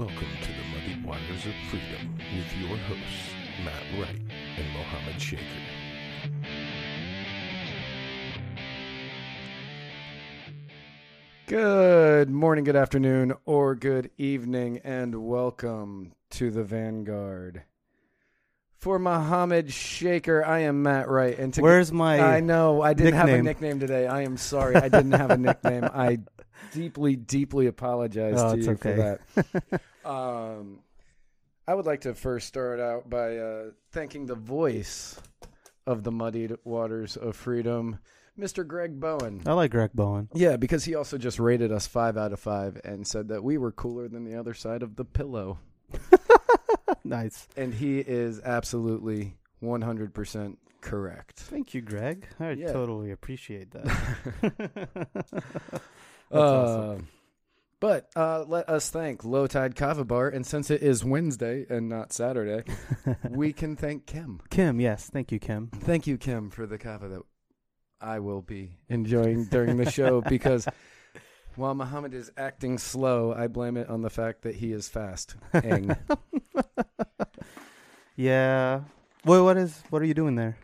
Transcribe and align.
Welcome 0.00 0.28
to 0.40 0.48
the 0.48 0.64
Muddy 0.72 1.06
Waters 1.06 1.44
of 1.44 1.52
Freedom 1.68 2.16
with 2.34 2.56
your 2.56 2.74
hosts, 2.78 3.34
Matt 3.62 3.82
Wright 3.98 4.22
and 4.56 4.72
Mohammed 4.72 5.20
Shaker. 5.20 5.42
Good 11.46 12.30
morning, 12.30 12.64
good 12.64 12.76
afternoon, 12.76 13.34
or 13.44 13.74
good 13.74 14.10
evening, 14.16 14.80
and 14.84 15.26
welcome 15.26 16.12
to 16.30 16.50
the 16.50 16.64
Vanguard. 16.64 17.64
For 18.80 18.98
Mohammed 18.98 19.70
Shaker, 19.70 20.42
I 20.42 20.60
am 20.60 20.82
Matt 20.82 21.06
Wright, 21.08 21.38
and 21.38 21.52
to 21.52 21.60
Where's 21.60 21.92
my? 21.92 22.18
I 22.18 22.40
know 22.40 22.80
I 22.80 22.94
didn't 22.94 23.12
have 23.12 23.28
a 23.28 23.32
nickname? 23.32 23.44
nickname 23.44 23.80
today. 23.80 24.06
I 24.06 24.22
am 24.22 24.38
sorry, 24.38 24.74
I 24.76 24.88
didn't 24.88 25.12
have 25.12 25.30
a 25.30 25.36
nickname. 25.38 25.84
I 25.84 26.20
deeply, 26.72 27.14
deeply 27.14 27.66
apologize 27.66 28.36
Oh, 28.38 28.54
to 28.56 28.60
you 28.62 28.70
okay. 28.70 28.96
for 28.96 29.18
that. 29.66 29.80
um, 30.10 30.78
I 31.68 31.74
would 31.74 31.84
like 31.84 32.00
to 32.02 32.14
first 32.14 32.48
start 32.48 32.80
out 32.80 33.10
by 33.10 33.36
uh, 33.36 33.64
thanking 33.92 34.24
the 34.24 34.34
voice 34.34 35.20
of 35.86 36.02
the 36.02 36.10
muddied 36.10 36.56
waters 36.64 37.18
of 37.18 37.36
freedom, 37.36 37.98
Mr. 38.38 38.66
Greg 38.66 38.98
Bowen. 38.98 39.42
I 39.44 39.52
like 39.52 39.72
Greg 39.72 39.90
Bowen. 39.92 40.30
Yeah, 40.32 40.56
because 40.56 40.84
he 40.84 40.94
also 40.94 41.18
just 41.18 41.38
rated 41.38 41.70
us 41.70 41.86
five 41.86 42.16
out 42.16 42.32
of 42.32 42.40
five 42.40 42.80
and 42.82 43.06
said 43.06 43.28
that 43.28 43.44
we 43.44 43.58
were 43.58 43.72
cooler 43.72 44.08
than 44.08 44.24
the 44.24 44.36
other 44.36 44.54
side 44.54 44.82
of 44.82 44.96
the 44.96 45.04
pillow. 45.04 45.58
nice. 47.10 47.46
And 47.56 47.74
he 47.74 47.98
is 47.98 48.40
absolutely 48.42 49.34
100% 49.62 50.56
correct. 50.80 51.40
Thank 51.40 51.74
you, 51.74 51.82
Greg. 51.82 52.26
I 52.38 52.52
Yeah. 52.52 52.72
totally 52.72 53.10
appreciate 53.10 53.72
that. 53.72 55.82
Uh, 56.32 56.38
awesome. 56.38 57.08
But 57.80 58.08
uh, 58.14 58.44
let 58.46 58.68
us 58.68 58.88
thank 58.88 59.24
Low 59.24 59.48
Tide 59.48 59.74
Kava 59.74 60.04
Bar. 60.04 60.28
And 60.28 60.46
since 60.46 60.70
it 60.70 60.80
is 60.80 61.04
Wednesday 61.04 61.66
and 61.68 61.88
not 61.88 62.12
Saturday, 62.12 62.62
we 63.30 63.52
can 63.52 63.74
thank 63.74 64.06
Kim. 64.06 64.40
Kim, 64.48 64.80
yes, 64.80 65.10
thank 65.12 65.32
you, 65.32 65.40
Kim. 65.40 65.70
Thank 65.74 66.06
you, 66.06 66.16
Kim, 66.18 66.50
for 66.50 66.66
the 66.66 66.78
kava 66.78 67.08
that 67.08 67.22
I 68.00 68.20
will 68.20 68.42
be 68.42 68.78
enjoying 68.88 69.46
during 69.46 69.76
the 69.76 69.90
show 69.90 70.20
because 70.20 70.68
while 71.60 71.74
Muhammad 71.74 72.14
is 72.14 72.30
acting 72.36 72.78
slow, 72.78 73.32
I 73.32 73.46
blame 73.46 73.76
it 73.76 73.88
on 73.88 74.02
the 74.02 74.10
fact 74.10 74.42
that 74.42 74.56
he 74.56 74.72
is 74.72 74.88
fast. 74.88 75.36
Yeah. 78.16 78.80
Wait, 79.24 79.40
what 79.40 79.56
is? 79.56 79.82
What 79.90 80.02
are 80.02 80.04
you 80.04 80.14
doing 80.14 80.34
there? 80.34 80.56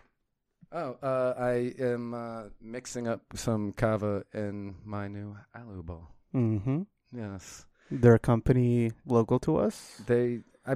Oh, 0.72 0.96
uh, 1.02 1.34
I 1.38 1.72
am 1.78 2.12
uh, 2.12 2.42
mixing 2.60 3.08
up 3.08 3.20
some 3.34 3.72
kava 3.72 4.24
in 4.34 4.74
my 4.84 5.08
new 5.08 5.36
alu 5.54 5.82
bowl. 5.82 6.08
Mm-hmm. 6.34 6.82
Yes, 7.16 7.64
They're 7.90 8.16
a 8.16 8.18
company 8.18 8.92
local 9.06 9.38
to 9.40 9.56
us. 9.56 10.02
they. 10.06 10.40
I. 10.66 10.74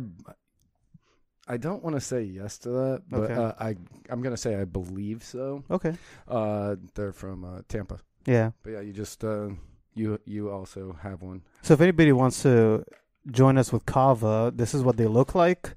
I 1.48 1.56
don't 1.56 1.82
want 1.82 1.96
to 1.96 2.00
say 2.00 2.22
yes 2.22 2.58
to 2.58 2.68
that, 2.70 3.02
but 3.10 3.22
Okay. 3.30 3.34
uh, 3.34 3.52
I 3.58 3.74
I'm 4.08 4.22
gonna 4.22 4.36
say 4.36 4.54
I 4.54 4.64
believe 4.64 5.24
so. 5.24 5.64
Okay. 5.70 5.96
Uh, 6.28 6.76
they're 6.94 7.12
from 7.12 7.44
uh, 7.44 7.62
Tampa, 7.68 7.98
Yeah. 8.24 8.52
but 8.62 8.70
yeah, 8.70 8.80
you 8.80 8.92
just 8.92 9.24
uh, 9.24 9.48
you 9.94 10.18
you 10.24 10.50
also 10.50 10.96
have 11.02 11.22
one. 11.22 11.42
So 11.62 11.74
if 11.74 11.80
anybody 11.80 12.12
wants 12.12 12.42
to 12.42 12.84
join 13.30 13.58
us 13.58 13.72
with 13.72 13.86
Kava, 13.86 14.52
this 14.54 14.74
is 14.74 14.82
what 14.82 14.96
they 14.96 15.06
look 15.06 15.34
like. 15.34 15.74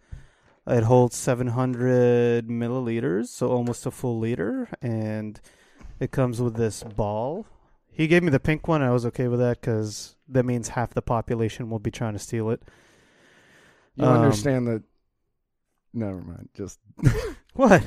It 0.66 0.84
holds 0.84 1.18
700 1.18 2.48
milliliters, 2.48 3.28
so 3.28 3.50
almost 3.50 3.86
a 3.86 3.92
full 3.92 4.18
liter, 4.20 4.70
and 4.82 5.40
it 6.00 6.12
comes 6.12 6.42
with 6.42 6.56
this 6.56 6.84
ball. 6.84 7.46
He 7.92 8.08
gave 8.08 8.24
me 8.24 8.30
the 8.30 8.40
pink 8.40 8.68
one. 8.68 8.82
I 8.82 8.92
was 8.92 9.06
okay 9.08 9.28
with 9.28 9.40
that 9.40 9.60
because 9.62 10.16
that 10.30 10.46
means 10.46 10.70
half 10.70 10.94
the 10.94 11.02
population 11.02 11.70
will 11.70 11.80
be 11.80 11.92
trying 11.92 12.14
to 12.14 12.20
steal 12.20 12.50
it. 12.50 12.62
You 13.96 14.06
Um, 14.06 14.22
understand 14.22 14.68
that? 14.68 14.84
Never 15.94 16.22
mind. 16.22 16.50
Just 16.56 16.80
What? 17.54 17.84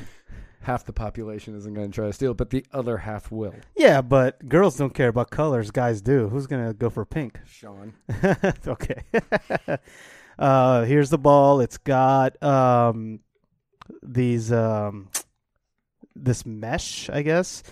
Half 0.61 0.85
the 0.85 0.93
population 0.93 1.55
isn't 1.55 1.73
going 1.73 1.91
to 1.91 1.95
try 1.95 2.07
to 2.07 2.13
steal, 2.13 2.33
but 2.33 2.49
the 2.49 2.65
other 2.73 2.97
half 2.97 3.31
will. 3.31 3.55
Yeah, 3.75 4.01
but 4.01 4.47
girls 4.47 4.77
don't 4.77 4.93
care 4.93 5.09
about 5.09 5.29
colors. 5.29 5.71
Guys 5.71 6.01
do. 6.01 6.29
Who's 6.29 6.47
gonna 6.47 6.73
go 6.73 6.89
for 6.89 7.05
pink? 7.05 7.39
Sean. 7.45 7.93
okay. 8.67 9.03
uh, 10.39 10.83
here's 10.83 11.09
the 11.09 11.17
ball. 11.17 11.61
It's 11.61 11.77
got 11.77 12.41
um, 12.43 13.19
these 14.03 14.51
um, 14.51 15.09
this 16.15 16.45
mesh, 16.45 17.09
I 17.09 17.21
guess, 17.21 17.63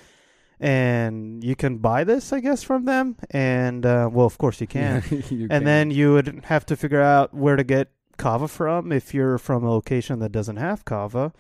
and 0.60 1.44
you 1.44 1.56
can 1.56 1.78
buy 1.78 2.04
this, 2.04 2.32
I 2.32 2.40
guess, 2.40 2.64
from 2.64 2.86
them. 2.86 3.18
And 3.32 3.86
uh, 3.86 4.10
well, 4.12 4.26
of 4.26 4.38
course 4.38 4.62
you 4.62 4.68
can. 4.68 5.04
You 5.30 5.48
and 5.50 5.66
then 5.66 5.92
you 5.92 6.14
would 6.14 6.44
have 6.46 6.66
to 6.68 6.76
figure 6.76 7.02
out 7.02 7.34
where 7.34 7.56
to 7.56 7.64
get 7.64 7.92
kava 8.18 8.48
from 8.48 8.92
if 8.92 9.14
you're 9.14 9.38
from 9.38 9.64
a 9.64 9.70
location 9.70 10.20
that 10.20 10.32
doesn't 10.32 10.58
have 10.58 10.86
kava. 10.86 11.34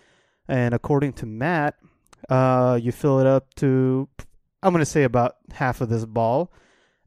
And 0.48 0.74
according 0.74 1.14
to 1.14 1.26
Matt, 1.26 1.76
uh, 2.30 2.80
you 2.82 2.92
fill 2.92 3.20
it 3.20 3.28
up 3.28 3.54
to, 3.56 4.08
I'm 4.64 4.74
gonna 4.74 4.86
say 4.86 5.04
about 5.04 5.38
half 5.52 5.82
of 5.82 5.90
this 5.90 6.06
ball, 6.06 6.52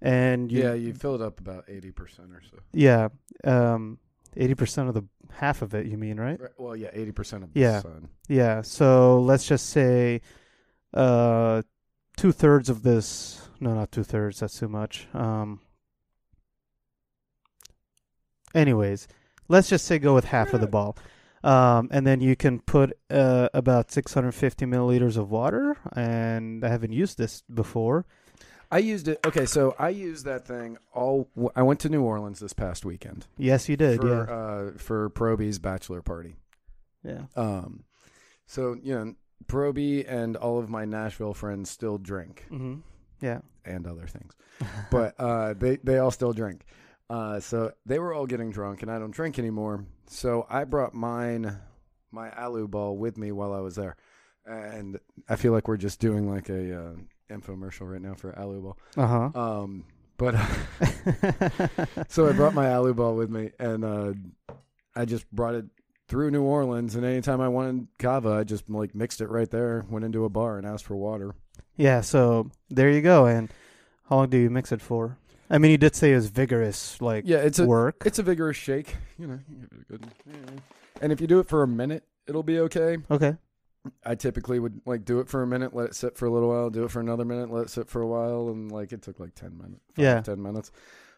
and 0.01 0.51
you, 0.51 0.63
yeah, 0.63 0.75
you 0.75 0.93
fill 0.95 1.15
it 1.17 1.23
up 1.23 1.41
about 1.41 1.65
eighty 1.69 1.91
percent 1.91 2.31
or 2.33 2.43
so. 2.51 2.59
yeah, 2.73 3.09
um, 3.45 3.99
eighty 4.37 4.55
percent 4.55 4.89
of 4.89 4.95
the 4.95 5.05
half 5.33 5.63
of 5.63 5.75
it. 5.75 5.87
You 5.87 5.97
mean 5.99 6.19
right? 6.21 6.41
Right, 6.41 6.51
Well, 6.59 6.77
yeah, 6.77 6.91
eighty 6.93 7.13
percent 7.13 7.45
of 7.45 7.53
the 7.53 7.61
Yeah. 7.61 7.81
sun. 7.81 8.09
Yeah. 8.29 8.63
So 8.63 9.21
let's 9.21 9.47
just 9.47 9.71
say, 9.71 10.21
uh, 10.95 11.63
two 12.17 12.33
thirds 12.33 12.69
of 12.69 12.83
this. 12.83 13.49
No, 13.61 13.75
not 13.75 13.91
two 13.93 14.05
thirds. 14.05 14.41
That's 14.41 14.59
too 14.59 14.69
much. 14.69 15.09
Um. 15.15 15.61
Anyways, 18.55 19.09
let's 19.49 19.69
just 19.69 19.85
say 19.85 19.99
go 19.99 20.15
with 20.15 20.25
half 20.25 20.55
of 20.55 20.61
the 20.61 20.67
ball, 20.67 20.97
um, 21.45 21.89
and 21.91 22.07
then 22.07 22.21
you 22.21 22.37
can 22.37 22.61
put 22.61 22.99
uh, 23.11 23.49
about 23.55 23.91
650 23.91 24.67
milliliters 24.67 25.17
of 25.17 25.31
water. 25.31 25.77
And 25.95 26.65
I 26.65 26.69
haven't 26.69 26.93
used 26.93 27.19
this 27.19 27.43
before. 27.53 28.07
I 28.71 28.79
used 28.79 29.09
it. 29.09 29.19
Okay, 29.27 29.47
so 29.47 29.75
I 29.79 29.89
used 29.89 30.27
that 30.27 30.47
thing 30.47 30.77
all. 30.93 31.31
I 31.57 31.63
went 31.63 31.81
to 31.81 31.89
New 31.89 32.03
Orleans 32.03 32.39
this 32.39 32.53
past 32.53 32.85
weekend 32.85 33.27
Yes, 33.39 33.67
you 33.69 33.77
did. 33.79 34.01
for 34.01 34.09
yeah. 34.09 34.35
uh, 34.75 34.79
for 34.79 35.09
Proby's 35.11 35.59
bachelor 35.59 36.03
party. 36.03 36.37
yeah. 37.03 37.23
Um, 37.35 37.85
so 38.47 38.77
you 38.83 38.95
know, 38.95 39.15
Proby 39.47 40.05
and 40.07 40.37
all 40.37 40.59
of 40.59 40.69
my 40.69 40.85
Nashville 40.85 41.33
friends 41.33 41.71
still 41.71 41.97
drink 41.97 42.45
Mm-hmm. 42.51 42.81
Yeah. 43.23 43.41
and 43.65 43.87
other 43.87 44.07
things. 44.07 44.35
but 44.91 45.15
uh, 45.19 45.55
they 45.55 45.77
they 45.77 45.97
all 45.97 46.11
still 46.11 46.35
drink. 46.35 46.67
Uh, 47.11 47.41
so 47.41 47.73
they 47.87 47.99
were 47.99 48.13
all 48.13 48.27
getting 48.27 48.51
drunk, 48.51 48.83
and 48.83 48.91
I 48.91 48.99
don't 48.99 49.11
drink 49.11 49.39
anymore. 49.39 49.85
So 50.09 50.47
I 50.51 50.65
brought 50.65 50.95
mine, 50.95 51.57
my 52.11 52.31
alu 52.31 52.69
ball, 52.69 52.97
with 52.97 53.17
me 53.17 53.33
while 53.33 53.53
I 53.53 53.61
was 53.61 53.77
there, 53.77 53.97
and 54.45 54.99
I 55.29 55.37
feel 55.37 55.53
like 55.53 55.69
we're 55.69 55.77
just 55.77 56.01
doing 56.01 56.31
like 56.31 56.49
a 56.51 56.79
uh, 56.79 56.93
infomercial 57.31 57.91
right 57.91 58.01
now 58.01 58.15
for 58.15 58.39
alu 58.39 58.61
ball. 58.61 58.79
uh 58.97 59.07
huh. 59.07 59.41
Um, 59.41 59.85
but 60.19 60.35
so 62.09 62.29
I 62.29 62.33
brought 62.33 62.53
my 62.55 62.71
alu 62.71 62.93
ball 62.93 63.15
with 63.15 63.31
me, 63.31 63.53
and 63.59 63.85
uh, 63.85 64.13
I 64.95 65.05
just 65.05 65.31
brought 65.31 65.55
it 65.55 65.65
through 66.09 66.31
New 66.31 66.43
Orleans. 66.43 66.95
And 66.95 67.05
anytime 67.05 67.41
I 67.41 67.49
wanted 67.49 67.87
kava, 67.99 68.31
I 68.31 68.45
just 68.45 68.69
like 68.69 68.95
mixed 68.95 69.21
it 69.21 69.29
right 69.29 69.49
there. 69.49 69.87
Went 69.89 70.05
into 70.05 70.25
a 70.25 70.29
bar 70.29 70.59
and 70.59 70.67
asked 70.67 70.87
for 70.87 70.97
water. 70.97 71.35
Yeah, 71.77 72.01
so 72.01 72.51
there 72.69 72.91
you 72.91 73.01
go. 73.01 73.27
And 73.27 73.49
how 74.09 74.17
long 74.17 74.29
do 74.31 74.39
you 74.39 74.51
mix 74.51 74.73
it 74.73 74.81
for? 74.81 75.19
I 75.51 75.59
mean, 75.59 75.71
he 75.71 75.77
did 75.77 75.95
say 75.97 76.13
it 76.13 76.17
was 76.17 76.29
vigorous, 76.29 77.01
like 77.01 77.25
Yeah, 77.27 77.39
it's 77.39 77.59
a 77.59 77.65
work. 77.67 78.03
It's 78.05 78.19
a 78.19 78.23
vigorous 78.23 78.57
shake, 78.57 78.97
you 79.19 79.27
know. 79.27 79.39
you 79.49 79.57
give 79.57 79.71
it 79.73 79.81
a 79.81 79.93
good- 79.93 80.07
And 81.01 81.13
if 81.13 81.21
you 81.21 81.27
do 81.27 81.39
it 81.41 81.49
for 81.49 81.63
a 81.63 81.69
minute, 81.69 82.05
it'll 82.27 82.43
be 82.43 82.59
okay. 82.61 82.99
okay. 83.11 83.37
I 84.05 84.15
typically 84.17 84.59
would 84.59 84.81
like 84.85 85.05
do 85.05 85.21
it 85.21 85.29
for 85.29 85.43
a 85.43 85.47
minute, 85.47 85.75
let 85.75 85.87
it 85.87 85.95
sit 85.95 86.19
for 86.19 86.27
a 86.27 86.31
little 86.31 86.49
while, 86.51 86.69
do 86.69 86.85
it 86.85 86.91
for 86.91 87.01
another 87.01 87.25
minute, 87.25 87.51
let 87.51 87.63
it 87.67 87.71
sit 87.71 87.89
for 87.89 88.03
a 88.03 88.07
while, 88.07 88.49
and 88.51 88.71
like 88.71 88.93
it 88.93 89.01
took 89.03 89.19
like 89.19 89.35
ten 89.35 89.57
minutes. 89.57 89.81
Yeah. 89.97 90.21
ten 90.21 90.43
minutes. 90.43 90.71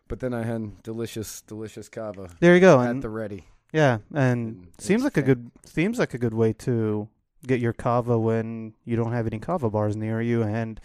But 0.07 0.21
then 0.21 0.33
I 0.35 0.43
had 0.45 0.83
delicious, 0.83 1.41
delicious 1.43 1.89
kava 1.89 2.29
There 2.41 2.55
you 2.55 2.61
go. 2.61 2.81
at 2.81 2.91
And 2.91 3.03
the 3.03 3.09
ready. 3.09 3.47
yeah, 3.73 3.99
and 4.15 4.19
and 4.59 4.69
seems 4.79 5.03
like 5.03 5.17
a 5.17 5.23
good 5.23 5.51
seems 5.65 5.99
like 5.99 6.15
a 6.15 6.19
good 6.19 6.35
way 6.35 6.53
to 6.55 7.09
get 7.47 7.59
your 7.59 7.73
kava 7.73 8.19
when 8.19 8.75
you 8.85 8.95
don't 8.95 9.13
have 9.13 9.27
any 9.27 9.39
kava 9.41 9.71
bars 9.71 9.97
near 9.97 10.21
you, 10.21 10.43
and 10.43 10.81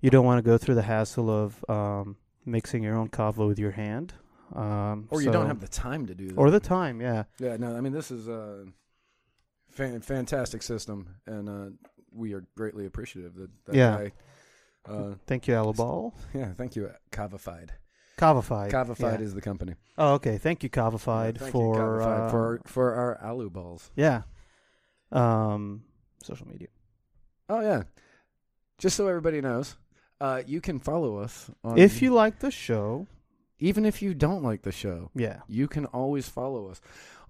you 0.00 0.10
don't 0.10 0.26
want 0.26 0.38
to 0.38 0.42
go 0.42 0.58
through 0.58 0.74
the 0.76 0.82
hassle 0.82 1.30
of 1.30 1.64
um, 1.68 2.16
mixing 2.44 2.82
your 2.82 2.96
own 2.96 3.08
kava 3.08 3.46
with 3.46 3.58
your 3.58 3.70
hand. 3.72 4.14
Um, 4.54 5.06
Or 5.10 5.22
you 5.22 5.30
don't 5.30 5.46
have 5.46 5.60
the 5.60 5.68
time 5.68 6.06
to 6.06 6.14
do 6.14 6.28
that. 6.28 6.36
or 6.38 6.50
the 6.50 6.60
time. 6.60 7.00
Yeah. 7.00 7.24
yeah, 7.38 7.56
no, 7.56 7.74
I 7.76 7.80
mean 7.80 7.92
this 7.92 8.10
is 8.10 8.28
a 8.28 8.66
fan, 9.70 10.00
fantastic 10.02 10.62
system, 10.62 11.16
and 11.26 11.48
uh, 11.48 11.70
we 12.12 12.34
are 12.34 12.44
greatly 12.56 12.84
appreciative 12.86 13.34
that, 13.36 13.50
that 13.66 13.74
Yeah. 13.74 13.96
guy. 13.96 14.12
Uh, 14.84 15.14
Thank 15.26 15.46
you, 15.48 15.54
Alabal. 15.54 16.12
yeah, 16.34 16.52
thank 16.54 16.74
you, 16.76 16.90
Kavafied. 17.10 17.70
Kavafied. 18.18 18.70
Kavafied 18.70 19.18
yeah. 19.20 19.24
is 19.24 19.32
the 19.34 19.40
company. 19.40 19.74
Oh, 19.96 20.14
okay. 20.14 20.36
Thank 20.38 20.62
you, 20.62 20.68
Kavafied, 20.68 21.38
Thank 21.38 21.46
you, 21.46 21.52
for 21.52 21.76
Kavafied, 21.76 22.26
uh, 22.26 22.30
for 22.30 22.60
for 22.66 22.94
our 22.94 23.18
alu 23.24 23.48
balls. 23.48 23.90
yeah. 23.96 24.22
Um, 25.10 25.84
social 26.22 26.46
media. 26.48 26.68
Oh 27.48 27.60
yeah, 27.60 27.82
just 28.78 28.96
so 28.96 29.06
everybody 29.08 29.40
knows, 29.40 29.76
uh, 30.22 30.42
you 30.46 30.60
can 30.60 30.78
follow 30.78 31.16
us 31.18 31.50
on 31.64 31.76
If 31.78 32.00
you 32.00 32.12
like 32.14 32.38
the 32.38 32.50
show, 32.52 33.06
even 33.58 33.84
if 33.84 34.00
you 34.02 34.14
don't 34.14 34.42
like 34.42 34.62
the 34.62 34.70
show, 34.72 35.10
Yeah. 35.14 35.40
you 35.48 35.66
can 35.68 35.86
always 35.86 36.28
follow 36.28 36.68
us 36.68 36.80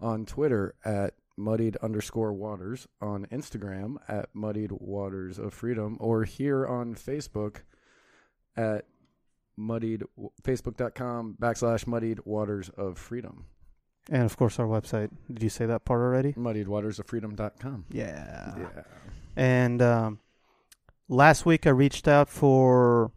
on 0.00 0.26
Twitter 0.26 0.74
at 0.84 1.14
muddied 1.38 1.76
underscore 1.76 2.32
waters, 2.34 2.86
on 3.00 3.24
Instagram 3.32 3.96
at 4.08 4.28
muddied 4.34 4.72
waters 4.72 5.38
of 5.38 5.54
freedom, 5.54 5.96
or 6.00 6.24
here 6.24 6.66
on 6.66 6.94
Facebook 6.94 7.62
at 8.56 8.84
muddied 9.58 10.02
facebook.com 10.42 11.36
backslash 11.40 11.86
muddied 11.86 12.20
waters 12.26 12.68
of 12.76 12.98
freedom. 12.98 13.46
And 14.10 14.24
of 14.24 14.36
course, 14.36 14.58
our 14.58 14.66
website. 14.66 15.10
Did 15.32 15.42
you 15.42 15.48
say 15.48 15.64
that 15.66 15.84
part 15.84 16.00
already? 16.00 16.34
Muddied 16.36 16.68
waters 16.68 16.98
of 16.98 17.06
freedom.com. 17.06 17.86
Yeah. 17.90 18.54
Yeah. 18.58 18.82
And 19.36 19.80
um, 19.80 20.18
last 21.12 21.44
week, 21.44 21.66
I 21.66 21.70
reached 21.70 22.08
out 22.08 22.28
for 22.28 23.12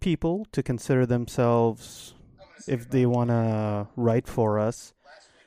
people 0.00 0.46
to 0.52 0.62
consider 0.62 1.04
themselves 1.04 2.14
if 2.66 2.88
they 2.88 3.04
want 3.04 3.30
to 3.30 3.88
write 3.96 4.28
for 4.28 4.58
us. 4.58 4.94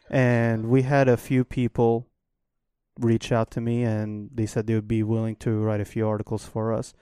And 0.10 0.70
we 0.70 0.84
had 0.84 1.08
a 1.08 1.18
few 1.18 1.44
people 1.44 2.08
reach 3.00 3.32
out 3.32 3.50
to 3.52 3.62
me, 3.62 3.84
and 3.84 4.30
they 4.34 4.46
said 4.46 4.68
they 4.68 4.76
would 4.76 4.88
be 4.88 5.04
willing 5.04 5.36
to 5.38 5.62
write 5.62 5.82
a 5.82 5.86
few 5.86 6.08
articles 6.08 6.46
for 6.46 6.74
us. 6.74 6.94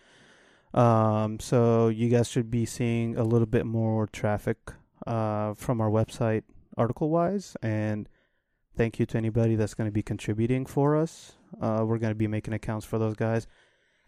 Um, 0.74 1.39
so 1.39 1.89
you 1.89 2.10
guys 2.10 2.27
should 2.27 2.50
be 2.50 2.65
seeing 2.65 3.18
a 3.18 3.24
little 3.24 3.45
bit 3.45 3.65
more 3.65 4.07
traffic 4.07 4.57
uh, 5.06 5.54
from 5.54 5.81
our 5.81 5.89
website 5.89 6.44
article 6.77 7.10
wise. 7.10 7.56
And 7.62 8.07
thank 8.75 9.00
you 9.00 9.06
to 9.07 9.18
anybody 9.18 9.56
that's 9.56 9.74
going 9.74 9.88
to 9.88 9.92
be 9.92 10.01
contributing 10.01 10.65
for 10.65 10.95
us. 10.95 11.33
Uh, 11.62 11.83
we're 11.86 12.00
going 12.00 12.12
to 12.12 12.15
be 12.15 12.27
making 12.27 12.54
accounts 12.54 12.86
for 12.86 12.98
those 12.98 13.15
guys. 13.15 13.48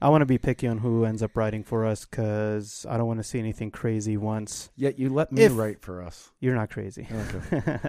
I 0.01 0.09
want 0.09 0.21
to 0.21 0.25
be 0.25 0.37
picky 0.37 0.67
on 0.67 0.79
who 0.79 1.05
ends 1.05 1.23
up 1.23 1.37
writing 1.37 1.63
for 1.63 1.85
us 1.85 2.05
because 2.05 2.85
I 2.89 2.97
don't 2.97 3.07
want 3.07 3.19
to 3.19 3.23
see 3.23 3.39
anything 3.39 3.71
crazy 3.71 4.17
once. 4.17 4.69
Yet 4.75 4.99
you 4.99 5.09
let 5.09 5.31
me 5.31 5.43
If- 5.43 5.57
write 5.57 5.81
for 5.81 6.01
us. 6.01 6.31
You're 6.39 6.55
not 6.55 6.69
crazy. 6.69 7.07
Okay. 7.09 7.79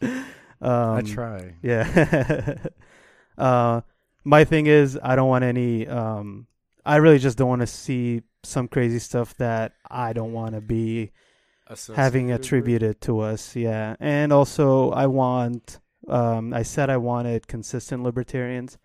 um, 0.60 0.96
I 0.96 1.02
try. 1.02 1.54
Yeah. 1.62 2.56
uh, 3.38 3.82
my 4.24 4.44
thing 4.44 4.66
is, 4.66 4.98
I 5.02 5.16
don't 5.16 5.28
want 5.28 5.44
any. 5.44 5.86
Um, 5.86 6.46
I 6.84 6.96
really 6.96 7.18
just 7.18 7.38
don't 7.38 7.48
want 7.48 7.60
to 7.62 7.66
see 7.66 8.22
some 8.42 8.66
crazy 8.66 8.98
stuff 8.98 9.36
that 9.36 9.72
I 9.88 10.12
don't 10.12 10.32
want 10.32 10.54
to 10.54 10.60
be 10.60 11.12
having 11.94 12.32
attributed 12.32 13.00
to 13.02 13.20
us. 13.20 13.54
Yeah, 13.54 13.96
and 14.00 14.32
also 14.32 14.90
I 14.90 15.06
want. 15.06 15.78
Um, 16.08 16.52
I 16.52 16.64
said 16.64 16.90
I 16.90 16.96
wanted 16.96 17.46
consistent 17.46 18.02
libertarians 18.02 18.76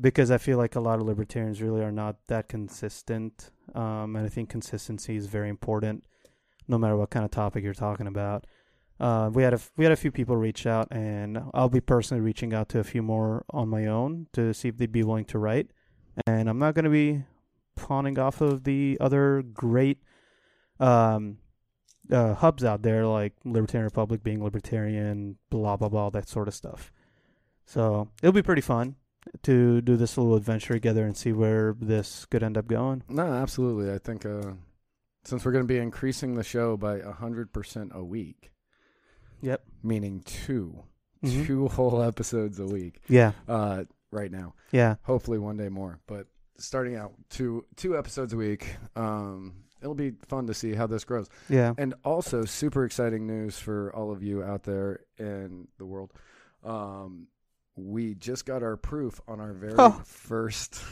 because 0.00 0.30
I 0.30 0.38
feel 0.38 0.58
like 0.58 0.74
a 0.74 0.80
lot 0.80 1.00
of 1.00 1.06
libertarians 1.06 1.60
really 1.60 1.82
are 1.82 1.92
not 1.92 2.16
that 2.28 2.48
consistent. 2.48 3.50
Um, 3.74 4.16
and 4.16 4.26
I 4.26 4.28
think 4.28 4.48
consistency 4.48 5.16
is 5.16 5.26
very 5.26 5.48
important, 5.48 6.04
no 6.68 6.78
matter 6.78 6.96
what 6.96 7.10
kind 7.10 7.24
of 7.24 7.30
topic 7.30 7.64
you're 7.64 7.74
talking 7.74 8.06
about. 8.06 8.46
Uh, 9.00 9.30
we 9.32 9.42
had 9.42 9.52
a 9.52 9.60
we 9.76 9.84
had 9.84 9.92
a 9.92 9.96
few 9.96 10.12
people 10.12 10.36
reach 10.36 10.66
out, 10.66 10.88
and 10.92 11.42
I'll 11.54 11.68
be 11.68 11.80
personally 11.80 12.20
reaching 12.20 12.54
out 12.54 12.68
to 12.70 12.78
a 12.78 12.84
few 12.84 13.02
more 13.02 13.44
on 13.50 13.68
my 13.68 13.86
own 13.86 14.28
to 14.32 14.54
see 14.54 14.68
if 14.68 14.76
they'd 14.76 14.92
be 14.92 15.02
willing 15.02 15.24
to 15.26 15.38
write. 15.38 15.70
And 16.26 16.48
I'm 16.48 16.58
not 16.58 16.74
going 16.74 16.84
to 16.84 16.90
be 16.90 17.24
pawning 17.74 18.18
off 18.18 18.40
of 18.40 18.64
the 18.64 18.98
other 19.00 19.42
great 19.42 19.98
um, 20.78 21.38
uh, 22.10 22.34
hubs 22.34 22.64
out 22.64 22.82
there, 22.82 23.06
like 23.06 23.32
Libertarian 23.44 23.84
Republic, 23.84 24.22
being 24.22 24.42
libertarian, 24.42 25.36
blah 25.50 25.76
blah 25.76 25.88
blah, 25.88 26.10
that 26.10 26.28
sort 26.28 26.48
of 26.48 26.54
stuff. 26.54 26.92
So 27.64 28.08
it'll 28.22 28.32
be 28.32 28.42
pretty 28.42 28.62
fun 28.62 28.96
to 29.42 29.80
do 29.80 29.96
this 29.96 30.16
little 30.18 30.34
adventure 30.34 30.74
together 30.74 31.04
and 31.04 31.16
see 31.16 31.32
where 31.32 31.74
this 31.80 32.24
could 32.26 32.42
end 32.42 32.56
up 32.58 32.66
going. 32.66 33.02
No, 33.08 33.22
absolutely. 33.32 33.92
I 33.92 33.98
think 33.98 34.26
uh, 34.26 34.52
since 35.24 35.44
we're 35.44 35.52
going 35.52 35.64
to 35.64 35.68
be 35.72 35.78
increasing 35.78 36.34
the 36.34 36.42
show 36.44 36.76
by 36.76 37.00
hundred 37.00 37.52
percent 37.52 37.92
a 37.94 38.02
week, 38.04 38.50
Yep. 39.40 39.64
meaning 39.82 40.20
2 40.24 40.82
Mhm. 41.24 41.46
two 41.46 41.68
whole 41.68 42.02
episodes 42.02 42.58
a 42.58 42.66
week 42.66 43.00
Yeah. 43.08 43.32
uh, 43.48 43.84
right 44.10 44.30
now. 44.30 44.54
Yeah. 44.72 44.96
Hopefully 45.02 45.38
one 45.38 45.56
day 45.56 45.68
more, 45.68 46.00
but 46.06 46.26
starting 46.58 46.96
out 46.96 47.12
two 47.28 47.64
two 47.76 47.96
episodes 47.96 48.32
a 48.32 48.36
week. 48.36 48.76
Um, 48.96 49.64
it'll 49.80 49.94
be 49.94 50.12
fun 50.28 50.46
to 50.48 50.54
see 50.54 50.74
how 50.74 50.86
this 50.88 51.04
grows. 51.04 51.28
Yeah. 51.48 51.74
And 51.78 51.94
also, 52.04 52.44
super 52.44 52.84
exciting 52.84 53.26
news 53.26 53.58
for 53.58 53.92
all 53.94 54.10
of 54.12 54.22
you 54.22 54.42
out 54.42 54.62
there 54.64 55.00
in 55.18 55.68
the 55.78 55.86
world. 55.86 56.12
Um, 56.64 57.26
we 57.76 58.14
just 58.14 58.44
got 58.46 58.62
our 58.62 58.76
proof 58.76 59.20
on 59.26 59.40
our 59.40 59.52
very 59.52 59.74
Oh. 59.78 60.00
first 60.04 60.82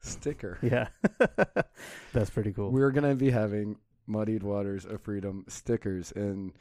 sticker. 0.00 0.58
Yeah. 0.62 0.88
That's 2.12 2.30
pretty 2.30 2.52
cool. 2.52 2.70
We're 2.70 2.90
gonna 2.92 3.14
be 3.14 3.30
having 3.30 3.76
Muddied 4.06 4.42
Waters 4.42 4.84
of 4.86 5.02
Freedom 5.02 5.44
stickers, 5.48 6.12
and 6.12 6.52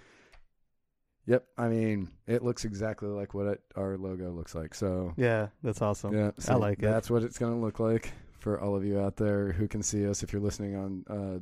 yep, 1.25 1.45
I 1.57 1.67
mean 1.67 2.09
it 2.25 2.43
looks 2.43 2.65
exactly 2.65 3.09
like 3.09 3.33
what 3.33 3.47
it, 3.47 3.61
our 3.75 3.97
logo 3.97 4.31
looks 4.31 4.55
like. 4.55 4.73
So 4.75 5.13
yeah, 5.17 5.47
that's 5.63 5.81
awesome. 5.81 6.13
yeah, 6.13 6.31
so 6.39 6.57
like 6.57 6.79
it. 6.79 6.81
That's 6.83 7.09
what 7.09 7.23
it's 7.23 7.37
gonna 7.37 7.59
look 7.59 7.79
like 7.79 8.11
for 8.39 8.59
all 8.59 8.75
of 8.75 8.83
you 8.85 8.99
out 8.99 9.15
there 9.15 9.51
who 9.51 9.67
can 9.67 9.81
see 9.83 10.07
us. 10.07 10.23
If 10.23 10.33
you're 10.33 10.41
listening 10.41 10.75
on 10.75 11.03
uh, 11.09 11.39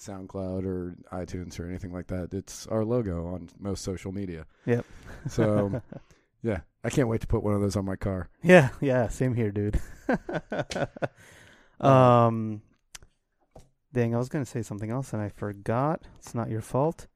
SoundCloud 0.00 0.64
or 0.64 0.96
iTunes 1.12 1.60
or 1.60 1.66
anything 1.68 1.92
like 1.92 2.06
that, 2.08 2.32
it's 2.32 2.66
our 2.68 2.84
logo 2.84 3.26
on 3.34 3.48
most 3.60 3.82
social 3.82 4.10
media. 4.12 4.46
Yep. 4.66 4.84
So 5.28 5.82
yeah, 6.42 6.60
I 6.84 6.90
can't 6.90 7.08
wait 7.08 7.20
to 7.22 7.26
put 7.26 7.42
one 7.42 7.54
of 7.54 7.60
those 7.60 7.76
on 7.76 7.84
my 7.84 7.96
car. 7.96 8.28
yeah, 8.42 8.70
yeah, 8.80 9.08
same 9.08 9.34
here, 9.34 9.50
dude. 9.50 9.80
um 11.80 12.62
Dang, 13.94 14.14
I 14.14 14.18
was 14.18 14.28
gonna 14.30 14.46
say 14.46 14.62
something 14.62 14.90
else 14.90 15.12
and 15.12 15.20
I 15.20 15.28
forgot. 15.28 16.02
It's 16.18 16.34
not 16.34 16.50
your 16.50 16.62
fault. 16.62 17.06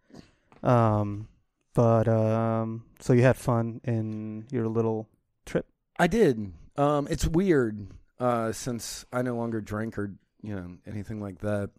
Um 0.63 1.29
but 1.75 2.09
um 2.09 2.85
so 3.01 3.13
you 3.13 3.23
had 3.23 3.37
fun 3.37 3.81
in 3.85 4.47
your 4.51 4.69
little 4.69 5.09
trip? 5.45 5.67
I 5.99 6.07
did. 6.07 6.53
Um, 6.77 7.09
it's 7.11 7.27
weird 7.27 7.87
uh, 8.19 8.53
since 8.53 9.07
I 9.13 9.23
no 9.23 9.35
longer 9.37 9.61
drink 9.61 9.99
or 9.99 10.15
you 10.43 10.55
know 10.55 10.77
anything 10.87 11.21
like 11.21 11.39
that. 11.41 11.71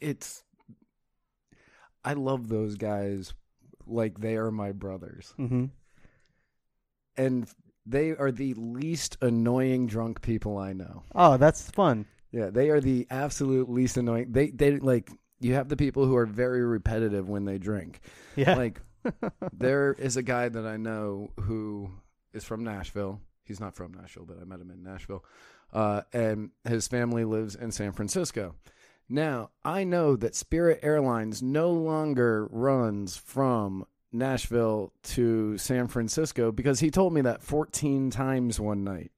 It's 0.00 0.42
I 2.02 2.14
love 2.14 2.48
those 2.48 2.76
guys 2.76 3.34
like 3.90 4.20
they 4.20 4.36
are 4.36 4.50
my 4.50 4.72
brothers, 4.72 5.34
Mm-hmm. 5.38 5.66
and 7.16 7.48
they 7.86 8.10
are 8.12 8.30
the 8.30 8.54
least 8.54 9.16
annoying 9.20 9.86
drunk 9.86 10.22
people 10.22 10.58
I 10.58 10.72
know. 10.72 11.02
Oh, 11.14 11.36
that's 11.36 11.70
fun. 11.70 12.06
Yeah, 12.30 12.50
they 12.50 12.70
are 12.70 12.80
the 12.80 13.06
absolute 13.10 13.68
least 13.68 13.96
annoying. 13.96 14.28
They 14.30 14.50
they 14.50 14.78
like 14.78 15.10
you 15.40 15.54
have 15.54 15.68
the 15.68 15.76
people 15.76 16.06
who 16.06 16.16
are 16.16 16.26
very 16.26 16.62
repetitive 16.64 17.28
when 17.28 17.44
they 17.44 17.58
drink. 17.58 18.00
Yeah. 18.36 18.54
Like 18.54 18.80
there 19.52 19.92
is 19.98 20.16
a 20.16 20.22
guy 20.22 20.48
that 20.48 20.66
I 20.66 20.76
know 20.76 21.30
who 21.40 21.90
is 22.32 22.44
from 22.44 22.62
Nashville. 22.62 23.20
He's 23.44 23.58
not 23.60 23.74
from 23.74 23.92
Nashville, 23.94 24.26
but 24.26 24.36
I 24.40 24.44
met 24.44 24.60
him 24.60 24.70
in 24.70 24.82
Nashville. 24.84 25.24
Uh, 25.72 26.02
and 26.12 26.50
his 26.68 26.86
family 26.86 27.24
lives 27.24 27.54
in 27.56 27.72
San 27.72 27.92
Francisco. 27.92 28.54
Now, 29.12 29.50
I 29.64 29.82
know 29.82 30.14
that 30.14 30.36
Spirit 30.36 30.78
Airlines 30.84 31.42
no 31.42 31.72
longer 31.72 32.46
runs 32.52 33.16
from 33.16 33.84
Nashville 34.12 34.92
to 35.02 35.58
San 35.58 35.88
Francisco 35.88 36.52
because 36.52 36.78
he 36.78 36.92
told 36.92 37.12
me 37.12 37.20
that 37.22 37.42
14 37.42 38.10
times 38.10 38.60
one 38.60 38.84
night. 38.84 39.10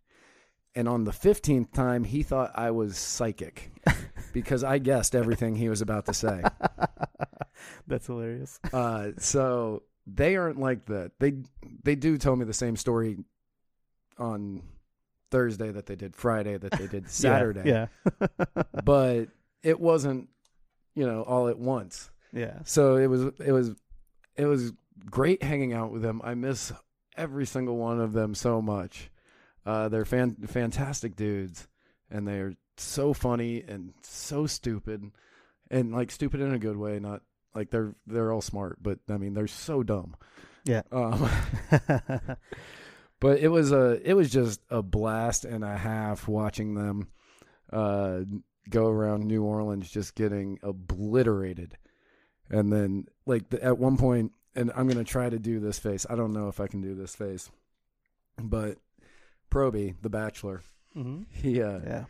And 0.75 0.89
on 0.89 1.05
the 1.05 1.11
15th 1.11 1.73
time, 1.73 2.05
he 2.05 2.23
thought 2.23 2.53
I 2.55 2.71
was 2.71 2.97
psychic 2.97 3.71
because 4.33 4.65
I 4.65 4.79
guessed 4.79 5.15
everything 5.15 5.57
he 5.57 5.69
was 5.69 5.83
about 5.83 6.07
to 6.07 6.15
say. 6.15 6.43
that's 7.87 8.07
hilarious. 8.07 8.59
Uh, 8.73 9.11
so 9.19 9.83
they 10.07 10.37
aren't 10.37 10.59
like 10.59 10.87
that. 10.87 11.13
They 11.21 11.35
they 11.85 11.95
do 11.95 12.17
tell 12.17 12.35
me 12.35 12.47
the 12.47 12.55
same 12.55 12.77
story 12.77 13.19
on 14.17 14.63
Thursday 15.31 15.71
that 15.71 15.85
they 15.85 15.97
did 15.97 16.17
Friday 16.17 16.57
that 16.57 16.73
they 16.73 16.87
did 16.87 17.09
Saturday. 17.11 17.69
Yeah. 17.69 17.87
But 18.83 19.29
it 19.62 19.81
wasn't, 19.81 20.28
you 20.95 21.07
know, 21.07 21.23
all 21.23 21.49
at 21.49 21.59
once. 21.59 22.11
Yeah. 22.33 22.61
So 22.64 22.97
it 22.97 23.07
was 23.07 23.25
it 23.45 23.52
was 23.52 23.73
it 24.37 24.47
was 24.47 24.73
great 25.07 25.42
hanging 25.42 25.73
out 25.73 25.92
with 25.92 26.02
them. 26.02 26.21
I 26.25 26.35
miss 26.35 26.73
every 27.16 27.47
single 27.47 27.76
one 27.76 28.00
of 28.00 28.12
them 28.12 28.35
so 28.35 28.62
much. 28.62 29.11
Uh, 29.64 29.88
they're 29.88 30.04
fan- 30.04 30.37
fantastic 30.47 31.14
dudes, 31.14 31.69
and 32.11 32.26
they're 32.26 32.54
so 32.76 33.12
funny 33.12 33.62
and 33.62 33.92
so 34.02 34.47
stupid, 34.47 35.11
and 35.71 35.92
like 35.92 36.11
stupid 36.11 36.40
in 36.40 36.52
a 36.52 36.59
good 36.59 36.76
way. 36.76 36.99
Not 36.99 37.23
like 37.54 37.71
they're 37.71 37.95
they're 38.07 38.33
all 38.33 38.40
smart, 38.40 38.78
but 38.83 38.99
I 39.09 39.19
mean 39.19 39.35
they're 39.35 39.47
so 39.47 39.83
dumb. 39.83 40.16
Yeah. 40.64 40.83
Um, 40.90 41.28
but 43.21 43.38
it 43.38 43.49
was 43.49 43.73
a 43.73 44.00
it 44.09 44.14
was 44.14 44.31
just 44.31 44.61
a 44.71 44.83
blast 44.83 45.45
and 45.45 45.64
a 45.64 45.76
half 45.76 46.26
watching 46.26 46.75
them 46.75 47.09
uh, 47.73 48.21
go 48.71 48.87
around 48.87 49.25
New 49.25 49.42
Orleans 49.42 49.90
just 49.90 50.14
getting 50.14 50.59
obliterated, 50.62 51.76
and 52.50 52.73
then 52.73 53.07
like 53.26 53.50
the, 53.50 53.62
at 53.62 53.78
one 53.78 53.97
point, 53.97 54.33
and 54.54 54.71
I'm 54.75 54.88
gonna 54.88 55.04
try 55.04 55.28
to 55.28 55.38
do 55.38 55.61
this 55.61 55.78
face. 55.78 56.07
I 56.09 56.14
don't 56.14 56.33
know 56.33 56.49
if 56.49 56.61
I 56.61 56.66
can 56.66 56.81
do 56.81 56.95
this 56.95 57.14
face, 57.14 57.50
but 58.40 58.78
Proby, 59.50 59.95
the 60.00 60.11
Bachelor, 60.11 60.62
mm-hmm. 60.97 61.23
he 61.31 61.62
uh, 61.62 61.81
Yeah. 61.85 62.04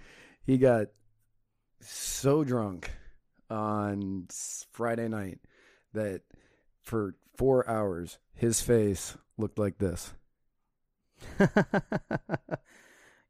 he 0.44 0.58
got 0.58 0.88
so 1.80 2.44
drunk 2.44 2.90
on 3.50 4.26
Friday 4.70 5.08
night 5.08 5.40
that 5.92 6.22
for 6.82 7.14
four 7.36 7.68
hours 7.68 8.18
his 8.34 8.60
face 8.60 9.16
looked 9.36 9.58
like 9.58 9.78
this. 9.78 10.14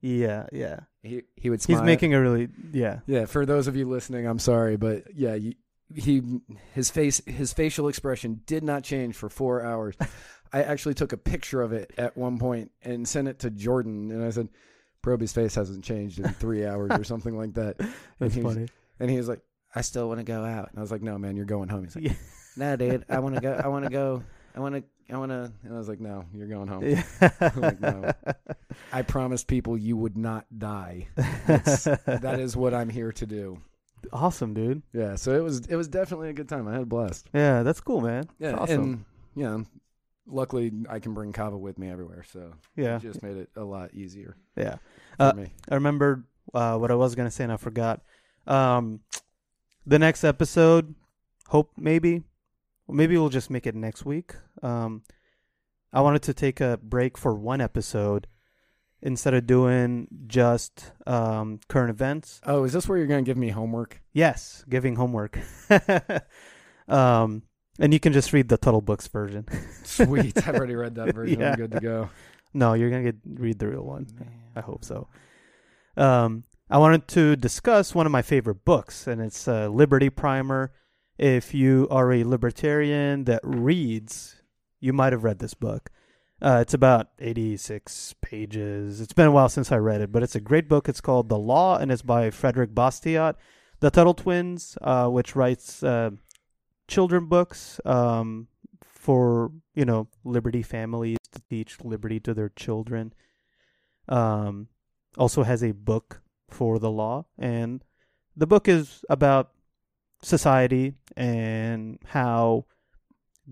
yeah, 0.03 0.47
yeah. 0.53 0.81
He 1.03 1.23
he 1.37 1.49
would 1.51 1.63
smile. 1.63 1.79
He's 1.79 1.87
making 1.87 2.13
a 2.15 2.21
really 2.21 2.49
yeah. 2.73 3.01
Yeah, 3.07 3.25
for 3.25 3.47
those 3.47 3.67
of 3.67 3.77
you 3.77 3.89
listening, 3.89 4.27
I'm 4.27 4.39
sorry, 4.39 4.77
but 4.77 5.15
yeah, 5.15 5.35
you, 5.35 5.55
he 5.95 6.23
his 6.75 6.91
face 6.91 7.21
his 7.27 7.53
facial 7.53 7.89
expression 7.89 8.43
did 8.47 8.63
not 8.63 8.85
change 8.85 9.17
for 9.17 9.29
four 9.29 9.63
hours. 9.65 9.97
I 10.53 10.63
actually 10.65 10.95
took 10.95 11.13
a 11.15 11.17
picture 11.17 11.63
of 11.63 11.73
it 11.73 11.93
at 11.97 12.15
one 12.17 12.39
point 12.39 12.73
and 12.83 13.09
sent 13.09 13.27
it 13.29 13.39
to 13.41 13.51
Jordan, 13.51 14.11
and 14.13 14.23
I 14.23 14.29
said, 14.31 14.49
"Proby's 15.01 15.33
face 15.33 15.55
hasn't 15.55 15.83
changed 15.85 16.19
in 16.19 16.29
three 16.35 16.67
hours 16.67 16.91
or 16.93 17.05
something 17.05 17.37
like 17.37 17.55
that." 17.55 17.81
And 17.81 17.93
That's 18.19 18.35
he 18.35 18.43
was- 18.43 18.55
funny. 18.55 18.69
And 19.01 19.11
he 19.11 19.17
was 19.17 19.29
like, 19.29 19.41
"I 19.75 19.81
still 19.81 20.09
want 20.09 20.21
to 20.21 20.25
go 20.25 20.45
out," 20.45 20.69
and 20.71 20.79
I 20.79 20.83
was 20.83 20.93
like, 20.93 21.03
"No, 21.03 21.17
man, 21.19 21.37
you're 21.37 21.47
going 21.47 21.69
home." 21.69 21.85
He's 21.85 21.97
like, 21.97 22.05
Yeah. 22.05 22.13
"No, 22.57 22.77
dude, 22.77 23.05
I 23.09 23.19
want 23.21 23.35
to 23.37 23.41
go. 23.41 23.53
I 23.65 23.69
want 23.69 23.85
to 23.85 23.91
go. 23.91 24.23
I 24.55 24.61
want 24.61 24.75
to. 24.77 24.85
I 25.11 25.17
want 25.17 25.31
to." 25.31 25.53
And 25.65 25.75
I 25.75 25.79
was 25.79 25.89
like, 25.89 26.01
"No, 26.01 26.25
you're 26.35 26.49
going 26.49 26.69
home." 26.69 26.85
Yeah. 26.85 27.03
Like, 27.57 27.81
no. 27.81 28.13
I 28.93 29.03
promised 29.03 29.47
people 29.49 29.77
you 29.77 29.97
would 29.97 30.17
not 30.17 30.47
die. 30.57 31.09
That 31.17 32.37
is 32.41 32.57
what 32.57 32.75
I'm 32.75 32.89
here 32.89 33.13
to 33.13 33.27
do. 33.27 33.59
awesome, 34.13 34.53
dude. 34.55 34.83
Yeah, 34.93 35.17
so 35.17 35.33
it 35.35 35.43
was 35.43 35.67
it 35.67 35.77
was 35.77 35.89
definitely 35.89 36.29
a 36.31 36.33
good 36.33 36.49
time. 36.49 36.67
I 36.69 36.73
had 36.73 36.83
a 36.83 36.87
blast. 36.87 37.29
Yeah, 37.33 37.63
that's 37.63 37.81
cool, 37.81 38.01
man. 38.01 38.25
Yeah, 38.39 38.51
That's 38.53 38.63
awesome. 38.63 38.83
and 38.83 39.05
yeah, 39.35 39.59
luckily 40.27 40.73
I 40.89 40.99
can 40.99 41.15
bring 41.15 41.33
kava 41.33 41.57
with 41.59 41.79
me 41.79 41.89
everywhere, 41.91 42.25
so 42.33 42.53
yeah, 42.77 42.97
it 42.97 43.03
just 43.03 43.23
made 43.23 43.37
it 43.37 43.51
a 43.57 43.65
lot 43.65 43.95
easier 43.95 44.37
yeah. 44.57 44.77
for 45.17 45.23
Uh, 45.25 45.33
me. 45.35 45.53
I 45.71 45.75
remembered 45.75 46.25
uh, 46.55 46.77
what 46.79 46.91
I 46.91 46.95
was 46.95 47.15
gonna 47.15 47.31
say 47.31 47.45
and 47.45 47.53
I 47.53 47.57
forgot. 47.57 48.01
Um, 48.47 49.01
the 49.87 49.99
next 49.99 50.25
episode, 50.25 50.95
hope 51.49 51.71
maybe, 51.77 52.23
maybe 52.93 53.17
we'll 53.17 53.29
just 53.29 53.51
make 53.51 53.67
it 53.67 53.75
next 53.75 54.05
week. 54.05 54.35
Um, 54.63 55.03
I 55.93 56.01
wanted 56.01 56.23
to 56.23 56.35
take 56.35 56.61
a 56.61 56.79
break 56.83 57.19
for 57.19 57.35
one 57.35 57.61
episode 57.61 58.27
instead 59.03 59.35
of 59.35 59.47
doing 59.47 60.09
just 60.27 60.93
um, 61.07 61.59
current 61.69 61.91
events. 61.91 62.41
Oh, 62.47 62.65
is 62.65 62.73
this 62.73 62.89
where 62.89 62.97
you're 62.97 63.07
gonna 63.07 63.23
give 63.23 63.37
me 63.37 63.49
homework? 63.49 64.01
Yes, 64.13 64.65
giving 64.69 64.97
homework. 64.97 65.39
um, 66.89 67.43
and 67.79 67.93
you 67.93 68.01
can 68.01 68.13
just 68.13 68.33
read 68.33 68.49
the 68.49 68.57
Tuttle 68.57 68.81
Books 68.81 69.09
version. 69.09 69.47
Sweet, 69.83 70.37
I've 70.47 70.55
already 70.55 70.77
read 70.77 70.95
that 70.95 71.15
version. 71.15 71.41
Yeah. 71.41 71.51
I'm 71.51 71.57
good 71.57 71.73
to 71.73 71.81
go. 71.81 72.11
no, 72.55 72.75
you're 72.75 72.91
gonna 72.91 73.15
read 73.27 73.59
the 73.59 73.69
real 73.69 73.83
one. 73.83 74.07
I 74.55 74.61
hope 74.61 74.85
so. 74.85 75.09
Um, 75.97 76.45
I 76.71 76.79
wanted 76.79 77.07
to 77.09 77.37
discuss 77.37 77.95
one 77.95 78.07
of 78.07 78.13
my 78.13 78.23
favorite 78.23 78.65
books, 78.65 79.07
and 79.07 79.21
it's 79.21 79.47
uh, 79.47 79.69
Liberty 79.69 80.09
Primer. 80.09 80.73
If 81.19 81.55
you 81.55 81.87
are 81.91 82.13
a 82.13 82.25
libertarian 82.25 83.25
that 83.25 83.41
reads, 83.43 84.43
you 84.81 84.93
might 84.93 85.13
have 85.13 85.25
read 85.25 85.39
this 85.39 85.55
book. 85.55 85.91
Uh, 86.41 86.59
it's 86.61 86.75
about 86.75 87.11
86 87.21 88.17
pages. 88.21 89.01
It's 89.01 89.13
been 89.13 89.29
a 89.29 89.31
while 89.31 89.49
since 89.49 89.71
I 89.71 89.77
read 89.77 90.01
it, 90.01 90.11
but 90.11 90.25
it's 90.25 90.35
a 90.35 90.41
great 90.41 90.69
book. 90.69 90.89
It's 90.89 91.01
called 91.01 91.29
The 91.29 91.39
Law, 91.39 91.79
and 91.79 91.93
it's 91.93 92.03
by 92.03 92.31
Frederick 92.31 92.75
Bastiat, 92.75 93.37
the 93.79 93.91
Tuttle 93.91 94.15
twins, 94.15 94.77
uh, 94.81 95.07
which 95.09 95.37
writes 95.37 95.85
uh, 95.85 96.11
children 96.89 97.27
books 97.27 97.81
um, 97.85 98.49
for 98.83 99.53
you 99.75 99.85
know 99.85 100.09
liberty 100.25 100.63
families 100.63 101.19
to 101.31 101.41
teach 101.49 101.81
liberty 101.85 102.19
to 102.21 102.35
their 102.35 102.49
children. 102.49 103.13
Um, 104.09 104.67
also 105.17 105.45
has 105.45 105.63
a 105.63 105.73
book 105.73 106.23
for 106.51 106.81
the 106.81 106.91
law, 106.91 107.27
and 107.39 107.85
the 108.37 108.49
book 108.49 108.67
is 108.67 109.05
about 109.09 109.53
society 110.23 110.95
and 111.17 111.99
how 112.07 112.65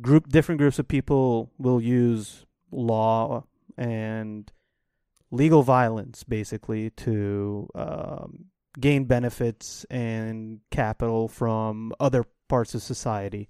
group 0.01 0.29
different 0.29 0.59
groups 0.59 0.79
of 0.79 0.89
people 0.89 1.51
will 1.59 1.81
use 1.81 2.47
law 2.71 3.45
and 3.77 4.51
legal 5.31 5.63
violence 5.63 6.25
basically 6.25 6.91
to 6.91 7.69
um, 7.75 8.47
gain 8.79 9.05
benefits 9.05 9.85
and 9.91 10.61
capital 10.71 11.29
from 11.29 11.93
other 12.01 12.25
parts 12.49 12.75
of 12.75 12.83
society. 12.83 13.49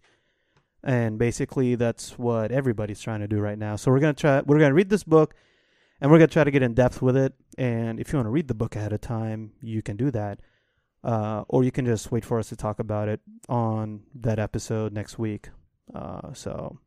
And 0.83 1.19
basically 1.19 1.75
that's 1.75 2.19
what 2.19 2.53
everybody's 2.53 3.01
trying 3.01 3.21
to 3.21 3.29
do 3.29 3.39
right 3.39 3.59
now. 3.59 3.77
So 3.77 3.91
we're 3.91 4.01
going 4.01 4.15
to 4.15 4.21
try 4.21 4.41
we're 4.41 4.59
going 4.59 4.71
to 4.71 4.75
read 4.75 4.89
this 4.89 5.05
book 5.05 5.35
and 6.01 6.11
we're 6.11 6.19
going 6.19 6.29
to 6.29 6.33
try 6.33 6.45
to 6.45 6.51
get 6.51 6.63
in 6.63 6.73
depth 6.73 7.03
with 7.03 7.17
it. 7.17 7.35
And 7.59 8.01
if 8.01 8.13
you 8.13 8.17
want 8.19 8.27
to 8.27 8.31
read 8.31 8.49
the 8.49 8.55
book 8.55 8.77
ahead 8.77 8.93
of 8.93 9.01
time 9.01 9.53
you 9.61 9.83
can 9.83 9.97
do 9.97 10.11
that 10.11 10.41
uh, 11.05 11.45
or 11.49 11.65
you 11.65 11.71
can 11.73 11.85
just 11.87 12.11
wait 12.13 12.25
for 12.25 12.39
us 12.39 12.49
to 12.49 12.57
talk 12.57 12.79
about 12.79 13.09
it 13.09 13.21
on 13.49 14.03
that 14.15 14.39
episode 14.39 14.93
next 14.93 15.19
week 15.19 15.49
uh, 15.95 16.33
so 16.33 16.79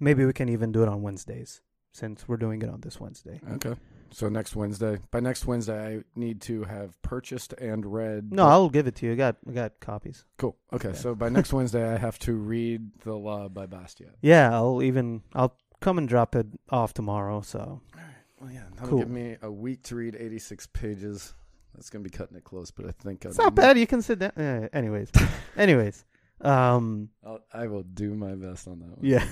maybe 0.00 0.24
we 0.24 0.32
can 0.32 0.48
even 0.48 0.72
do 0.72 0.82
it 0.82 0.88
on 0.88 1.02
wednesdays 1.02 1.60
since 1.92 2.28
we're 2.28 2.36
doing 2.36 2.60
it 2.62 2.68
on 2.68 2.80
this 2.80 3.00
wednesday 3.00 3.40
Okay. 3.54 3.74
So 4.12 4.28
next 4.28 4.54
Wednesday. 4.54 4.98
By 5.10 5.18
next 5.18 5.46
Wednesday, 5.46 5.96
I 5.98 6.02
need 6.14 6.40
to 6.42 6.62
have 6.62 7.00
purchased 7.02 7.52
and 7.54 7.84
read. 7.84 8.32
no 8.32 8.44
i'll 8.46 8.68
give 8.70 8.86
it 8.86 8.94
to 8.96 9.06
you 9.06 9.12
i 9.12 9.14
got 9.16 9.36
i 9.48 9.52
got 9.52 9.80
copies 9.80 10.24
Cool. 10.38 10.56
Okay. 10.72 10.92
So 10.92 11.14
by 11.16 11.28
next 11.28 11.52
Wednesday, 11.52 11.84
I 11.92 11.96
have 11.98 12.16
to 12.20 12.32
read 12.34 12.88
The 13.04 13.14
Law 13.14 13.48
by 13.48 13.66
Bastiat. 13.66 14.14
yeah 14.22 14.54
i'll 14.54 14.80
even 14.82 15.22
i'll 15.34 15.56
come 15.80 15.98
and 15.98 16.08
drop 16.08 16.36
it 16.36 16.46
off 16.70 16.94
tomorrow 16.94 17.40
so 17.40 17.58
All 17.58 17.80
right. 17.94 18.02
Well, 18.40 18.50
yeah, 18.52 18.62
that'll 18.74 18.90
Cool. 18.90 18.98
give 19.00 19.10
me 19.10 19.36
a 19.42 19.50
week 19.50 19.82
to 19.84 19.96
read 19.96 20.14
86 20.18 20.66
pages. 20.68 21.34
That's 21.76 21.90
gonna 21.90 22.02
be 22.04 22.10
cutting 22.10 22.36
it 22.36 22.44
close, 22.44 22.70
but 22.70 22.86
I 22.86 22.90
think 22.90 23.24
it's 23.24 23.38
I'll 23.38 23.46
not 23.46 23.54
bad. 23.54 23.78
You 23.78 23.86
can 23.86 24.00
sit 24.00 24.18
down. 24.18 24.30
Uh, 24.30 24.68
anyways. 24.72 25.10
Anyways. 25.56 26.04
Um 26.40 27.10
I'll, 27.24 27.40
I 27.52 27.66
will 27.66 27.82
do 27.82 28.14
my 28.14 28.34
best 28.34 28.66
on 28.68 28.80
that 28.80 28.98
one. 28.98 28.98
yeah. 29.02 29.26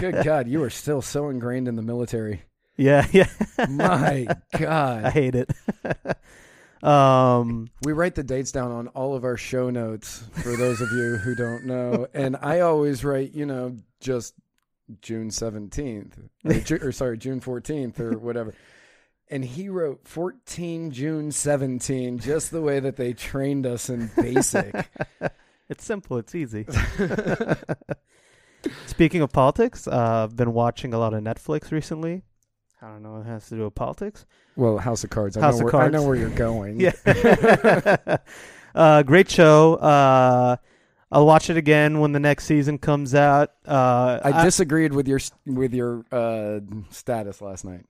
Good 0.00 0.24
God, 0.24 0.48
you 0.48 0.62
are 0.62 0.70
still 0.70 1.02
so 1.02 1.28
ingrained 1.28 1.68
in 1.68 1.76
the 1.76 1.82
military. 1.82 2.42
yeah 2.76 3.06
yeah. 3.12 3.28
My 3.68 4.26
God, 4.58 5.04
i 5.04 5.10
hate 5.10 5.34
it. 5.34 5.50
Um 6.82 7.68
we 7.84 7.92
write 7.92 8.14
the 8.14 8.22
dates 8.22 8.52
down 8.52 8.70
on 8.70 8.88
all 8.88 9.14
of 9.14 9.24
our 9.24 9.36
show 9.36 9.70
notes 9.70 10.24
for 10.42 10.56
those 10.56 10.80
of 10.80 10.90
you 10.92 11.16
who 11.16 11.34
don't 11.34 11.64
know, 11.66 12.06
and 12.12 12.36
I 12.40 12.60
always 12.60 13.04
write, 13.04 13.32
you 13.32 13.46
know, 13.46 13.76
just 14.00 14.34
June 15.00 15.28
17th, 15.28 16.12
or, 16.44 16.88
or 16.88 16.92
sorry, 16.92 17.16
June 17.16 17.40
14th, 17.40 18.00
or 18.00 18.18
whatever. 18.18 18.52
And 19.32 19.42
he 19.44 19.70
wrote 19.70 20.06
14 20.06 20.90
June 20.90 21.32
17, 21.32 22.18
just 22.18 22.50
the 22.50 22.60
way 22.60 22.80
that 22.80 22.96
they 22.96 23.14
trained 23.14 23.66
us 23.66 23.88
in 23.88 24.10
basic. 24.14 24.74
it's 25.70 25.84
simple 25.84 26.18
it's 26.18 26.34
easy 26.34 26.66
speaking 28.86 29.22
of 29.22 29.32
politics 29.32 29.88
uh, 29.88 30.24
i've 30.24 30.36
been 30.36 30.52
watching 30.52 30.92
a 30.92 30.98
lot 30.98 31.14
of 31.14 31.22
netflix 31.22 31.70
recently 31.70 32.22
i 32.82 32.88
don't 32.88 33.02
know 33.02 33.12
what 33.12 33.20
it 33.22 33.26
has 33.26 33.48
to 33.48 33.56
do 33.56 33.64
with 33.64 33.74
politics 33.74 34.26
Well, 34.54 34.76
House 34.76 35.02
of 35.02 35.08
Cards. 35.10 35.36
I, 35.36 35.40
House 35.40 35.60
know, 35.60 35.66
of 35.68 35.72
where, 35.72 35.82
I 35.82 35.88
know 35.88 36.02
where 36.02 36.16
you're 36.16 36.28
going. 36.30 36.78
Yeah. 36.80 38.16
uh, 38.74 39.02
great 39.02 39.30
show. 39.30 39.76
Uh, 39.76 40.56
I'll 41.10 41.26
watch 41.26 41.48
it 41.48 41.56
again 41.56 42.00
when 42.00 42.12
the 42.12 42.20
next 42.20 42.44
season 42.44 42.78
comes 42.78 43.14
out. 43.14 43.52
Uh, 43.66 44.18
I 44.22 44.44
disagreed 44.44 44.92
with 44.92 45.06
your 45.08 45.20
with 45.46 45.72
your 45.72 46.04
uh, 46.12 46.60
status 46.90 47.40
last 47.40 47.64
night, 47.64 47.84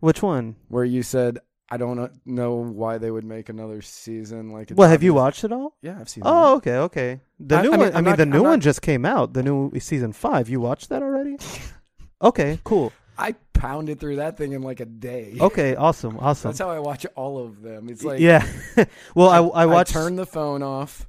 which 0.00 0.22
one? 0.22 0.56
where 0.68 0.84
you 0.84 1.02
said 1.02 1.38
I 1.68 1.78
don't 1.78 2.12
know 2.24 2.54
why 2.54 2.98
they 2.98 3.10
would 3.10 3.24
make 3.24 3.48
another 3.48 3.82
season. 3.82 4.52
Like, 4.52 4.70
Well, 4.72 4.88
have 4.88 5.02
you 5.02 5.12
watched 5.14 5.42
it 5.42 5.50
all? 5.50 5.74
Yeah, 5.82 5.98
I've 6.00 6.08
seen. 6.08 6.22
It. 6.22 6.28
Oh, 6.30 6.54
it. 6.54 6.56
okay, 6.58 6.76
okay. 6.76 7.20
The 7.40 7.56
I- 7.56 7.62
new 7.62 7.68
I 7.72 7.76
mean, 7.76 7.80
one. 7.80 7.92
I 7.92 7.96
mean, 7.96 8.04
not- 8.04 8.18
the 8.18 8.26
new 8.26 8.36
I'm 8.38 8.42
one 8.44 8.52
not- 8.52 8.60
just 8.60 8.82
came 8.82 9.04
out. 9.04 9.32
The 9.32 9.42
new 9.42 9.72
season 9.80 10.12
five. 10.12 10.48
You 10.48 10.60
watched 10.60 10.90
that 10.90 11.02
already? 11.02 11.38
okay, 12.22 12.60
cool. 12.62 12.92
I 13.18 13.34
pounded 13.52 13.98
through 13.98 14.16
that 14.16 14.36
thing 14.36 14.52
in 14.52 14.62
like 14.62 14.78
a 14.80 14.84
day. 14.84 15.38
Okay, 15.40 15.74
awesome, 15.74 16.18
awesome. 16.20 16.50
That's 16.50 16.60
how 16.60 16.70
I 16.70 16.78
watch 16.78 17.04
all 17.16 17.44
of 17.44 17.62
them. 17.62 17.88
It's 17.88 18.04
like 18.04 18.20
yeah. 18.20 18.46
well, 19.16 19.30
I 19.30 19.62
I 19.62 19.66
watched. 19.66 19.92
turn 19.92 20.14
the 20.16 20.26
phone 20.26 20.62
off. 20.62 21.08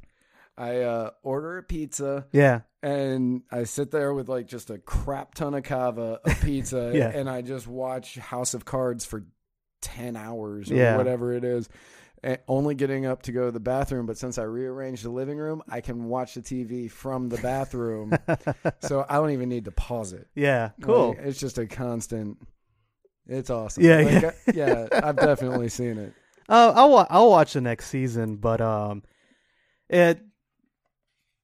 I 0.58 0.78
uh, 0.82 1.12
order 1.22 1.60
a 1.60 1.64
pizza 1.64 2.26
yeah. 2.32 2.62
And 2.84 3.42
I 3.52 3.64
sit 3.64 3.92
there 3.92 4.14
with 4.14 4.30
like 4.30 4.48
just 4.48 4.70
a 4.70 4.78
crap 4.78 5.34
ton 5.36 5.54
of 5.56 5.64
kava, 5.64 6.20
a 6.26 6.36
pizza, 6.44 6.92
Yeah. 6.94 7.10
and 7.10 7.30
I 7.30 7.42
just 7.42 7.68
watch 7.68 8.16
House 8.16 8.54
of 8.54 8.66
Cards 8.66 9.06
for 9.06 9.26
ten 9.82 10.16
hours 10.16 10.72
or 10.72 10.76
Yeah. 10.76 10.98
whatever 10.98 11.34
it 11.34 11.44
is. 11.44 11.70
And 12.24 12.40
only 12.48 12.74
getting 12.74 13.06
up 13.06 13.22
to 13.24 13.32
go 13.32 13.46
to 13.46 13.52
the 13.52 13.60
bathroom, 13.60 14.08
but 14.08 14.18
since 14.18 14.40
I 14.40 14.44
rearranged 14.44 15.04
the 15.06 15.12
living 15.12 15.38
room, 15.38 15.62
I 15.70 15.82
can 15.82 16.06
watch 16.06 16.34
the 16.34 16.42
TV 16.42 16.90
from 16.90 17.30
the 17.30 17.38
bathroom, 17.38 18.12
so 18.80 19.06
I 19.08 19.18
don't 19.18 19.30
even 19.32 19.50
need 19.50 19.66
to 19.66 19.72
pause 19.72 20.14
it. 20.14 20.28
yeah. 20.34 20.72
Cool. 20.82 21.10
Like, 21.10 21.20
it's 21.20 21.40
just 21.40 21.60
a 21.60 21.68
constant. 21.68 22.40
It's 23.28 23.52
awesome. 23.52 23.84
Yeah, 23.84 23.98
Like, 24.02 24.22
yeah. 24.24 24.32
I- 24.48 24.52
yeah. 24.92 25.00
I've 25.04 25.18
definitely 25.18 25.70
seen 25.70 25.98
it. 25.98 26.14
Uh, 26.50 26.72
I'll 26.74 27.06
I'll 27.10 27.30
watch 27.30 27.52
the 27.54 27.60
next 27.62 27.88
season, 27.90 28.38
but 28.38 28.62
um, 28.62 29.04
it 29.90 30.22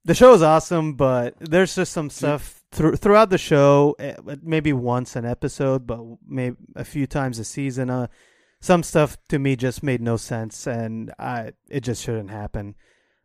the 0.06 0.14
show 0.14 0.34
is 0.34 0.42
awesome, 0.42 0.94
but 0.94 1.36
there's 1.40 1.76
just 1.76 1.94
some 1.94 2.10
stuff 2.10 2.62
thr- 2.72 2.96
throughout 2.96 3.30
the 3.30 3.38
show. 3.38 3.96
eh, 4.00 4.16
Maybe 4.42 4.74
once 4.74 5.16
an 5.16 5.26
episode, 5.26 5.88
but 5.88 6.00
maybe 6.28 6.58
a 6.76 6.84
few 6.84 7.08
times 7.08 7.40
a 7.40 7.44
season. 7.44 7.90
Uh, 7.90 8.08
some 8.60 8.84
stuff 8.84 9.18
to 9.30 9.40
me 9.40 9.56
just 9.56 9.84
made 9.84 10.02
no 10.02 10.18
sense, 10.18 10.68
and 10.68 11.14
I 11.20 11.54
it 11.70 11.82
just 11.82 12.04
shouldn't 12.04 12.32
happen. 12.32 12.76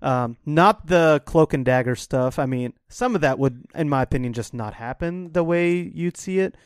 Um, 0.00 0.36
not 0.46 0.86
the 0.86 1.22
cloak 1.26 1.54
and 1.54 1.64
dagger 1.64 1.96
stuff. 1.96 2.38
I 2.38 2.46
mean, 2.46 2.74
some 2.88 3.14
of 3.16 3.20
that 3.22 3.38
would, 3.38 3.64
in 3.74 3.88
my 3.88 4.02
opinion, 4.02 4.32
just 4.32 4.54
not 4.54 4.74
happen 4.74 5.32
the 5.32 5.42
way 5.42 5.74
you'd 5.74 6.16
see 6.16 6.38
it. 6.38 6.56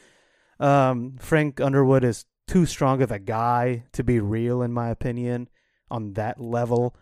Um, 0.60 1.16
Frank 1.18 1.60
Underwood 1.60 2.04
is 2.04 2.26
too 2.46 2.66
strong 2.66 3.00
of 3.00 3.10
a 3.10 3.18
guy 3.18 3.84
to 3.92 4.04
be 4.04 4.20
real, 4.20 4.60
in 4.62 4.72
my 4.72 4.90
opinion, 4.90 5.48
on 5.90 6.12
that 6.14 6.40
level. 6.40 6.94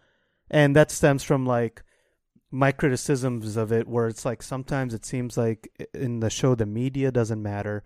And 0.51 0.75
that 0.77 0.91
stems 0.93 1.25
from 1.25 1.47
like 1.47 1.83
my 2.51 2.73
criticisms 2.73 3.57
of 3.57 3.73
it, 3.73 3.87
where 3.87 4.09
it's 4.09 4.25
like 4.25 4.43
sometimes 4.43 4.95
it 4.95 5.05
seems 5.05 5.37
like 5.37 5.71
in 5.95 6.21
the 6.21 6.31
show 6.31 6.55
the 6.55 6.67
media 6.67 7.11
doesn't 7.11 7.43
matter, 7.43 7.85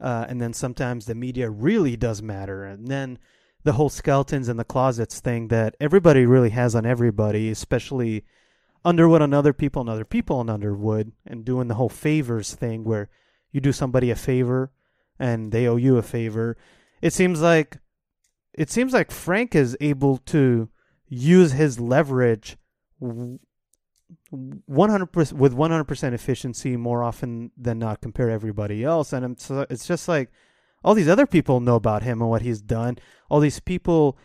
uh, 0.00 0.26
and 0.28 0.40
then 0.40 0.52
sometimes 0.52 1.06
the 1.06 1.14
media 1.14 1.50
really 1.50 1.96
does 1.96 2.22
matter, 2.22 2.64
and 2.64 2.88
then 2.88 3.18
the 3.62 3.72
whole 3.72 3.90
skeletons 3.90 4.48
in 4.48 4.56
the 4.56 4.64
closets 4.64 5.20
thing 5.20 5.48
that 5.48 5.76
everybody 5.80 6.24
really 6.24 6.50
has 6.50 6.74
on 6.74 6.86
everybody, 6.86 7.50
especially 7.50 8.24
Underwood 8.82 9.20
on 9.20 9.34
other 9.34 9.52
people 9.52 9.82
and 9.82 9.90
other 9.90 10.06
people 10.06 10.36
on 10.36 10.48
Underwood, 10.48 11.12
and 11.26 11.44
doing 11.44 11.68
the 11.68 11.74
whole 11.74 11.90
favors 11.90 12.54
thing 12.54 12.84
where 12.84 13.10
you 13.52 13.60
do 13.60 13.72
somebody 13.72 14.10
a 14.10 14.16
favor 14.16 14.72
and 15.18 15.52
they 15.52 15.66
owe 15.66 15.76
you 15.76 15.98
a 15.98 16.02
favor. 16.02 16.56
It 17.02 17.12
seems 17.12 17.42
like 17.42 17.76
it 18.54 18.70
seems 18.70 18.94
like 18.94 19.10
Frank 19.10 19.54
is 19.54 19.76
able 19.80 20.16
to 20.18 20.70
use 21.06 21.52
his 21.52 21.78
leverage 21.78 22.56
100% 24.32 25.32
with 25.32 25.54
100% 25.54 26.12
efficiency 26.12 26.76
more 26.76 27.02
often 27.02 27.50
than 27.56 27.78
not 27.78 28.00
compared 28.00 28.30
to 28.30 28.34
everybody 28.34 28.84
else. 28.84 29.12
And 29.12 29.32
it's, 29.32 29.50
it's 29.50 29.86
just 29.86 30.08
like 30.08 30.30
all 30.84 30.94
these 30.94 31.08
other 31.08 31.26
people 31.26 31.60
know 31.60 31.76
about 31.76 32.02
him 32.02 32.20
and 32.20 32.30
what 32.30 32.42
he's 32.42 32.60
done. 32.60 32.98
All 33.28 33.40
these 33.40 33.60
people 33.60 34.18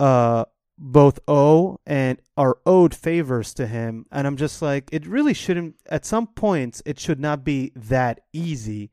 uh 0.00 0.44
both 0.80 1.18
owe 1.26 1.80
and 1.84 2.20
are 2.36 2.58
owed 2.64 2.94
favors 2.94 3.52
to 3.54 3.66
him. 3.66 4.06
And 4.12 4.26
i'm 4.26 4.36
just 4.36 4.62
like 4.62 4.88
it 4.92 5.06
really 5.06 5.34
shouldn't 5.34 5.74
at 5.90 6.04
some 6.04 6.28
points 6.28 6.82
it 6.86 7.00
should 7.00 7.18
not 7.18 7.44
be 7.44 7.72
that 7.74 8.20
easy. 8.32 8.90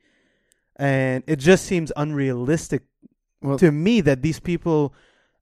And 0.77 1.23
it 1.27 1.37
just 1.37 1.65
seems 1.65 1.91
unrealistic 1.95 2.83
Well- 3.41 3.59
to 3.59 3.71
me 3.71 4.01
that 4.01 4.21
these 4.23 4.39
people 4.39 4.93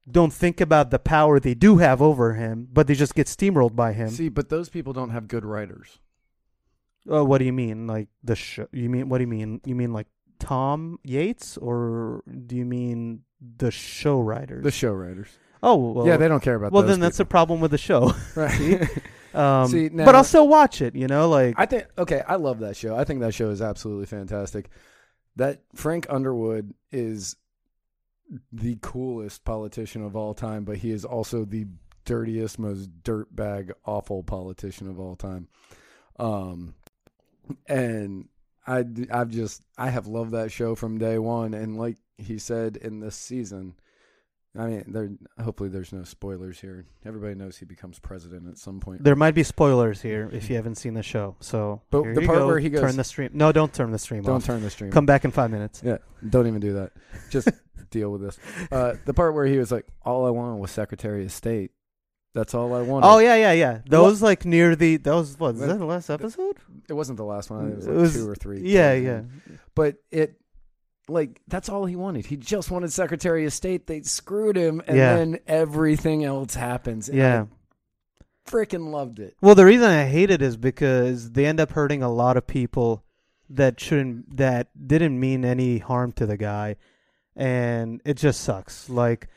don't 0.10 0.34
think 0.34 0.60
about 0.62 0.92
the 0.92 1.00
power 1.00 1.40
they 1.40 1.54
do 1.54 1.78
have 1.78 2.02
over 2.02 2.34
him 2.34 2.68
but 2.72 2.88
they 2.88 2.94
just 2.96 3.16
get 3.16 3.28
steamrolled 3.28 3.76
by 3.76 3.94
him 3.94 4.10
See, 4.10 4.30
but 4.30 4.50
those 4.50 4.70
people 4.70 4.92
don't 4.94 5.12
have 5.12 5.28
good 5.28 5.46
writers. 5.46 6.00
uh, 7.12 7.24
what 7.24 7.38
do 7.40 7.46
you 7.46 7.54
mean 7.54 7.88
like 7.88 8.08
the 8.24 8.36
show 8.36 8.68
you 8.72 8.90
mean 8.90 9.10
what 9.10 9.18
do 9.20 9.24
you 9.24 9.28
mean 9.28 9.62
you 9.66 9.76
mean 9.76 9.94
like 9.94 10.08
tom 10.40 11.00
yates 11.04 11.58
or 11.58 12.22
do 12.48 12.56
you 12.56 12.66
mean 12.66 13.22
the 13.58 13.72
show 13.72 14.20
writers 14.20 14.64
The 14.64 14.72
show 14.72 14.92
writers. 14.92 15.28
oh 15.62 15.76
well, 15.76 16.08
yeah, 16.08 16.18
they 16.18 16.28
don't 16.28 16.42
care 16.44 16.56
about. 16.56 16.72
well 16.74 16.84
then 16.84 17.00
that's 17.00 17.20
a 17.20 17.26
problem 17.26 17.62
with 17.62 17.72
the 17.72 17.78
show 17.78 18.14
right. 18.36 18.88
um 19.34 19.70
See, 19.70 19.88
but 19.90 20.16
i'll 20.16 20.24
still 20.26 20.48
watch 20.50 20.82
it 20.82 20.96
you 20.96 21.08
know 21.08 21.30
like 21.30 21.56
I 21.58 21.66
think 21.66 21.88
okay, 21.98 22.22
I 22.28 22.36
love 22.36 22.60
that 22.60 22.76
show. 22.76 22.96
I 22.98 23.04
think 23.06 23.22
that 23.22 23.34
show 23.34 23.50
is 23.52 23.62
absolutely 23.62 24.06
fantastic. 24.06 24.70
That 25.38 25.62
Frank 25.74 26.06
Underwood 26.10 26.74
is 26.92 27.36
the 28.52 28.78
coolest 28.82 29.44
politician 29.46 30.04
of 30.04 30.16
all 30.16 30.34
time, 30.34 30.64
but 30.64 30.78
he 30.78 30.92
is 30.92 31.06
also 31.06 31.46
the 31.46 31.68
dirtiest, 32.06 32.60
most 32.60 32.90
dirtbag, 33.04 33.72
awful 33.86 34.24
politician 34.24 34.90
of 34.90 35.00
all 35.00 35.16
time. 35.16 35.48
Um, 36.20 36.76
and 37.68 38.28
I, 38.68 38.84
I've 39.12 39.30
just, 39.30 39.62
I 39.78 39.90
have 39.90 40.08
loved 40.08 40.32
that 40.32 40.52
show 40.52 40.76
from 40.76 40.98
day 40.98 41.18
one. 41.18 41.54
And 41.54 41.78
like 41.78 41.98
he 42.18 42.38
said 42.38 42.78
in 42.78 43.00
this 43.00 43.16
season, 43.16 43.76
I 44.56 44.68
mean, 44.68 44.84
there. 44.88 45.10
Hopefully, 45.44 45.70
there's 45.70 45.92
no 45.92 46.04
spoilers 46.04 46.60
here. 46.62 46.86
Everybody 47.04 47.34
knows 47.34 47.58
he 47.58 47.66
becomes 47.66 47.98
president 47.98 48.48
at 48.48 48.60
some 48.60 48.80
point. 48.80 49.04
there 49.04 49.16
might 49.16 49.34
be 49.34 49.42
spoilers 49.42 50.00
here 50.00 50.30
if 50.32 50.48
you 50.48 50.56
haven't 50.58 50.76
seen 50.76 50.94
the 50.94 51.02
show 51.02 51.36
so 51.40 51.82
But 51.90 52.04
the 52.14 52.24
part 52.24 52.38
go. 52.38 52.46
where 52.46 52.60
he 52.60 52.70
goes- 52.70 52.82
turn 52.82 52.96
the 52.96 53.04
stream 53.04 53.32
no 53.34 53.52
don't 53.52 53.74
turn 53.74 53.90
the 53.92 53.98
stream 53.98 54.22
Don't 54.22 54.36
off 54.36 54.46
turn 54.46 54.62
the 54.62 54.70
stream. 54.70 54.92
come 54.92 55.08
back 55.08 55.26
in 55.26 55.32
five 55.32 55.50
minutes 55.50 55.82
Yeah, 55.84 55.98
don't 56.30 56.46
even 56.46 56.60
do 56.60 56.74
that. 56.74 56.92
Just 57.32 57.50
deal 58.00 58.12
with 58.12 58.22
this. 58.22 58.40
Uh, 58.72 58.96
the 59.06 59.14
part 59.14 59.34
where 59.34 59.46
he 59.46 59.58
was 59.58 59.72
like, 59.72 59.86
"All 60.04 60.26
I 60.26 60.30
wanted 60.30 60.60
was 60.60 60.72
Secretary 60.72 61.24
of 61.26 61.32
State. 61.32 61.72
That's 62.34 62.54
all 62.54 62.74
I 62.74 62.82
wanted." 62.82 63.08
Oh 63.08 63.20
yeah, 63.20 63.36
yeah, 63.36 63.52
yeah. 63.54 63.80
Those 63.88 64.22
like 64.22 64.44
near 64.46 64.76
the 64.76 64.98
that 64.98 65.14
was 65.14 65.38
what 65.40 65.56
is 65.56 65.62
that 65.62 65.78
the 65.80 65.86
last 65.86 66.10
episode? 66.10 66.58
it 66.90 66.94
wasn't 66.94 67.18
the 67.18 67.24
last 67.26 67.50
one. 67.50 67.72
It 67.72 67.76
was 67.78 67.88
It 67.88 67.94
was- 67.94 68.14
two 68.16 68.30
or 68.30 68.36
three. 68.36 68.62
Yeah, 68.62 68.94
yeah. 68.94 69.22
But 69.76 69.98
it, 70.12 70.36
like, 71.08 71.42
that's 71.48 71.70
all 71.70 71.86
he 71.86 71.96
wanted. 71.96 72.26
He 72.26 72.38
just 72.38 72.72
wanted 72.72 72.92
Secretary 72.92 73.46
of 73.46 73.54
State. 73.54 73.88
They 73.88 74.02
screwed 74.04 74.56
him, 74.58 74.82
and 74.88 74.98
Yeah. 74.98 75.16
then 75.16 75.40
everything 75.48 76.24
else 76.24 76.56
happens. 76.56 77.10
and 77.10 77.18
Yeah. 77.18 77.46
I 77.46 78.50
freaking 78.50 78.92
loved 78.92 79.20
it. 79.20 79.36
Well, 79.42 79.56
the 79.56 79.66
reason 79.66 79.86
I 79.90 80.06
hate 80.06 80.30
it 80.32 80.42
is 80.42 80.58
because 80.58 81.32
they 81.32 81.46
end 81.46 81.60
up 81.60 81.72
hurting 81.72 82.04
a 82.04 82.12
lot 82.12 82.36
of 82.38 82.46
people 82.48 83.04
that 83.50 83.80
shouldn't 83.80 84.38
that 84.38 84.70
didn't 84.88 85.20
mean 85.20 85.46
any 85.46 85.78
harm 85.78 86.12
to 86.14 86.26
the 86.26 86.38
guy, 86.38 86.76
and 87.36 88.02
it 88.06 88.16
just 88.18 88.42
sucks. 88.42 88.90
Like 88.90 89.28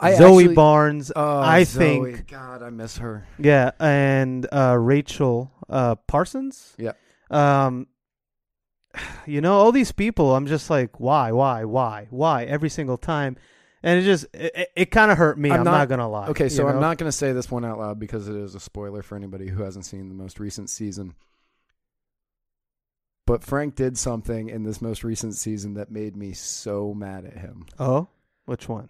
I 0.00 0.14
Zoe 0.14 0.42
actually- 0.44 0.54
Barnes, 0.54 1.12
Oh, 1.14 1.38
I 1.38 1.64
Zoe. 1.64 2.12
think 2.12 2.28
God, 2.30 2.62
I 2.62 2.70
miss 2.70 2.98
her. 2.98 3.26
yeah, 3.38 3.70
and 3.80 4.46
uh, 4.52 4.76
Rachel 4.78 5.50
uh, 5.68 5.94
Parsons. 6.06 6.74
Yeah. 6.78 6.92
Um, 7.30 7.86
you 9.26 9.40
know, 9.40 9.54
all 9.54 9.72
these 9.72 9.92
people, 9.92 10.34
I'm 10.34 10.46
just 10.46 10.70
like, 10.70 11.00
why, 11.00 11.32
why, 11.32 11.64
why, 11.64 12.06
why, 12.10 12.44
every 12.44 12.68
single 12.68 12.96
time, 12.98 13.36
and 13.82 14.00
it 14.00 14.04
just 14.04 14.26
it, 14.34 14.68
it, 14.76 14.90
kind 14.90 15.10
of 15.10 15.18
hurt 15.18 15.38
me. 15.38 15.50
I'm, 15.50 15.60
I'm 15.60 15.64
not, 15.64 15.72
not- 15.72 15.88
gonna 15.88 16.08
lie. 16.08 16.26
Okay, 16.28 16.44
you 16.44 16.50
so 16.50 16.66
I'm 16.66 16.80
not 16.80 16.98
going 16.98 17.08
to 17.08 17.16
say 17.16 17.32
this 17.32 17.50
one 17.50 17.64
out 17.64 17.78
loud 17.78 17.98
because 17.98 18.28
it 18.28 18.34
is 18.36 18.54
a 18.54 18.60
spoiler 18.60 19.02
for 19.02 19.16
anybody 19.16 19.48
who 19.48 19.62
hasn't 19.62 19.84
seen 19.86 20.08
the 20.08 20.14
most 20.14 20.40
recent 20.40 20.70
season. 20.70 21.14
But 23.26 23.42
Frank 23.42 23.74
did 23.74 23.98
something 23.98 24.48
in 24.48 24.62
this 24.62 24.80
most 24.80 25.02
recent 25.02 25.34
season 25.34 25.74
that 25.74 25.90
made 25.90 26.16
me 26.16 26.32
so 26.32 26.94
mad 26.94 27.24
at 27.24 27.36
him, 27.38 27.66
Oh, 27.78 28.08
which 28.44 28.68
one? 28.68 28.88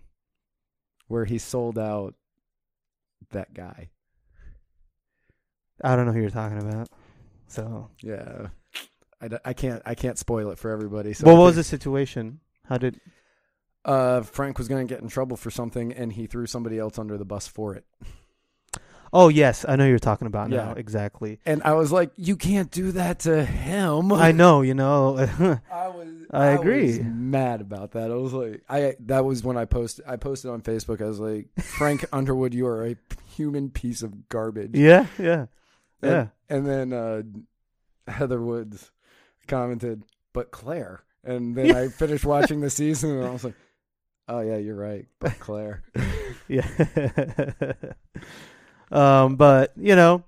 where 1.09 1.25
he 1.25 1.39
sold 1.39 1.79
out 1.79 2.15
that 3.31 3.55
guy. 3.55 3.89
I 5.83 5.95
don't 5.97 6.07
know 6.07 6.13
who 6.13 6.21
you're 6.21 6.31
talking 6.31 6.59
about. 6.59 6.89
So, 7.49 7.91
Yeah, 8.03 8.49
I 9.45 9.53
can't 9.53 9.83
I 9.87 9.95
can't 9.95 10.19
spoil 10.19 10.51
it 10.51 10.59
for 10.59 10.71
everybody. 10.71 11.13
So 11.15 11.27
what 11.27 11.39
was 11.41 11.57
the 11.57 11.65
situation? 11.65 12.41
How 12.69 12.79
did? 12.79 13.01
Uh, 13.85 14.23
Frank 14.23 14.59
was 14.59 14.67
going 14.69 14.87
to 14.87 14.93
get 14.93 15.01
in 15.03 15.09
trouble 15.09 15.37
for 15.37 15.51
something, 15.51 15.93
and 15.93 16.13
he 16.13 16.27
threw 16.27 16.47
somebody 16.47 16.77
else 16.79 16.99
under 16.99 17.17
the 17.17 17.25
bus 17.25 17.47
for 17.47 17.75
it. 17.75 17.85
Oh 19.13 19.29
yes, 19.29 19.65
I 19.69 19.77
know 19.77 19.87
you're 19.87 19.99
talking 19.99 20.27
about 20.27 20.51
Yeah. 20.51 20.65
now. 20.67 20.73
Exactly. 20.73 21.39
And 21.47 21.63
I 21.65 21.73
was 21.75 21.93
like, 21.93 22.11
"You 22.17 22.37
can't 22.37 22.71
do 22.71 22.93
that 22.93 23.21
to 23.21 23.45
him." 23.45 24.13
I 24.13 24.33
know. 24.33 24.63
You 24.63 24.75
know. 24.75 25.17
I 25.73 25.89
was. 25.89 26.09
I 26.31 26.47
agree. 26.49 26.87
was 26.99 27.01
mad 27.03 27.61
about 27.61 27.93
that. 27.93 28.11
I 28.11 28.15
was 28.15 28.33
like, 28.33 28.63
I 28.69 28.97
that 29.07 29.25
was 29.25 29.45
when 29.45 29.57
I 29.57 29.65
posted. 29.65 30.05
I 30.09 30.17
posted 30.17 30.51
on 30.51 30.61
Facebook. 30.61 31.01
I 31.01 31.07
was 31.07 31.21
like, 31.21 31.47
Frank 31.61 32.05
Underwood, 32.13 32.53
you 32.53 32.67
are 32.67 32.85
a 32.85 32.97
human 33.37 33.71
piece 33.71 34.03
of 34.03 34.29
garbage. 34.29 34.75
yeah. 34.75 35.07
Yeah. 35.19 35.47
And, 36.03 36.11
Yeah. 36.11 36.27
And 36.49 36.67
then 36.67 36.93
uh, 36.93 37.23
Heather 38.11 38.41
Woods 38.41 38.91
commented, 39.47 40.03
"But 40.33 40.51
Claire." 40.51 41.03
And 41.25 41.57
then 41.57 41.75
I 41.75 41.89
finished 42.03 42.25
watching 42.25 42.61
the 42.61 42.71
season, 42.71 43.11
and 43.19 43.25
I 43.25 43.31
was 43.31 43.45
like, 43.45 43.55
"Oh 44.29 44.41
yeah, 44.41 44.57
you're 44.57 44.77
right, 44.77 45.07
but 45.21 45.39
Claire." 45.39 45.83
Yeah. 46.49 46.67
Um, 48.93 49.37
but 49.37 49.73
you 49.77 49.97
know, 49.97 50.25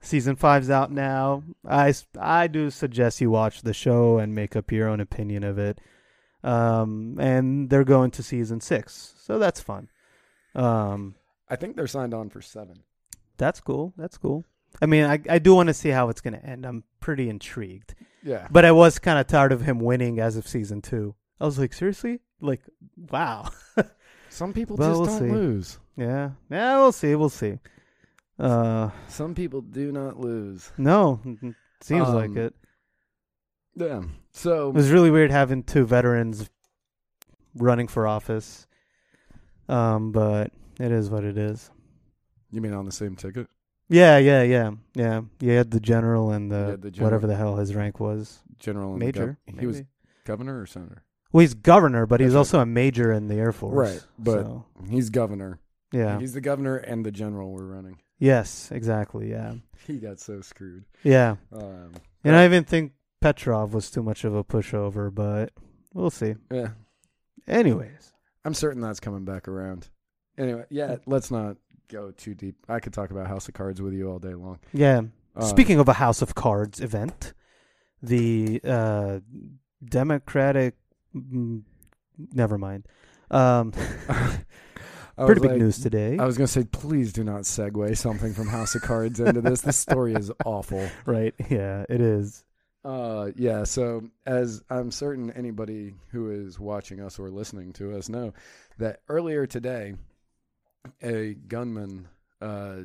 season 0.00 0.36
five's 0.36 0.70
out 0.70 0.90
now. 0.90 1.42
I 1.68 1.94
I 2.18 2.46
do 2.46 2.70
suggest 2.70 3.20
you 3.20 3.30
watch 3.30 3.62
the 3.62 3.74
show 3.74 4.18
and 4.18 4.34
make 4.34 4.56
up 4.56 4.72
your 4.72 4.88
own 4.88 5.00
opinion 5.00 5.44
of 5.44 5.58
it. 5.58 5.80
Um, 6.44 7.18
and 7.20 7.70
they're 7.70 7.84
going 7.84 8.10
to 8.12 8.22
season 8.22 8.60
six, 8.60 9.14
so 9.18 9.38
that's 9.38 9.60
fun. 9.60 9.88
Um, 10.56 11.14
I 11.48 11.54
think 11.56 11.76
they're 11.76 11.86
signed 11.86 12.14
on 12.14 12.30
for 12.30 12.42
seven. 12.42 12.82
that's 13.36 13.60
cool. 13.60 13.92
That's 13.96 14.18
cool. 14.18 14.44
I 14.80 14.86
mean, 14.86 15.04
I 15.04 15.20
I 15.28 15.38
do 15.38 15.54
want 15.54 15.68
to 15.68 15.74
see 15.74 15.90
how 15.90 16.08
it's 16.08 16.20
going 16.20 16.34
to 16.34 16.44
end. 16.44 16.64
I'm 16.66 16.82
pretty 17.00 17.28
intrigued, 17.28 17.94
Yeah, 18.24 18.48
but 18.50 18.64
I 18.64 18.72
was 18.72 18.98
kind 18.98 19.18
of 19.20 19.26
tired 19.28 19.52
of 19.52 19.60
him 19.62 19.78
winning 19.78 20.18
as 20.18 20.36
of 20.36 20.48
season 20.48 20.82
two. 20.82 21.14
I 21.40 21.44
was 21.44 21.58
like, 21.58 21.72
seriously, 21.72 22.20
like, 22.40 22.62
wow. 23.10 23.48
some 24.30 24.52
people 24.52 24.76
just 24.76 24.88
we'll 24.88 25.04
don't 25.06 25.18
see. 25.18 25.30
lose. 25.30 25.78
yeah, 25.96 26.30
yeah, 26.50 26.76
we'll 26.78 26.92
see, 26.92 27.14
we'll 27.14 27.28
see. 27.28 27.58
Uh, 28.42 28.90
Some 29.08 29.34
people 29.34 29.60
do 29.60 29.92
not 29.92 30.18
lose. 30.18 30.72
no, 30.76 31.20
seems 31.80 32.08
like 32.08 32.30
Um, 32.30 32.36
it. 32.38 32.54
Yeah. 33.76 34.02
So 34.32 34.68
It 34.70 34.74
was 34.74 34.90
really 34.90 35.10
weird 35.10 35.30
having 35.30 35.62
two 35.62 35.86
veterans 35.86 36.50
running 37.54 37.86
for 37.88 38.06
office. 38.06 38.66
Um, 39.68 40.10
but 40.12 40.52
it 40.80 40.90
is 40.90 41.08
what 41.08 41.24
it 41.24 41.38
is. 41.38 41.70
you 42.50 42.60
mean 42.60 42.74
on 42.74 42.84
the 42.84 42.92
same 42.92 43.14
ticket? 43.16 43.46
Yeah, 43.88 44.18
yeah, 44.18 44.42
yeah, 44.42 44.72
yeah. 44.94 45.20
You 45.40 45.50
had 45.52 45.70
the 45.70 45.80
general 45.80 46.32
and 46.32 46.50
the, 46.50 46.78
the 46.80 46.90
general. 46.90 47.06
whatever 47.06 47.26
the 47.26 47.36
hell 47.36 47.56
his 47.56 47.74
rank 47.74 48.00
was, 48.00 48.40
General 48.58 48.90
and 48.90 48.98
major. 48.98 49.38
gov- 49.48 49.60
he 49.60 49.66
was 49.66 49.76
maybe? 49.76 49.88
governor 50.24 50.60
or 50.60 50.66
senator. 50.66 51.04
well, 51.32 51.42
he's 51.42 51.54
governor, 51.54 52.06
but 52.06 52.20
he's 52.20 52.32
That's 52.32 52.38
also 52.38 52.60
a 52.60 52.66
major 52.66 53.12
in 53.12 53.28
the 53.28 53.34
Air 53.36 53.52
Force. 53.52 53.74
Right, 53.92 54.04
but- 54.18 54.42
so, 54.44 54.64
He's 54.88 55.10
governor. 55.10 55.60
Yeah. 55.92 56.18
He's 56.18 56.32
the 56.32 56.40
governor 56.40 56.76
and 56.76 57.04
the 57.04 57.12
general 57.12 57.52
were 57.52 57.66
running. 57.66 57.98
Yes, 58.22 58.70
exactly. 58.70 59.30
Yeah. 59.30 59.54
He 59.84 59.98
got 59.98 60.20
so 60.20 60.40
screwed. 60.42 60.84
Yeah. 61.02 61.34
Um, 61.52 61.90
And 62.22 62.36
I 62.36 62.44
even 62.44 62.62
think 62.62 62.92
Petrov 63.20 63.74
was 63.74 63.90
too 63.90 64.00
much 64.04 64.22
of 64.22 64.32
a 64.32 64.44
pushover, 64.44 65.12
but 65.12 65.50
we'll 65.92 66.08
see. 66.10 66.36
yeah, 66.52 66.68
Anyways. 67.48 68.12
I'm 68.44 68.54
certain 68.54 68.80
that's 68.80 69.00
coming 69.00 69.24
back 69.24 69.48
around. 69.48 69.88
Anyway, 70.38 70.66
yeah, 70.70 70.98
let's 71.06 71.32
not 71.32 71.56
go 71.88 72.12
too 72.12 72.34
deep. 72.36 72.54
I 72.68 72.78
could 72.78 72.92
talk 72.92 73.10
about 73.10 73.26
House 73.26 73.48
of 73.48 73.54
Cards 73.54 73.82
with 73.82 73.92
you 73.92 74.08
all 74.08 74.20
day 74.20 74.34
long. 74.34 74.60
Yeah. 74.72 75.02
Uh, 75.34 75.44
Speaking 75.46 75.80
of 75.80 75.88
a 75.88 75.94
House 75.94 76.22
of 76.22 76.36
Cards 76.36 76.80
event, 76.80 77.32
the 78.02 78.60
uh, 78.62 79.18
Democratic. 79.84 80.76
Mm, 81.12 81.62
never 82.32 82.56
mind. 82.56 82.86
Um, 83.32 83.72
I 85.18 85.26
pretty 85.26 85.40
big 85.42 85.50
like- 85.52 85.60
news 85.60 85.78
today, 85.80 86.18
I 86.18 86.24
was 86.24 86.36
gonna 86.38 86.46
say, 86.48 86.64
please 86.64 87.12
do 87.12 87.22
not 87.24 87.42
segue 87.42 87.96
something 87.96 88.32
from 88.32 88.48
House 88.48 88.74
of 88.74 88.82
Cards 88.82 89.20
into 89.20 89.40
this. 89.40 89.60
This 89.60 89.76
story 89.76 90.14
is 90.14 90.32
awful. 90.44 90.88
right? 91.06 91.34
Yeah, 91.50 91.84
it 91.88 92.00
is. 92.00 92.44
Uh, 92.84 93.30
yeah. 93.36 93.62
So, 93.64 94.08
as 94.26 94.62
I'm 94.68 94.90
certain 94.90 95.30
anybody 95.32 95.94
who 96.10 96.30
is 96.30 96.58
watching 96.58 97.00
us 97.00 97.18
or 97.18 97.30
listening 97.30 97.72
to 97.74 97.96
us 97.96 98.08
know, 98.08 98.32
that 98.78 99.00
earlier 99.08 99.46
today, 99.46 99.94
a 101.02 101.34
gunman 101.34 102.08
uh, 102.40 102.78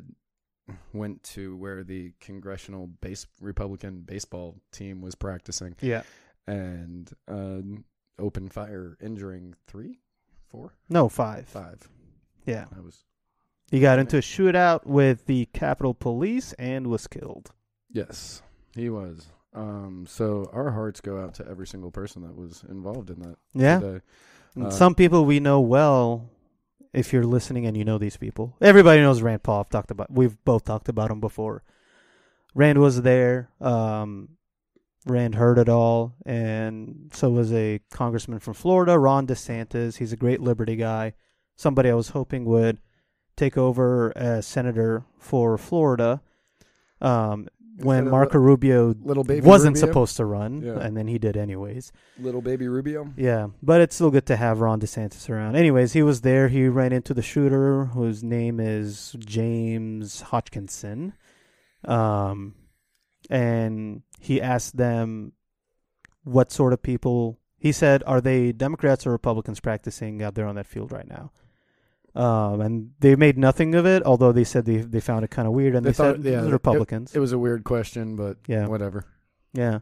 went 0.92 1.22
to 1.24 1.56
where 1.56 1.82
the 1.82 2.12
congressional 2.20 2.86
base 2.86 3.26
Republican 3.40 4.02
baseball 4.02 4.54
team 4.70 5.00
was 5.00 5.14
practicing 5.16 5.74
Yeah. 5.80 6.02
and 6.46 7.10
uh, 7.26 7.62
opened 8.22 8.52
fire, 8.52 8.96
injuring 9.00 9.54
three, 9.66 9.98
four, 10.46 10.74
No, 10.88 11.08
five. 11.08 11.48
five. 11.48 11.88
Yeah. 12.48 12.64
I 12.76 12.80
was 12.80 13.04
He 13.70 13.80
got 13.80 13.98
into 13.98 14.16
a 14.18 14.20
shootout 14.20 14.86
with 14.86 15.26
the 15.26 15.46
Capitol 15.52 15.94
Police 15.94 16.52
and 16.54 16.86
was 16.88 17.06
killed. 17.06 17.52
yes, 17.92 18.42
he 18.74 18.88
was. 18.88 19.26
Um, 19.54 20.06
so 20.08 20.48
our 20.52 20.70
hearts 20.70 21.00
go 21.00 21.20
out 21.22 21.34
to 21.34 21.48
every 21.48 21.66
single 21.66 21.90
person 21.90 22.22
that 22.22 22.36
was 22.36 22.64
involved 22.68 23.10
in 23.10 23.20
that 23.20 23.36
Yeah. 23.54 23.98
Uh, 24.60 24.70
Some 24.70 24.94
people 24.94 25.24
we 25.24 25.40
know 25.40 25.60
well. 25.60 26.30
If 26.94 27.12
you're 27.12 27.24
listening 27.24 27.66
and 27.66 27.76
you 27.76 27.84
know 27.84 27.98
these 27.98 28.16
people, 28.16 28.56
everybody 28.62 29.00
knows 29.02 29.20
Rand 29.20 29.42
Paul. 29.42 29.60
I've 29.60 29.68
talked 29.68 29.90
about. 29.90 30.10
We've 30.10 30.42
both 30.44 30.64
talked 30.64 30.88
about 30.88 31.10
him 31.10 31.20
before. 31.20 31.62
Rand 32.54 32.78
was 32.78 33.02
there. 33.02 33.50
Um, 33.60 34.30
Rand 35.06 35.34
heard 35.34 35.58
it 35.58 35.68
all, 35.68 36.14
and 36.24 37.10
so 37.12 37.28
was 37.28 37.52
a 37.52 37.80
congressman 37.90 38.38
from 38.40 38.54
Florida, 38.54 38.98
Ron 38.98 39.26
DeSantis. 39.26 39.98
He's 39.98 40.12
a 40.14 40.16
great 40.16 40.40
liberty 40.40 40.76
guy. 40.76 41.12
Somebody 41.58 41.90
I 41.90 41.94
was 41.94 42.10
hoping 42.10 42.44
would 42.44 42.78
take 43.36 43.58
over 43.58 44.12
as 44.16 44.46
senator 44.46 45.04
for 45.18 45.58
Florida. 45.58 46.22
Um, 47.00 47.48
when 47.80 48.08
Marco 48.10 48.38
Rubio 48.38 48.94
little 49.02 49.22
baby 49.24 49.46
wasn't 49.46 49.76
Rubio? 49.76 49.86
supposed 49.88 50.16
to 50.18 50.24
run, 50.24 50.62
Yeah. 50.62 50.78
and 50.80 50.96
then 50.96 51.06
he 51.08 51.18
did 51.18 51.36
anyways. 51.36 51.92
little 52.18 52.40
baby 52.42 52.66
Rubio. 52.68 53.12
Yeah, 53.16 53.48
but 53.62 53.80
it's 53.80 53.94
still 53.96 54.10
good 54.10 54.26
to 54.26 54.36
have 54.36 54.60
Ron 54.60 54.80
DeSantis 54.80 55.28
around. 55.30 55.54
Anyways, 55.56 55.92
he 55.92 56.02
was 56.02 56.20
there. 56.22 56.48
He 56.48 56.66
ran 56.68 56.92
into 56.92 57.12
the 57.14 57.22
shooter, 57.22 57.86
whose 57.86 58.22
name 58.24 58.58
is 58.60 59.14
James 59.20 60.22
Hodgkinson. 60.22 61.12
Um, 61.84 62.54
and 63.30 64.02
he 64.20 64.40
asked 64.42 64.76
them 64.76 65.32
what 66.24 66.50
sort 66.50 66.72
of 66.72 66.82
people. 66.82 67.38
He 67.58 67.70
said, 67.72 68.02
"Are 68.06 68.20
they 68.20 68.50
Democrats 68.52 69.06
or 69.06 69.10
Republicans 69.12 69.60
practicing 69.60 70.20
out 70.22 70.34
there 70.34 70.46
on 70.46 70.56
that 70.56 70.66
field 70.66 70.90
right 70.92 71.08
now?" 71.08 71.30
Um, 72.18 72.60
and 72.60 72.90
they 72.98 73.14
made 73.14 73.38
nothing 73.38 73.74
of 73.76 73.86
it, 73.86 74.02
although 74.04 74.32
they 74.32 74.42
said 74.44 74.64
they 74.64 74.78
they 74.78 74.98
found 75.00 75.24
it 75.24 75.30
kind 75.30 75.46
of 75.46 75.54
weird, 75.54 75.74
and 75.76 75.86
They 75.86 75.90
they, 75.90 75.94
thought- 75.94 76.16
said 76.16 76.24
yeah, 76.24 76.40
"Those 76.40 76.48
it- 76.48 76.52
Republicans. 76.52 77.14
It 77.14 77.20
was 77.20 77.32
a 77.32 77.38
weird 77.38 77.62
question, 77.64 78.16
but 78.16 78.38
yeah, 78.48 78.66
whatever. 78.66 79.04
yeah. 79.52 79.80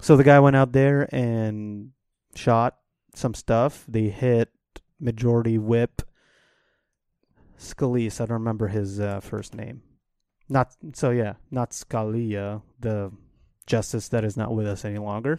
So 0.00 0.16
the 0.16 0.24
guy 0.24 0.40
went 0.40 0.56
out 0.56 0.72
there 0.72 1.08
and 1.14 1.90
shot 2.34 2.78
some 3.14 3.34
stuff. 3.34 3.84
They 3.88 4.08
hit 4.08 4.50
Majority 5.00 5.56
Whip 5.58 6.02
Scalise. 7.58 8.20
I 8.20 8.26
don't 8.26 8.38
remember 8.38 8.68
his 8.68 9.00
uh, 9.00 9.20
first 9.20 9.54
name. 9.54 9.82
Not 10.48 10.74
so 10.94 11.10
yeah, 11.10 11.34
not 11.50 11.70
Scalia, 11.70 12.62
the 12.80 13.12
justice 13.66 14.08
that 14.08 14.24
is 14.24 14.36
not 14.36 14.54
with 14.54 14.66
us 14.66 14.84
any 14.84 14.98
longer. 14.98 15.38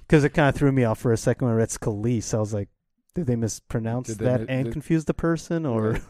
Because 0.00 0.24
it 0.24 0.30
kind 0.30 0.48
of 0.48 0.54
threw 0.54 0.72
me 0.72 0.84
off 0.84 0.98
for 0.98 1.12
a 1.12 1.16
second 1.16 1.46
when 1.46 1.54
I 1.54 1.58
read 1.58 1.68
Scalise. 1.68 2.34
I 2.34 2.38
was 2.40 2.52
like, 2.54 2.68
did 3.18 3.26
they 3.26 3.36
mispronounce 3.36 4.08
Did 4.08 4.18
they 4.18 4.24
that 4.26 4.40
mi- 4.42 4.46
and 4.48 4.64
did- 4.64 4.72
confuse 4.72 5.04
the 5.04 5.14
person, 5.14 5.66
or? 5.66 5.98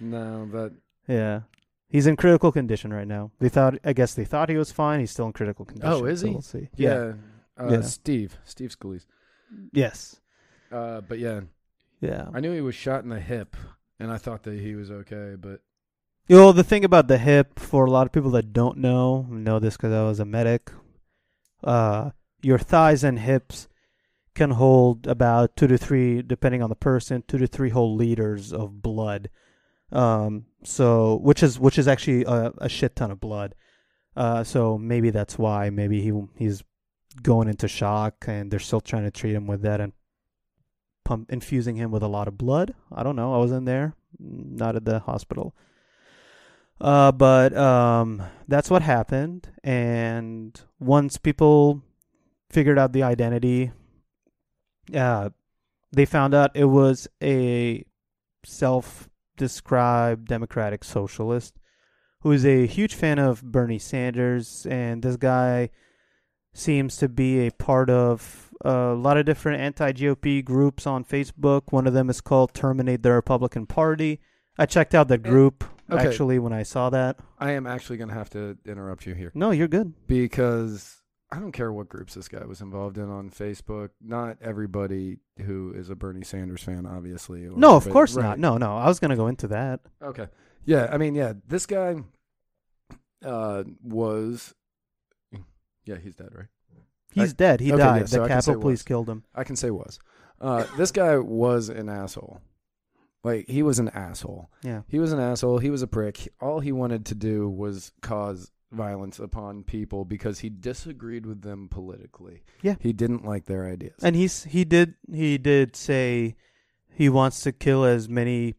No, 0.00 0.46
that 0.52 0.72
yeah, 1.06 1.40
he's 1.88 2.06
in 2.06 2.16
critical 2.16 2.50
condition 2.50 2.92
right 2.92 3.06
now. 3.06 3.30
They 3.38 3.48
thought, 3.48 3.78
I 3.84 3.92
guess 3.92 4.14
they 4.14 4.24
thought 4.24 4.48
he 4.48 4.56
was 4.56 4.72
fine. 4.72 5.00
He's 5.00 5.10
still 5.12 5.26
in 5.26 5.32
critical 5.32 5.64
condition. 5.64 5.92
Oh, 5.92 6.04
is 6.04 6.20
so 6.20 6.26
he? 6.26 6.32
We'll 6.32 6.42
see. 6.42 6.68
yeah. 6.76 7.12
Uh, 7.58 7.68
Yeah. 7.70 7.80
Steve, 7.82 8.36
Steve 8.44 8.70
Scalise. 8.70 9.06
Yes. 9.72 10.16
Uh, 10.72 11.00
but 11.02 11.18
yeah, 11.20 11.42
Yeah. 12.00 12.28
I 12.34 12.40
knew 12.40 12.52
he 12.52 12.60
was 12.60 12.74
shot 12.74 13.04
in 13.04 13.10
the 13.10 13.20
hip, 13.20 13.54
and 14.00 14.10
I 14.10 14.16
thought 14.18 14.42
that 14.42 14.58
he 14.58 14.74
was 14.74 14.90
okay. 14.90 15.36
But 15.38 15.60
You 16.26 16.36
know, 16.36 16.50
the 16.52 16.64
thing 16.64 16.84
about 16.84 17.06
the 17.06 17.18
hip, 17.18 17.60
for 17.60 17.84
a 17.84 17.90
lot 17.90 18.06
of 18.06 18.12
people 18.12 18.30
that 18.32 18.52
don't 18.52 18.78
know, 18.78 19.22
know 19.30 19.60
this 19.60 19.76
because 19.76 19.92
I 19.92 20.02
was 20.02 20.18
a 20.18 20.24
medic. 20.24 20.72
Uh, 21.62 22.10
your 22.42 22.58
thighs 22.58 23.04
and 23.04 23.20
hips 23.20 23.68
can 24.34 24.50
hold 24.50 25.06
about 25.06 25.56
two 25.56 25.66
to 25.66 25.78
three, 25.78 26.22
depending 26.22 26.62
on 26.62 26.68
the 26.68 26.76
person, 26.76 27.22
two 27.26 27.38
to 27.38 27.46
three 27.46 27.70
whole 27.70 27.94
liters 27.94 28.52
of 28.52 28.82
blood. 28.82 29.30
Um, 29.92 30.46
so 30.64 31.16
which 31.16 31.42
is 31.42 31.58
which 31.58 31.78
is 31.78 31.86
actually 31.86 32.24
a, 32.24 32.52
a 32.58 32.68
shit 32.68 32.96
ton 32.96 33.10
of 33.10 33.20
blood. 33.20 33.54
Uh, 34.16 34.44
so 34.44 34.78
maybe 34.78 35.10
that's 35.10 35.38
why. 35.38 35.70
Maybe 35.70 36.00
he 36.00 36.12
he's 36.36 36.62
going 37.22 37.48
into 37.48 37.68
shock, 37.68 38.24
and 38.26 38.50
they're 38.50 38.58
still 38.58 38.80
trying 38.80 39.04
to 39.04 39.10
treat 39.10 39.34
him 39.34 39.46
with 39.46 39.62
that 39.62 39.80
and 39.80 39.92
pump 41.04 41.30
infusing 41.30 41.76
him 41.76 41.90
with 41.90 42.02
a 42.02 42.08
lot 42.08 42.28
of 42.28 42.38
blood. 42.38 42.74
I 42.90 43.02
don't 43.02 43.16
know. 43.16 43.34
I 43.34 43.38
was 43.38 43.52
in 43.52 43.64
there, 43.64 43.94
not 44.18 44.76
at 44.76 44.84
the 44.84 45.00
hospital. 45.00 45.54
Uh, 46.80 47.12
but 47.12 47.56
um, 47.56 48.22
that's 48.48 48.68
what 48.68 48.82
happened, 48.82 49.48
and 49.62 50.60
once 50.80 51.18
people 51.18 51.82
figured 52.50 52.78
out 52.78 52.92
the 52.92 53.04
identity, 53.04 53.70
uh, 54.94 55.30
they 55.92 56.04
found 56.04 56.34
out 56.34 56.50
it 56.54 56.64
was 56.64 57.08
a 57.22 57.84
self-described 58.44 60.26
democratic 60.26 60.84
socialist 60.84 61.54
who 62.20 62.32
is 62.32 62.44
a 62.44 62.66
huge 62.66 62.94
fan 62.94 63.18
of 63.18 63.42
Bernie 63.42 63.78
Sanders, 63.78 64.66
and 64.70 65.02
this 65.02 65.16
guy 65.16 65.68
seems 66.54 66.96
to 66.96 67.08
be 67.08 67.46
a 67.46 67.50
part 67.50 67.90
of 67.90 68.50
a 68.64 68.94
lot 68.94 69.18
of 69.18 69.26
different 69.26 69.60
anti-GOP 69.60 70.42
groups 70.42 70.86
on 70.86 71.04
Facebook. 71.04 71.64
One 71.70 71.86
of 71.86 71.92
them 71.92 72.08
is 72.08 72.22
called 72.22 72.54
Terminate 72.54 73.02
the 73.02 73.12
Republican 73.12 73.66
Party. 73.66 74.20
I 74.56 74.64
checked 74.64 74.94
out 74.94 75.08
the 75.08 75.18
group 75.18 75.64
okay. 75.90 76.06
actually 76.06 76.38
when 76.38 76.52
I 76.52 76.62
saw 76.62 76.88
that. 76.90 77.18
I 77.38 77.52
am 77.52 77.66
actually 77.66 77.98
going 77.98 78.08
to 78.08 78.14
have 78.14 78.30
to 78.30 78.56
interrupt 78.64 79.04
you 79.04 79.14
here 79.14 79.30
No, 79.34 79.50
you're 79.50 79.68
good. 79.68 79.92
because 80.06 81.02
I 81.34 81.40
don't 81.40 81.52
care 81.52 81.72
what 81.72 81.88
groups 81.88 82.14
this 82.14 82.28
guy 82.28 82.44
was 82.44 82.60
involved 82.60 82.96
in 82.98 83.10
on 83.10 83.28
Facebook. 83.30 83.90
Not 84.00 84.36
everybody 84.40 85.18
who 85.44 85.72
is 85.74 85.90
a 85.90 85.96
Bernie 85.96 86.22
Sanders 86.24 86.62
fan, 86.62 86.86
obviously. 86.86 87.46
or- 87.46 87.56
No, 87.56 87.76
of 87.76 87.84
but- 87.84 87.92
course 87.92 88.14
right. 88.14 88.22
not. 88.24 88.38
No, 88.38 88.56
no. 88.56 88.76
I 88.76 88.86
was 88.86 89.00
gonna 89.00 89.16
go 89.16 89.26
into 89.26 89.48
that. 89.48 89.80
Okay. 90.02 90.28
Yeah, 90.64 90.88
I 90.92 90.98
mean, 90.98 91.14
yeah, 91.14 91.32
this 91.46 91.66
guy 91.66 91.96
uh 93.24 93.64
was 93.82 94.54
Yeah, 95.86 95.96
he's 95.96 96.14
dead, 96.14 96.28
right? 96.34 96.46
He's 97.12 97.30
I- 97.32 97.36
dead. 97.36 97.60
He 97.60 97.72
okay, 97.72 97.82
died. 97.82 98.00
yeah, 98.02 98.06
so 98.06 98.22
the 98.22 98.28
Capitol 98.28 98.60
Police 98.60 98.78
was. 98.78 98.82
killed 98.82 99.08
him. 99.08 99.24
I 99.34 99.44
can 99.44 99.56
say 99.56 99.70
was. 99.70 99.98
Uh 100.40 100.64
this 100.76 100.92
guy 100.92 101.16
was 101.18 101.68
an 101.68 101.88
asshole. 101.88 102.40
Like 103.22 103.48
he 103.48 103.62
was 103.62 103.78
an 103.78 103.88
asshole. 103.90 104.50
Yeah. 104.62 104.82
He 104.88 104.98
was 104.98 105.12
an 105.12 105.20
asshole. 105.20 105.58
He 105.58 105.70
was 105.70 105.82
a 105.82 105.86
prick. 105.86 106.28
All 106.40 106.60
he 106.60 106.72
wanted 106.72 107.06
to 107.06 107.14
do 107.14 107.48
was 107.48 107.92
cause 108.02 108.50
violence 108.74 109.18
upon 109.18 109.62
people 109.64 110.04
because 110.04 110.40
he 110.40 110.48
disagreed 110.50 111.26
with 111.26 111.42
them 111.42 111.68
politically. 111.68 112.42
Yeah. 112.62 112.74
He 112.80 112.92
didn't 112.92 113.24
like 113.24 113.46
their 113.46 113.66
ideas. 113.66 113.94
And 114.02 114.14
he's 114.16 114.44
he 114.44 114.64
did 114.64 114.94
he 115.12 115.38
did 115.38 115.76
say 115.76 116.36
he 116.96 117.08
wants 117.08 117.40
to 117.42 117.52
kill 117.52 117.84
as 117.84 118.08
many 118.08 118.54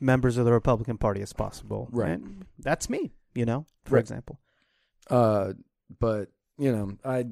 members 0.00 0.36
of 0.36 0.44
the 0.44 0.52
Republican 0.52 0.98
Party 0.98 1.20
as 1.22 1.32
possible. 1.32 1.88
Right. 1.92 2.10
And 2.12 2.46
that's 2.58 2.88
me. 2.90 3.12
You 3.34 3.44
know, 3.44 3.66
for 3.84 3.94
Right. 3.94 4.00
example. 4.00 4.40
Uh, 5.08 5.52
but 5.98 6.28
you 6.58 6.72
know, 6.72 6.92
I 7.04 7.26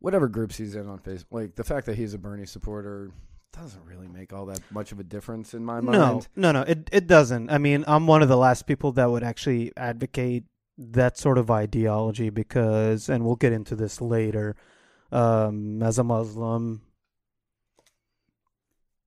whatever 0.00 0.28
groups 0.28 0.56
he's 0.56 0.74
in 0.74 0.88
on 0.88 0.98
Facebook, 0.98 1.26
like 1.30 1.54
the 1.56 1.64
fact 1.64 1.86
that 1.86 1.96
he's 1.96 2.14
a 2.14 2.18
Bernie 2.18 2.46
supporter 2.46 3.10
doesn't 3.52 3.84
really 3.84 4.06
make 4.08 4.32
all 4.32 4.46
that 4.46 4.60
much 4.70 4.92
of 4.92 5.00
a 5.00 5.04
difference 5.04 5.54
in 5.54 5.64
my 5.64 5.80
mind. 5.80 5.98
No, 5.98 6.22
no, 6.36 6.52
no. 6.52 6.62
It 6.62 6.88
it 6.92 7.06
doesn't. 7.06 7.50
I 7.50 7.58
mean, 7.58 7.84
I'm 7.88 8.06
one 8.06 8.22
of 8.22 8.28
the 8.28 8.36
last 8.36 8.66
people 8.66 8.92
that 8.92 9.10
would 9.10 9.24
actually 9.24 9.72
advocate 9.76 10.44
that 10.80 11.18
sort 11.18 11.36
of 11.36 11.50
ideology 11.50 12.30
because, 12.30 13.08
and 13.08 13.24
we'll 13.24 13.36
get 13.36 13.52
into 13.52 13.76
this 13.76 14.00
later. 14.00 14.56
Um, 15.12 15.82
as 15.82 15.98
a 15.98 16.04
Muslim, 16.04 16.82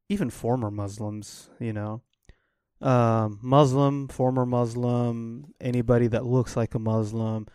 even 0.09 0.29
former 0.29 0.69
Muslims, 0.69 1.49
you 1.59 1.73
know, 1.73 2.01
um, 2.81 3.39
Muslim, 3.41 4.09
former 4.09 4.45
Muslim, 4.45 5.53
anybody 5.61 6.07
that 6.07 6.25
looks 6.25 6.57
like 6.57 6.75
a 6.75 6.79
Muslim. 6.79 7.47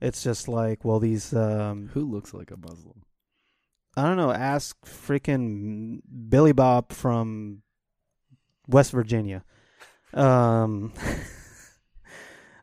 It's 0.00 0.22
just 0.22 0.46
like, 0.46 0.84
well, 0.84 1.00
these 1.00 1.34
um, 1.34 1.90
Who 1.92 2.04
looks 2.04 2.32
like 2.32 2.50
a 2.50 2.56
Muslim? 2.56 3.02
I 3.96 4.02
don't 4.02 4.16
know. 4.16 4.30
Ask 4.30 4.76
freaking 4.84 6.00
Billy 6.28 6.52
Bob 6.52 6.92
from 6.92 7.62
West 8.68 8.92
Virginia. 8.92 9.42
Um, 10.14 10.92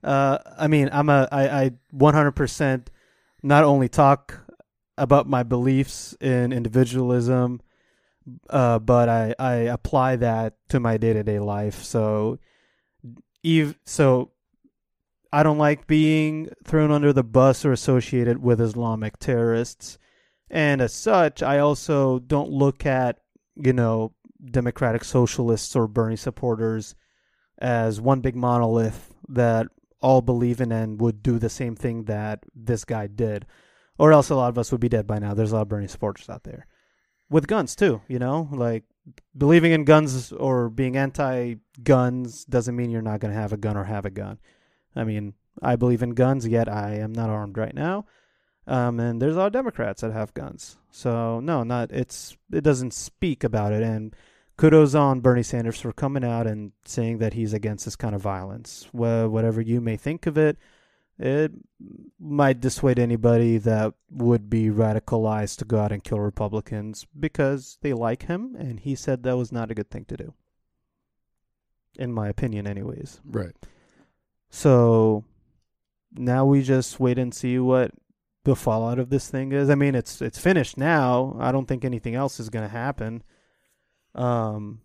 uh, 0.03 0.37
I 0.57 0.67
mean, 0.67 0.89
I'm 0.91 1.09
a 1.09 1.27
I 1.31 1.63
I 1.63 1.71
100% 1.95 2.87
not 3.41 3.63
only 3.63 3.89
talk 3.89 4.39
about 4.97 5.27
my 5.27 5.43
beliefs 5.43 6.15
in 6.19 6.51
individualism, 6.51 7.61
uh, 8.49 8.79
but 8.79 9.09
I 9.09 9.35
I 9.39 9.53
apply 9.53 10.17
that 10.17 10.55
to 10.69 10.79
my 10.79 10.97
day 10.97 11.13
to 11.13 11.23
day 11.23 11.39
life. 11.39 11.83
So, 11.83 12.39
eve 13.43 13.77
so. 13.85 14.31
I 15.31 15.41
don't 15.41 15.57
like 15.57 15.87
being 15.87 16.49
thrown 16.63 16.91
under 16.91 17.11
the 17.11 17.23
bus 17.23 17.65
or 17.65 17.71
associated 17.71 18.43
with 18.43 18.61
Islamic 18.61 19.17
terrorists. 19.17 19.97
And 20.47 20.79
as 20.79 20.93
such, 20.93 21.41
I 21.41 21.57
also 21.57 22.19
don't 22.19 22.51
look 22.51 22.85
at, 22.85 23.17
you 23.55 23.73
know, 23.73 24.13
democratic 24.45 25.03
socialists 25.03 25.75
or 25.75 25.87
Bernie 25.87 26.17
supporters 26.17 26.93
as 27.57 27.99
one 27.99 28.21
big 28.21 28.35
monolith 28.35 29.15
that 29.29 29.67
all 30.03 30.21
believe 30.21 30.61
in 30.61 30.71
and 30.71 30.99
would 30.99 31.23
do 31.23 31.39
the 31.39 31.49
same 31.49 31.75
thing 31.75 32.03
that 32.03 32.43
this 32.53 32.85
guy 32.85 33.07
did. 33.07 33.47
Or 33.97 34.11
else 34.11 34.29
a 34.29 34.35
lot 34.35 34.49
of 34.49 34.57
us 34.57 34.71
would 34.71 34.81
be 34.81 34.89
dead 34.89 35.07
by 35.07 35.19
now. 35.19 35.33
There's 35.33 35.51
a 35.51 35.55
lot 35.55 35.61
of 35.61 35.69
Bernie 35.69 35.87
supporters 35.87 36.29
out 36.29 36.43
there. 36.43 36.67
With 37.29 37.47
guns 37.47 37.75
too, 37.75 38.01
you 38.07 38.19
know? 38.19 38.49
Like 38.51 38.83
believing 39.35 39.71
in 39.71 39.85
guns 39.85 40.31
or 40.33 40.69
being 40.69 40.97
anti 40.97 41.55
guns 41.81 42.43
doesn't 42.45 42.75
mean 42.75 42.89
you're 42.89 43.01
not 43.01 43.21
going 43.21 43.33
to 43.33 43.39
have 43.39 43.53
a 43.53 43.57
gun 43.57 43.77
or 43.77 43.85
have 43.85 44.05
a 44.05 44.11
gun. 44.11 44.39
I 44.95 45.05
mean, 45.05 45.33
I 45.61 45.77
believe 45.77 46.03
in 46.03 46.11
guns, 46.11 46.47
yet 46.47 46.67
I 46.67 46.95
am 46.95 47.13
not 47.13 47.29
armed 47.29 47.57
right 47.57 47.73
now. 47.73 48.05
Um, 48.67 48.99
and 48.99 49.21
there's 49.21 49.35
a 49.35 49.39
lot 49.39 49.47
of 49.47 49.53
Democrats 49.53 50.01
that 50.01 50.11
have 50.11 50.33
guns. 50.33 50.77
So 50.91 51.39
no, 51.39 51.63
not 51.63 51.91
it's 51.91 52.37
it 52.51 52.63
doesn't 52.63 52.93
speak 52.93 53.43
about 53.43 53.73
it. 53.73 53.83
And 53.83 54.15
kudos 54.57 54.95
on 54.95 55.21
Bernie 55.21 55.43
Sanders 55.43 55.79
for 55.79 55.93
coming 55.93 56.23
out 56.23 56.47
and 56.47 56.71
saying 56.85 57.17
that 57.19 57.33
he's 57.33 57.53
against 57.53 57.85
this 57.85 57.95
kind 57.95 58.15
of 58.15 58.21
violence. 58.21 58.87
Well, 58.93 59.29
whatever 59.29 59.61
you 59.61 59.81
may 59.81 59.97
think 59.97 60.25
of 60.25 60.37
it, 60.37 60.57
it 61.19 61.51
might 62.19 62.59
dissuade 62.59 62.97
anybody 62.97 63.57
that 63.59 63.93
would 64.09 64.49
be 64.49 64.69
radicalized 64.69 65.57
to 65.59 65.65
go 65.65 65.79
out 65.79 65.91
and 65.91 66.03
kill 66.03 66.19
Republicans 66.19 67.05
because 67.19 67.77
they 67.81 67.93
like 67.93 68.23
him, 68.23 68.55
and 68.57 68.79
he 68.79 68.95
said 68.95 69.23
that 69.23 69.37
was 69.37 69.51
not 69.51 69.71
a 69.71 69.75
good 69.75 69.91
thing 69.91 70.05
to 70.05 70.17
do. 70.17 70.33
In 71.99 72.11
my 72.11 72.27
opinion, 72.27 72.65
anyways. 72.65 73.21
Right. 73.23 73.55
So 74.49 75.23
now 76.15 76.45
we 76.45 76.63
just 76.63 76.99
wait 76.99 77.19
and 77.19 77.33
see 77.33 77.59
what 77.59 77.91
the 78.43 78.55
fallout 78.55 78.99
of 78.99 79.09
this 79.09 79.29
thing 79.29 79.51
is. 79.51 79.69
I 79.69 79.75
mean, 79.75 79.95
it's 79.95 80.21
it's 80.21 80.39
finished 80.39 80.77
now. 80.77 81.37
I 81.39 81.51
don't 81.51 81.67
think 81.67 81.85
anything 81.85 82.15
else 82.15 82.39
is 82.39 82.49
going 82.49 82.65
to 82.65 82.75
happen. 82.75 83.23
Um, 84.15 84.81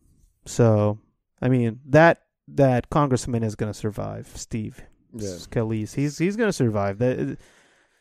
so 0.47 0.99
I 1.41 1.49
mean 1.49 1.81
that 1.87 2.23
that 2.49 2.91
congressman 2.91 3.43
is 3.43 3.55
going 3.55 3.73
to 3.73 3.79
survive. 3.79 4.31
Steve 4.35 4.83
Yeah. 5.14 5.31
Scalise, 5.31 5.95
he's 5.95 6.19
he's 6.19 6.37
going 6.37 6.49
to 6.49 6.53
survive. 6.53 6.99
That 6.99 7.38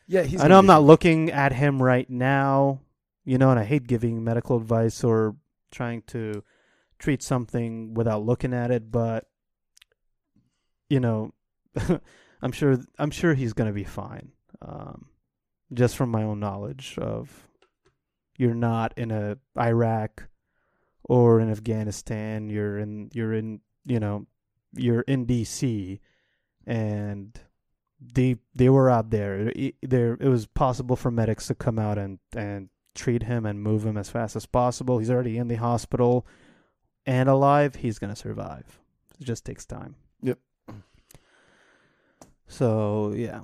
Yeah. 0.06 0.22
He's 0.22 0.40
I 0.40 0.48
know 0.48 0.58
I'm 0.58 0.66
not 0.66 0.84
looking 0.84 1.30
at 1.30 1.52
him 1.52 1.82
right 1.82 2.08
now, 2.08 2.80
you 3.24 3.38
know, 3.38 3.50
and 3.50 3.60
I 3.60 3.64
hate 3.64 3.86
giving 3.86 4.24
medical 4.24 4.56
advice 4.56 5.04
or 5.04 5.36
trying 5.70 6.02
to 6.08 6.42
treat 6.98 7.22
something 7.22 7.94
without 7.94 8.24
looking 8.24 8.54
at 8.54 8.70
it, 8.70 8.90
but 8.90 9.26
you 10.88 11.00
know, 11.00 11.32
I'm 12.42 12.52
sure 12.52 12.78
I'm 12.98 13.10
sure 13.10 13.34
he's 13.34 13.52
going 13.52 13.68
to 13.68 13.74
be 13.74 13.84
fine. 13.84 14.32
Um, 14.62 15.06
just 15.72 15.96
from 15.96 16.10
my 16.10 16.22
own 16.22 16.40
knowledge 16.40 16.96
of 16.98 17.48
you're 18.36 18.54
not 18.54 18.94
in 18.96 19.10
a 19.10 19.36
Iraq 19.58 20.28
or 21.08 21.40
in 21.40 21.50
Afghanistan, 21.50 22.48
you're 22.48 22.78
in 22.78 23.10
you're 23.12 23.32
in, 23.32 23.60
you 23.84 23.98
know, 23.98 24.26
you're 24.74 25.00
in 25.02 25.26
DC 25.26 25.98
and 26.66 27.40
they 28.00 28.36
they 28.54 28.68
were 28.68 28.90
out 28.90 29.10
there. 29.10 29.50
It, 29.56 29.74
there 29.82 30.16
it 30.20 30.28
was 30.28 30.46
possible 30.46 30.94
for 30.94 31.10
medics 31.10 31.48
to 31.48 31.54
come 31.54 31.78
out 31.78 31.98
and 31.98 32.18
and 32.36 32.68
treat 32.94 33.24
him 33.24 33.46
and 33.46 33.62
move 33.62 33.84
him 33.84 33.96
as 33.96 34.10
fast 34.10 34.36
as 34.36 34.46
possible. 34.46 34.98
He's 34.98 35.10
already 35.10 35.38
in 35.38 35.48
the 35.48 35.56
hospital 35.56 36.26
and 37.06 37.28
alive. 37.28 37.76
He's 37.76 37.98
gonna 37.98 38.16
survive. 38.16 38.78
It 39.18 39.24
just 39.24 39.44
takes 39.44 39.64
time. 39.64 39.96
Yep. 40.22 40.38
So 42.46 43.12
yeah, 43.16 43.40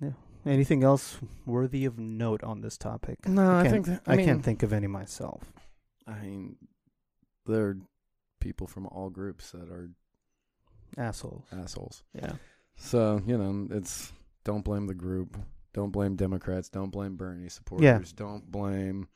yeah. 0.00 0.12
Anything 0.44 0.84
else 0.84 1.18
worthy 1.44 1.84
of 1.86 1.98
note 1.98 2.44
on 2.44 2.60
this 2.60 2.76
topic? 2.78 3.26
No, 3.26 3.58
I, 3.58 3.62
can't- 3.62 3.72
think 3.72 3.86
that, 3.86 4.02
I, 4.06 4.12
I, 4.12 4.16
mean, 4.16 4.26
can't 4.26 4.44
think 4.44 4.62
of 4.62 4.72
any 4.72 4.86
myself. 4.86 5.52
I 6.06 6.18
mean, 6.20 6.56
there 7.46 7.68
are 7.68 7.76
people 8.40 8.66
from 8.66 8.86
all 8.86 9.10
groups 9.10 9.50
that 9.50 9.70
are 9.70 9.90
Assholes. 10.96 11.44
assholes. 11.52 12.04
Yeah. 12.14 12.32
So 12.76 13.20
you 13.26 13.36
know, 13.36 13.68
it's 13.76 14.12
don't 14.44 14.64
blame 14.64 14.86
the 14.86 14.94
group. 14.94 15.36
Don't 15.72 15.90
blame 15.90 16.16
Democrats. 16.16 16.68
Don't 16.68 16.90
blame 16.90 17.16
Bernie 17.16 17.48
supporters. 17.48 18.12
Don't 18.12 18.50
blame 18.50 19.08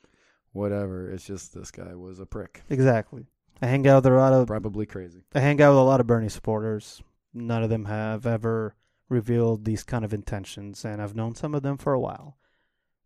whatever. 0.53 1.11
It's 1.11 1.25
just 1.25 1.55
this 1.55 1.71
guy 1.71 1.95
was 1.95 2.21
a 2.21 2.27
prick. 2.27 2.63
Exactly. 2.69 3.27
I 3.63 3.67
hang 3.67 3.87
out 3.87 4.05
with 4.05 4.13
a 4.13 4.17
lot 4.17 4.33
of 4.33 4.47
Probably 4.47 4.87
crazy. 4.87 5.23
I 5.35 5.41
hang 5.41 5.61
out 5.61 5.71
with 5.71 5.79
a 5.79 5.83
lot 5.83 6.01
of 6.01 6.07
Bernie 6.07 6.29
supporters. 6.29 7.03
None 7.33 7.63
of 7.63 7.71
them 7.71 7.85
have 7.85 8.27
ever 8.27 8.75
revealed 9.09 9.65
these 9.65 9.83
kind 9.85 10.05
of 10.05 10.15
intentions, 10.15 10.85
and 10.85 11.01
I've 11.01 11.15
known 11.15 11.35
some 11.35 11.55
of 11.55 11.63
them 11.63 11.77
for 11.77 11.93
a 11.93 12.01
while. 12.01 12.37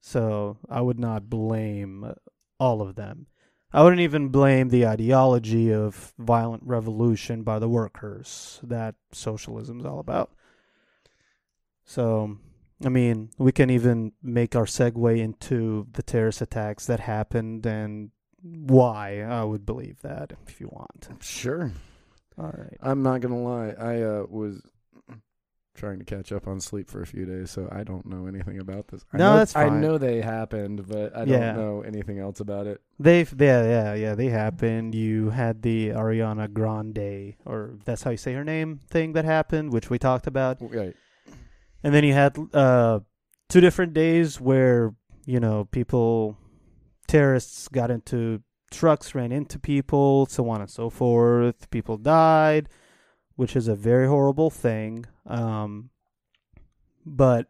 So 0.01 0.59
I 0.69 0.81
would 0.81 0.99
not 0.99 1.29
blame 1.31 2.13
all 2.59 2.83
of 2.83 2.95
them. 2.95 3.27
I 3.75 3.83
wouldn't 3.83 4.03
even 4.03 4.29
blame 4.29 4.69
the 4.69 4.87
ideology 4.87 5.75
of 5.75 6.15
violent 6.17 6.63
revolution 6.65 7.43
by 7.43 7.59
the 7.59 7.69
workers 7.69 8.61
that 8.63 8.95
socialism's 9.11 9.85
all 9.85 9.99
about. 9.99 10.31
So, 11.85 12.39
I 12.85 12.89
mean, 12.89 13.31
we 13.37 13.51
can 13.51 13.71
even 13.71 14.13
make 14.23 14.55
our 14.55 14.67
segue 14.67 15.19
into 15.19 15.89
the 15.93 16.05
terrorist 16.05 16.41
attacks 16.41 16.87
that 16.87 17.01
happened 17.01 17.67
and 17.67 18.13
why 18.43 19.23
I 19.23 19.43
would 19.43 19.67
believe 19.67 20.03
that 20.03 20.35
if 20.47 20.61
you 20.61 20.69
want. 20.71 21.09
Sure. 21.21 21.73
All 22.39 22.55
right. 22.57 22.79
I'm 22.81 23.03
not 23.03 23.23
gonna 23.23 23.43
lie. 23.43 23.71
I 23.71 24.03
uh, 24.03 24.27
was 24.29 24.63
trying 25.75 25.99
to 25.99 26.05
catch 26.05 26.31
up 26.33 26.47
on 26.47 26.61
sleep 26.61 26.89
for 26.89 27.03
a 27.03 27.07
few 27.07 27.27
days, 27.27 27.51
so 27.51 27.69
I 27.73 27.83
don't 27.85 28.07
know 28.07 28.27
anything 28.27 28.59
about 28.61 28.89
this. 28.89 29.05
I 29.13 29.19
No, 29.19 29.31
know, 29.33 29.37
that's 29.39 29.57
I 29.57 29.69
know 29.69 29.99
they 29.99 30.21
happened, 30.21 30.87
but 30.87 31.17
I 31.17 31.25
Yeah. 31.25 31.53
don't 31.53 31.57
know 31.63 31.81
anything 31.83 32.19
else 32.19 32.41
about 32.41 32.67
it. 32.67 32.81
They've 32.99 33.33
yeah 33.41 33.65
yeah 33.65 33.95
yeah 33.95 34.15
they 34.15 34.29
happened. 34.29 34.95
You 34.95 35.31
had 35.31 35.63
the 35.63 35.89
Ariana 35.91 36.53
Grande 36.53 37.35
or 37.45 37.75
that's 37.85 38.03
how 38.05 38.11
you 38.13 38.17
say 38.17 38.35
her 38.35 38.45
name 38.45 38.79
thing 38.89 39.13
that 39.15 39.25
happened, 39.25 39.73
which 39.73 39.91
we 39.91 39.99
talked 39.99 40.27
about, 40.27 40.59
Right. 40.61 40.95
and 41.83 41.93
then 41.95 42.05
you 42.05 42.13
had 42.13 42.39
uh 42.55 43.01
two 43.49 43.61
different 43.61 43.95
days 43.95 44.41
where 44.41 44.95
you 45.27 45.41
know 45.41 45.65
people 45.67 46.37
terrorists 47.09 47.69
got 47.69 47.91
into 47.91 48.43
trucks, 48.71 49.15
ran 49.15 49.33
into 49.33 49.59
people, 49.59 50.27
so 50.27 50.49
on 50.49 50.61
and 50.61 50.71
so 50.71 50.91
forth. 50.91 51.69
People 51.71 51.97
died, 51.97 52.69
which 53.37 53.55
is 53.57 53.69
a 53.69 53.75
very 53.75 54.07
horrible 54.07 54.51
thing. 54.51 55.05
Um, 55.27 55.91
but 57.05 57.49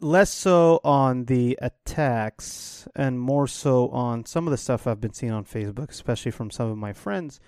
less 0.00 0.32
so 0.32 0.80
on 0.84 1.24
the 1.24 1.58
attacks 1.60 2.86
and 2.94 3.20
more 3.20 3.46
so 3.46 3.88
on 3.88 4.24
some 4.24 4.46
of 4.46 4.50
the 4.50 4.56
stuff 4.56 4.86
I've 4.86 5.00
been 5.00 5.12
seeing 5.12 5.32
on 5.32 5.44
Facebook, 5.44 5.90
especially 5.90 6.30
from 6.30 6.50
some 6.50 6.70
of 6.70 6.78
my 6.78 6.92
friends. 6.92 7.40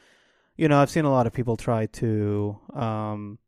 You 0.57 0.69
know, 0.69 0.81
I've 0.81 0.90
seen 0.90 1.05
a 1.05 1.11
lot 1.11 1.27
of 1.27 1.33
people 1.33 1.57
try 1.57 1.87
to 1.87 2.59
um, 2.75 3.38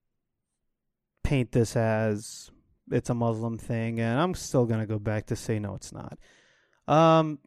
paint 1.25 1.53
this 1.53 1.77
as 1.77 2.51
it's 2.91 3.11
a 3.11 3.15
Muslim 3.15 3.59
thing, 3.59 4.01
and 4.01 4.21
I'm 4.21 4.35
still 4.35 4.67
gonna 4.67 4.87
go 4.87 4.99
back 4.99 5.27
to 5.27 5.37
say 5.37 5.59
no, 5.59 5.75
it's 5.75 5.93
not. 5.93 6.19
Um, 6.89 7.39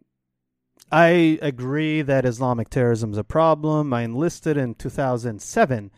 I 0.92 1.40
agree 1.42 2.02
that 2.04 2.26
Islamic 2.26 2.70
terrorism 2.70 3.12
is 3.12 3.18
a 3.18 3.24
problem. 3.24 3.94
I 3.94 4.04
enlisted 4.04 4.56
in 4.56 4.76
2007 4.76 5.92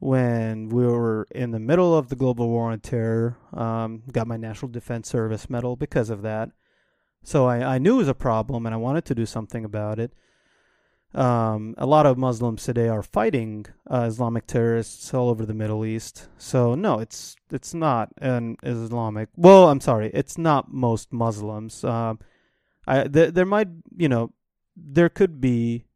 when 0.00 0.68
we 0.68 0.86
were 0.86 1.26
in 1.30 1.50
the 1.50 1.58
middle 1.58 1.96
of 1.96 2.08
the 2.08 2.16
global 2.16 2.48
war 2.48 2.70
on 2.70 2.80
terror. 2.80 3.36
Um, 3.52 4.02
got 4.12 4.26
my 4.26 4.36
National 4.36 4.70
Defense 4.70 5.08
Service 5.08 5.50
Medal 5.50 5.76
because 5.76 6.10
of 6.10 6.22
that. 6.22 6.50
So 7.24 7.46
I, 7.46 7.74
I 7.74 7.78
knew 7.78 7.96
it 7.96 7.98
was 7.98 8.08
a 8.08 8.14
problem 8.14 8.64
and 8.64 8.74
I 8.74 8.78
wanted 8.78 9.04
to 9.06 9.14
do 9.14 9.26
something 9.26 9.64
about 9.64 9.98
it. 9.98 10.12
Um, 11.14 11.74
a 11.78 11.86
lot 11.86 12.06
of 12.06 12.18
Muslims 12.18 12.62
today 12.62 12.88
are 12.88 13.02
fighting 13.02 13.66
uh, 13.90 14.04
Islamic 14.06 14.46
terrorists 14.46 15.12
all 15.14 15.30
over 15.30 15.46
the 15.46 15.54
Middle 15.54 15.84
East. 15.84 16.28
So 16.36 16.74
no, 16.74 17.00
it's 17.00 17.34
it's 17.50 17.72
not 17.72 18.10
an 18.18 18.58
Islamic. 18.62 19.30
Well, 19.34 19.70
I'm 19.70 19.80
sorry, 19.80 20.10
it's 20.12 20.36
not 20.36 20.70
most 20.70 21.10
Muslims. 21.10 21.82
Um, 21.82 22.18
I 22.86 23.08
there 23.08 23.30
there 23.30 23.46
might 23.46 23.68
you 23.96 24.10
know 24.10 24.32
there 24.76 25.08
could 25.08 25.40
be 25.40 25.86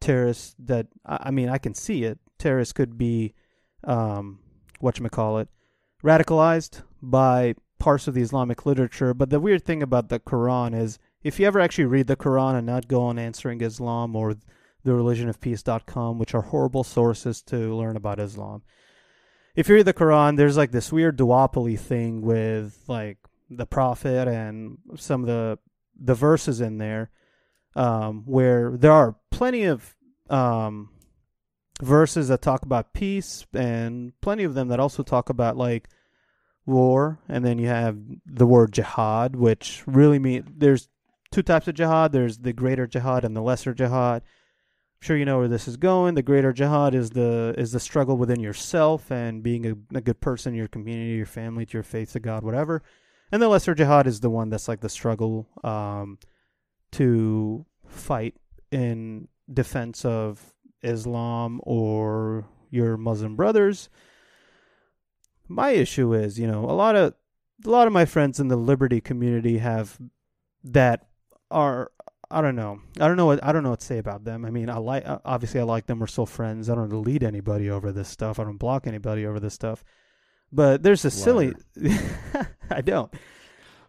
terrorists 0.00 0.56
that 0.58 0.86
I 1.04 1.24
I 1.24 1.30
mean 1.30 1.50
I 1.50 1.58
can 1.58 1.74
see 1.74 2.04
it 2.04 2.18
terrorists 2.38 2.72
could 2.72 2.98
be, 2.98 3.34
um, 3.86 4.38
what 4.80 4.98
you 4.98 5.08
call 5.08 5.38
it, 5.38 5.48
radicalized 6.02 6.82
by 7.02 7.54
parts 7.78 8.08
of 8.08 8.14
the 8.14 8.22
Islamic 8.22 8.66
literature. 8.66 9.14
But 9.14 9.30
the 9.30 9.40
weird 9.40 9.64
thing 9.64 9.82
about 9.82 10.08
the 10.08 10.20
Quran 10.20 10.78
is, 10.78 10.98
if 11.22 11.40
you 11.40 11.46
ever 11.46 11.60
actually 11.60 11.86
read 11.86 12.06
the 12.06 12.16
Quran 12.16 12.56
and 12.56 12.66
not 12.66 12.88
go 12.88 13.02
on 13.02 13.18
Answering 13.18 13.60
Islam 13.60 14.14
or 14.14 14.36
the 14.84 14.92
religionofpeace.com, 14.92 16.18
which 16.18 16.34
are 16.34 16.42
horrible 16.42 16.84
sources 16.84 17.42
to 17.42 17.74
learn 17.74 17.96
about 17.96 18.20
Islam. 18.20 18.62
If 19.56 19.68
you 19.68 19.76
read 19.76 19.86
the 19.86 19.94
Quran, 19.94 20.36
there's 20.36 20.56
like 20.56 20.72
this 20.72 20.92
weird 20.92 21.16
duopoly 21.16 21.78
thing 21.78 22.20
with 22.20 22.78
like 22.86 23.18
the 23.50 23.66
Prophet 23.66 24.28
and 24.28 24.78
some 24.96 25.22
of 25.22 25.26
the 25.26 25.58
the 25.98 26.14
verses 26.14 26.60
in 26.60 26.78
there, 26.78 27.10
um, 27.76 28.24
where 28.26 28.76
there 28.76 28.92
are 28.92 29.16
plenty 29.30 29.64
of 29.64 29.94
um, 30.28 30.90
verses 31.82 32.28
that 32.28 32.42
talk 32.42 32.62
about 32.62 32.92
peace 32.92 33.46
and 33.52 34.12
plenty 34.20 34.44
of 34.44 34.54
them 34.54 34.68
that 34.68 34.80
also 34.80 35.02
talk 35.02 35.28
about 35.28 35.56
like 35.56 35.88
war. 36.66 37.18
And 37.28 37.44
then 37.44 37.58
you 37.58 37.68
have 37.68 37.98
the 38.26 38.46
word 38.46 38.72
jihad 38.72 39.36
which 39.36 39.82
really 39.86 40.18
mean 40.18 40.44
there's 40.56 40.88
two 41.30 41.42
types 41.42 41.68
of 41.68 41.74
jihad. 41.74 42.12
There's 42.12 42.38
the 42.38 42.52
greater 42.52 42.86
jihad 42.86 43.24
and 43.24 43.36
the 43.36 43.42
lesser 43.42 43.74
jihad. 43.74 44.22
I'm 44.22 45.06
sure 45.06 45.16
you 45.16 45.24
know 45.24 45.38
where 45.38 45.48
this 45.48 45.66
is 45.66 45.76
going. 45.76 46.14
The 46.14 46.22
greater 46.22 46.52
jihad 46.52 46.94
is 46.94 47.10
the 47.10 47.54
is 47.58 47.72
the 47.72 47.80
struggle 47.80 48.16
within 48.16 48.40
yourself 48.40 49.10
and 49.10 49.42
being 49.42 49.66
a, 49.66 49.96
a 49.96 50.00
good 50.00 50.20
person 50.20 50.54
your 50.54 50.68
community 50.68 51.16
your 51.16 51.26
family 51.26 51.66
to 51.66 51.72
your 51.74 51.82
faith 51.82 52.12
to 52.12 52.20
god 52.20 52.44
whatever. 52.44 52.82
And 53.32 53.42
the 53.42 53.48
lesser 53.48 53.74
jihad 53.74 54.06
is 54.06 54.20
the 54.20 54.30
one 54.30 54.48
that's 54.48 54.68
like 54.68 54.80
the 54.80 54.88
struggle 54.88 55.48
um, 55.64 56.18
to 56.92 57.66
fight 57.84 58.36
in 58.70 59.26
defense 59.52 60.04
of 60.04 60.53
Islam 60.84 61.60
or 61.64 62.46
your 62.70 62.96
Muslim 62.96 63.36
brothers. 63.36 63.88
My 65.48 65.70
issue 65.70 66.14
is, 66.14 66.38
you 66.38 66.46
know, 66.46 66.64
a 66.64 66.72
lot 66.72 66.96
of 66.96 67.14
a 67.64 67.70
lot 67.70 67.86
of 67.86 67.92
my 67.92 68.04
friends 68.04 68.40
in 68.40 68.48
the 68.48 68.56
liberty 68.56 69.00
community 69.00 69.58
have 69.58 69.98
that 70.64 71.06
are 71.50 71.90
I 72.30 72.40
don't 72.40 72.56
know. 72.56 72.80
I 72.98 73.06
don't 73.06 73.16
know 73.16 73.26
what 73.26 73.44
I 73.44 73.52
don't 73.52 73.62
know 73.62 73.70
what 73.70 73.80
to 73.80 73.86
say 73.86 73.98
about 73.98 74.24
them. 74.24 74.44
I 74.44 74.50
mean, 74.50 74.68
I 74.68 74.78
like 74.78 75.06
uh, 75.06 75.18
obviously 75.24 75.60
I 75.60 75.64
like 75.64 75.86
them. 75.86 75.98
We're 76.00 76.06
still 76.06 76.26
friends. 76.26 76.68
I 76.68 76.74
don't 76.74 76.88
delete 76.88 77.22
anybody 77.22 77.70
over 77.70 77.92
this 77.92 78.08
stuff. 78.08 78.38
I 78.38 78.44
don't 78.44 78.56
block 78.56 78.86
anybody 78.86 79.26
over 79.26 79.38
this 79.38 79.54
stuff. 79.54 79.84
But 80.52 80.82
there's 80.82 81.04
a 81.04 81.10
silly 81.10 81.54
I 82.70 82.80
don't. 82.80 83.12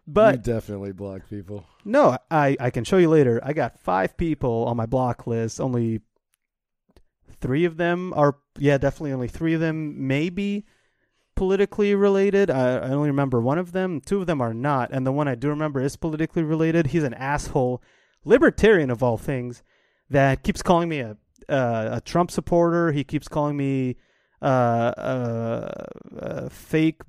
But 0.06 0.36
you 0.36 0.42
definitely 0.42 0.92
block 0.92 1.28
people. 1.28 1.66
No, 1.84 2.16
I, 2.30 2.56
I 2.60 2.70
can 2.70 2.84
show 2.84 2.96
you 2.96 3.08
later. 3.08 3.40
I 3.42 3.52
got 3.52 3.80
five 3.80 4.16
people 4.16 4.64
on 4.66 4.76
my 4.76 4.86
block 4.86 5.26
list. 5.26 5.60
Only 5.60 6.00
three 7.40 7.64
of 7.64 7.76
them 7.76 8.12
are, 8.14 8.36
yeah, 8.58 8.78
definitely 8.78 9.12
only 9.12 9.28
three 9.28 9.54
of 9.54 9.60
them 9.60 10.06
maybe 10.06 10.64
politically 11.34 11.94
related. 11.94 12.50
I, 12.50 12.78
I 12.78 12.90
only 12.90 13.08
remember 13.08 13.40
one 13.40 13.58
of 13.58 13.72
them. 13.72 14.00
Two 14.00 14.20
of 14.20 14.26
them 14.26 14.40
are 14.40 14.54
not. 14.54 14.90
And 14.92 15.06
the 15.06 15.12
one 15.12 15.28
I 15.28 15.34
do 15.34 15.48
remember 15.48 15.80
is 15.80 15.96
politically 15.96 16.42
related. 16.42 16.88
He's 16.88 17.02
an 17.02 17.14
asshole, 17.14 17.82
libertarian 18.24 18.90
of 18.90 19.02
all 19.02 19.18
things, 19.18 19.62
that 20.10 20.42
keeps 20.42 20.62
calling 20.62 20.88
me 20.88 21.00
a, 21.00 21.16
uh, 21.48 21.96
a 21.96 22.00
Trump 22.00 22.30
supporter. 22.30 22.92
He 22.92 23.04
keeps 23.04 23.28
calling 23.28 23.56
me 23.56 23.96
uh, 24.42 24.44
uh, 24.44 25.84
a 26.18 26.50
fake, 26.50 27.02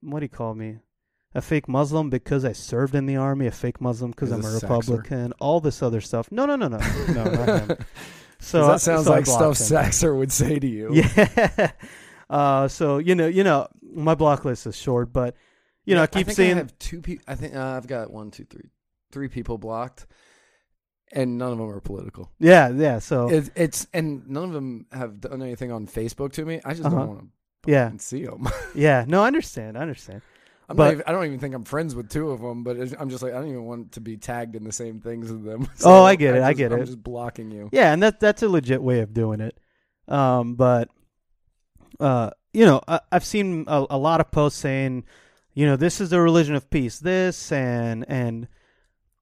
what 0.00 0.20
do 0.20 0.24
you 0.24 0.30
call 0.30 0.54
me? 0.54 0.78
a 1.36 1.42
fake 1.42 1.68
Muslim 1.68 2.08
because 2.08 2.46
I 2.46 2.52
served 2.52 2.94
in 2.94 3.04
the 3.04 3.16
army, 3.16 3.46
a 3.46 3.50
fake 3.50 3.78
Muslim 3.78 4.10
because 4.10 4.32
I'm 4.32 4.42
a 4.42 4.50
Republican, 4.54 5.34
all 5.38 5.60
this 5.60 5.82
other 5.82 6.00
stuff. 6.00 6.32
No, 6.32 6.46
no, 6.46 6.56
no, 6.56 6.68
no, 6.68 6.78
no. 7.08 7.76
So 8.38 8.66
that 8.68 8.80
sounds 8.80 9.06
so 9.06 9.10
like 9.12 9.26
stuff 9.26 9.58
him. 9.58 9.76
Saxer 9.76 10.16
would 10.16 10.30
say 10.32 10.58
to 10.58 10.66
you. 10.66 10.92
Yeah. 10.94 11.70
Uh, 12.28 12.66
so 12.66 12.98
you 12.98 13.14
know, 13.14 13.28
you 13.28 13.44
know, 13.44 13.68
my 13.94 14.16
block 14.16 14.44
list 14.44 14.66
is 14.66 14.76
short, 14.76 15.12
but 15.12 15.36
you 15.84 15.94
know, 15.94 16.02
I 16.02 16.08
keep 16.08 16.22
I 16.22 16.22
think 16.24 16.36
saying 16.36 16.54
I 16.54 16.56
have 16.56 16.76
two 16.80 17.00
people. 17.00 17.24
I 17.28 17.36
think 17.36 17.54
uh, 17.54 17.62
I've 17.64 17.86
got 17.86 18.10
one, 18.10 18.32
two, 18.32 18.44
three, 18.44 18.68
three 19.12 19.28
people 19.28 19.58
blocked, 19.58 20.06
and 21.12 21.38
none 21.38 21.52
of 21.52 21.58
them 21.58 21.68
are 21.70 21.78
political. 21.80 22.32
Yeah, 22.40 22.70
yeah. 22.70 22.98
So 22.98 23.28
it's, 23.30 23.50
it's 23.54 23.86
and 23.94 24.28
none 24.28 24.42
of 24.42 24.52
them 24.54 24.86
have 24.90 25.20
done 25.20 25.40
anything 25.40 25.70
on 25.70 25.86
Facebook 25.86 26.32
to 26.32 26.44
me. 26.44 26.60
I 26.64 26.72
just 26.74 26.84
Uh-huh. 26.86 26.96
don't 26.96 27.08
want 27.08 27.20
to 27.62 27.70
yeah, 27.70 27.92
see 27.98 28.24
them. 28.24 28.48
yeah. 28.74 29.04
No, 29.06 29.22
I 29.22 29.28
understand. 29.28 29.78
I 29.78 29.82
understand. 29.82 30.22
I'm 30.68 30.76
But- 30.76 30.84
not 30.84 30.92
even, 30.94 31.04
I 31.06 31.12
don't 31.12 31.26
even 31.26 31.38
think 31.38 31.54
I'm 31.54 31.64
friends 31.64 31.94
with 31.94 32.08
two 32.10 32.30
of 32.30 32.40
them, 32.40 32.64
but 32.64 32.76
I'm 32.98 33.08
just 33.08 33.22
like 33.22 33.32
I 33.32 33.36
don't 33.38 33.48
even 33.48 33.64
want 33.64 33.92
to 33.92 34.00
be 34.00 34.16
tagged 34.16 34.56
in 34.56 34.64
the 34.64 34.72
same 34.72 35.00
things 35.00 35.30
as 35.30 35.40
them. 35.42 35.68
So 35.76 35.90
Oh, 35.90 36.02
I 36.02 36.16
get 36.16 36.34
it, 36.34 36.42
I 36.42 36.50
just- 36.52 36.58
get 36.58 36.72
I'm 36.72 36.80
it. 36.82 36.86
just 36.86 37.02
blocking 37.02 37.50
you. 37.50 37.68
Yeah, 37.72 37.92
and 37.92 38.02
that 38.02 38.18
that's 38.20 38.42
a 38.42 38.48
legit 38.48 38.82
way 38.82 39.00
of 39.00 39.12
doing 39.14 39.40
it. 39.40 39.56
Um, 40.08 40.54
but 40.56 40.88
uh, 42.00 42.30
you 42.52 42.64
know, 42.66 42.80
I, 42.88 43.00
I've 43.12 43.24
seen 43.24 43.64
a, 43.68 43.86
a 43.90 43.98
lot 43.98 44.20
of 44.20 44.30
posts 44.30 44.58
saying, 44.60 45.04
you 45.54 45.66
know, 45.66 45.76
this 45.76 46.00
is 46.00 46.10
the 46.10 46.20
religion 46.20 46.54
of 46.54 46.68
peace. 46.70 46.98
This 46.98 47.50
and 47.52 48.04
and 48.08 48.48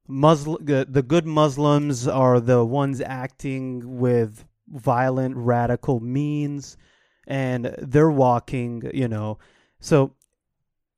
Muslim 0.08 0.64
the, 0.64 0.86
the 0.88 1.02
good 1.02 1.26
Muslims 1.26 2.06
are 2.08 2.40
the 2.40 2.64
ones 2.64 3.00
acting 3.00 3.98
with 3.98 4.44
violent 4.68 5.36
radical 5.36 6.00
means, 6.00 6.76
and 7.26 7.74
they're 7.78 8.10
walking, 8.10 8.90
you 8.92 9.08
know, 9.08 9.38
so 9.80 10.12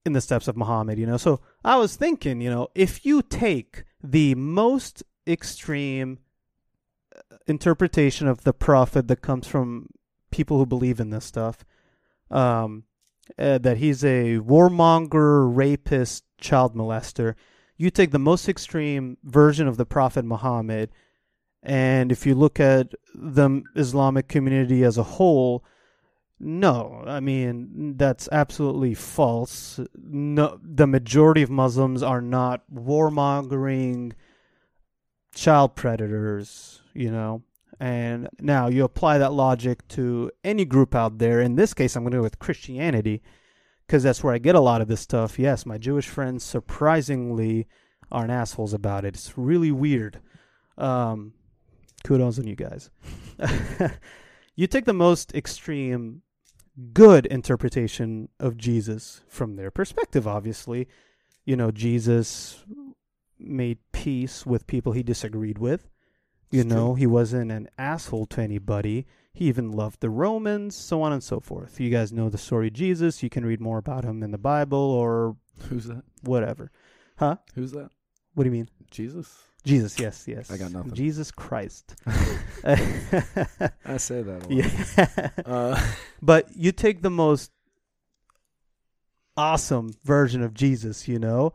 in 0.07 0.13
the 0.13 0.21
steps 0.21 0.49
of 0.49 0.57
Muhammad, 0.57 0.99
you 0.99 1.07
know. 1.07 1.17
So 1.17 1.41
I 1.65 1.77
was 1.77 1.97
thinking, 1.97 2.41
you 2.41 2.49
know, 2.49 2.69
if 2.75 3.05
you 3.05 3.23
take 3.23 3.85
the 4.03 4.35
most 4.37 5.03
extreme 5.27 6.21
interpretation 7.47 8.27
of 8.27 8.45
the 8.45 8.53
prophet 8.53 9.09
that 9.09 9.23
comes 9.23 9.47
from 9.47 9.89
people 10.31 10.59
who 10.59 10.67
believe 10.67 11.01
in 11.01 11.11
this 11.11 11.25
stuff 11.25 11.65
um 12.31 12.85
uh, 13.39 13.59
that 13.59 13.79
he's 13.79 14.05
a 14.05 14.39
warmonger 14.39 15.49
rapist 15.55 16.25
child 16.39 16.75
molester 16.75 17.35
you 17.77 17.91
take 17.91 18.11
the 18.11 18.19
most 18.19 18.49
extreme 18.49 19.17
version 19.25 19.69
of 19.69 19.77
the 19.77 19.87
prophet 19.87 20.25
muhammad 20.25 20.91
and 21.63 22.11
if 22.11 22.27
you 22.27 22.35
look 22.35 22.59
at 22.59 22.93
the 23.15 23.63
islamic 23.77 24.29
community 24.29 24.83
as 24.85 24.99
a 24.99 25.03
whole 25.03 25.65
no 26.39 27.03
i 27.07 27.19
mean 27.19 27.95
that's 27.97 28.29
absolutely 28.31 28.93
false 28.93 29.81
no 29.97 30.59
the 30.63 30.87
majority 30.87 31.43
of 31.43 31.51
muslims 31.51 32.03
are 32.03 32.21
not 32.21 32.63
warmongering 32.73 34.13
child 35.37 35.77
predators, 35.77 36.83
you 36.95 37.13
know. 37.13 37.43
And 37.79 38.29
now 38.41 38.69
you 38.69 38.85
apply 38.85 39.19
that 39.19 39.35
logic 39.35 39.87
to 39.89 40.33
any 40.43 40.65
group 40.65 40.95
out 40.95 41.19
there. 41.19 41.41
In 41.43 41.55
this 41.55 41.75
case, 41.75 41.95
I'm 41.95 42.03
going 42.03 42.13
to 42.13 42.19
go 42.19 42.23
with 42.23 42.39
Christianity 42.39 43.23
because 43.87 44.03
that's 44.03 44.25
where 44.25 44.35
I 44.35 44.39
get 44.39 44.55
a 44.55 44.61
lot 44.61 44.81
of 44.81 44.89
this 44.89 45.03
stuff. 45.03 45.39
Yes, 45.39 45.67
my 45.67 45.77
Jewish 45.77 46.09
friends 46.09 46.43
surprisingly 46.43 47.69
aren't 48.11 48.31
assholes 48.31 48.73
about 48.73 49.05
it. 49.05 49.15
It's 49.15 49.37
really 49.37 49.71
weird. 49.71 50.21
Um, 50.79 51.35
kudos 52.03 52.39
on 52.39 52.47
you 52.47 52.57
guys. 52.57 52.91
you 54.57 54.67
take 54.67 54.87
the 54.87 54.95
most 54.95 55.35
extreme 55.35 56.23
good 56.93 57.27
interpretation 57.27 58.29
of 58.39 58.57
Jesus 58.57 59.23
from 59.29 59.57
their 59.57 59.71
perspective, 59.71 60.27
obviously. 60.27 60.89
You 61.45 61.57
know, 61.57 61.71
Jesus 61.71 62.65
made 63.39 63.79
peace 63.93 64.45
with 64.47 64.67
people 64.67 64.93
he 64.93 65.03
disagreed 65.03 65.59
with. 65.59 65.89
You 66.51 66.61
It's 66.61 66.69
know, 66.69 66.89
true. 66.89 66.95
he 66.97 67.07
wasn't 67.07 67.51
an 67.53 67.69
asshole 67.79 68.27
to 68.27 68.41
anybody. 68.41 69.07
He 69.33 69.47
even 69.47 69.73
loved 69.73 70.01
the 70.01 70.11
Romans, 70.11 70.75
so 70.77 71.03
on 71.03 71.13
and 71.13 71.23
so 71.23 71.41
forth. 71.41 71.79
You 71.81 71.91
guys 71.91 72.13
know 72.13 72.29
the 72.31 72.39
story 72.39 72.69
of 72.69 72.73
Jesus. 72.75 73.23
You 73.23 73.29
can 73.29 73.45
read 73.45 73.61
more 73.61 73.79
about 73.79 74.05
him 74.05 74.23
in 74.23 74.31
the 74.31 74.39
Bible 74.39 74.79
or 74.79 75.37
Who's 75.69 75.85
that? 75.87 76.03
whatever. 76.23 76.71
Huh? 77.19 77.37
Who's 77.55 77.73
that? 77.73 77.91
What 78.35 78.45
do 78.45 78.49
you 78.51 78.53
mean? 78.53 78.69
Jesus. 78.91 79.37
Jesus, 79.67 79.99
yes, 79.99 80.25
yes. 80.29 80.51
I 80.51 80.57
got 80.59 80.71
nothing. 80.71 80.95
Jesus 80.95 81.31
Christ. 81.33 81.97
I 82.65 83.97
say 83.97 84.23
that. 84.23 84.47
A 84.47 84.49
lot. 84.49 84.51
yeah. 84.51 85.31
Uh, 85.45 85.93
but 86.23 86.57
you 86.57 86.71
take 86.71 87.03
the 87.03 87.11
most 87.11 87.51
awesome 89.37 89.93
version 90.05 90.43
of 90.43 90.55
Jesus, 90.55 91.09
you 91.09 91.19
know, 91.19 91.53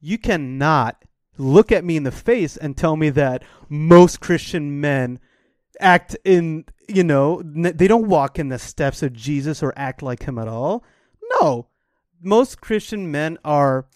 you 0.00 0.18
cannot 0.18 1.04
look 1.38 1.72
at 1.72 1.84
me 1.84 1.96
in 1.96 2.02
the 2.02 2.12
face 2.12 2.56
and 2.56 2.76
tell 2.76 2.96
me 2.96 3.08
that 3.10 3.42
most 3.68 4.20
Christian 4.20 4.80
men 4.80 5.18
act 5.80 6.16
in, 6.24 6.64
you 6.88 7.04
know, 7.04 7.40
they 7.42 7.88
don't 7.88 8.08
walk 8.08 8.38
in 8.38 8.48
the 8.48 8.58
steps 8.58 9.02
of 9.02 9.12
Jesus 9.12 9.62
or 9.62 9.72
act 9.76 10.02
like 10.02 10.24
him 10.24 10.38
at 10.38 10.48
all. 10.48 10.84
No. 11.40 11.68
Most 12.20 12.60
Christian 12.60 13.10
men 13.10 13.38
are 13.44 13.86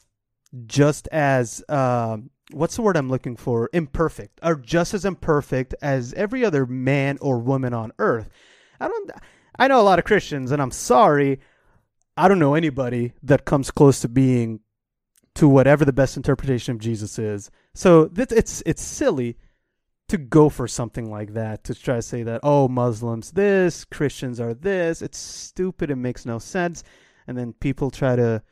just 0.67 1.09
as 1.09 1.63
um 1.69 2.31
what's 2.51 2.76
the 2.76 2.82
word 2.82 2.96
I'm 2.96 3.11
looking 3.11 3.36
for? 3.36 3.68
Imperfect. 3.72 4.38
Are 4.42 4.55
just 4.55 4.94
as 4.94 5.05
imperfect 5.05 5.74
as 5.82 6.12
every 6.14 6.44
other 6.44 6.66
man 6.66 7.18
or 7.20 7.38
woman 7.38 7.74
on 7.74 7.92
earth. 7.99 8.30
I 8.80 8.88
don't 8.88 9.11
I 9.59 9.68
know 9.68 9.80
a 9.80 9.82
lot 9.82 9.99
of 9.99 10.05
Christians 10.05 10.51
and 10.53 10.62
I'm 10.62 10.70
sorry 10.70 11.40
I 12.16 12.28
don't 12.28 12.38
know 12.38 12.55
anybody 12.55 13.12
that 13.22 13.44
comes 13.44 13.70
close 13.70 14.01
to 14.01 14.09
being 14.09 14.61
to 15.34 15.49
whatever 15.49 15.84
the 15.84 15.92
best 15.92 16.16
interpretation 16.16 16.74
of 16.74 16.80
Jesus 16.80 17.18
is. 17.18 17.51
So 17.74 18.07
th- 18.07 18.32
it's 18.32 18.62
it's 18.66 18.82
silly 18.82 19.36
to 20.09 20.16
go 20.16 20.49
for 20.49 20.66
something 20.66 21.11
like 21.11 21.34
that 21.34 21.64
to 21.64 21.74
try 21.74 21.96
to 21.96 22.03
say 22.03 22.22
that 22.22 22.40
oh 22.42 22.66
Muslims 22.66 23.32
this 23.32 23.84
Christians 23.84 24.40
are 24.40 24.55
this 24.55 25.03
it's 25.03 25.18
stupid 25.18 25.90
it 25.90 25.96
makes 25.96 26.24
no 26.24 26.38
sense 26.38 26.82
and 27.26 27.36
then 27.36 27.53
people 27.53 27.90
try 27.90 28.16
to 28.16 28.42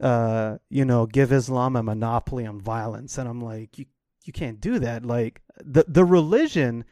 uh 0.00 0.58
you 0.68 0.84
know 0.84 1.06
give 1.06 1.32
Islam 1.32 1.76
a 1.76 1.82
monopoly 1.82 2.46
on 2.46 2.60
violence 2.60 3.18
and 3.18 3.28
I'm 3.28 3.40
like 3.40 3.78
you 3.78 3.86
you 4.24 4.32
can't 4.32 4.60
do 4.60 4.78
that 4.78 5.04
like 5.04 5.42
the 5.56 5.84
the 5.86 6.04
religion 6.04 6.84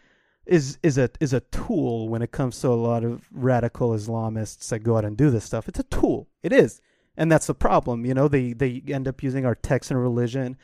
is 0.47 0.79
is 0.83 0.99
a 0.99 1.11
is 1.21 1.33
a 1.33 1.41
tool 1.41 2.09
when 2.09 2.23
it 2.23 2.33
comes 2.33 2.61
to 2.61 2.69
a 2.69 2.71
lot 2.75 3.05
of 3.05 3.27
radical 3.33 3.91
Islamists 3.91 4.69
that 4.69 4.81
go 4.81 4.97
out 4.97 5.05
and 5.05 5.17
do 5.17 5.31
this 5.31 5.45
stuff 5.45 5.69
it's 5.69 5.81
a 5.81 5.85
tool 5.85 6.29
it 6.43 6.53
is 6.53 6.81
and 7.17 7.31
that's 7.31 7.47
the 7.47 7.55
problem 7.55 8.05
you 8.05 8.15
know 8.15 8.29
they 8.29 8.53
they 8.53 8.83
end 8.89 9.09
up 9.09 9.23
using 9.23 9.47
our 9.47 9.55
text 9.55 9.91
and 9.91 10.01
religion 10.01 10.57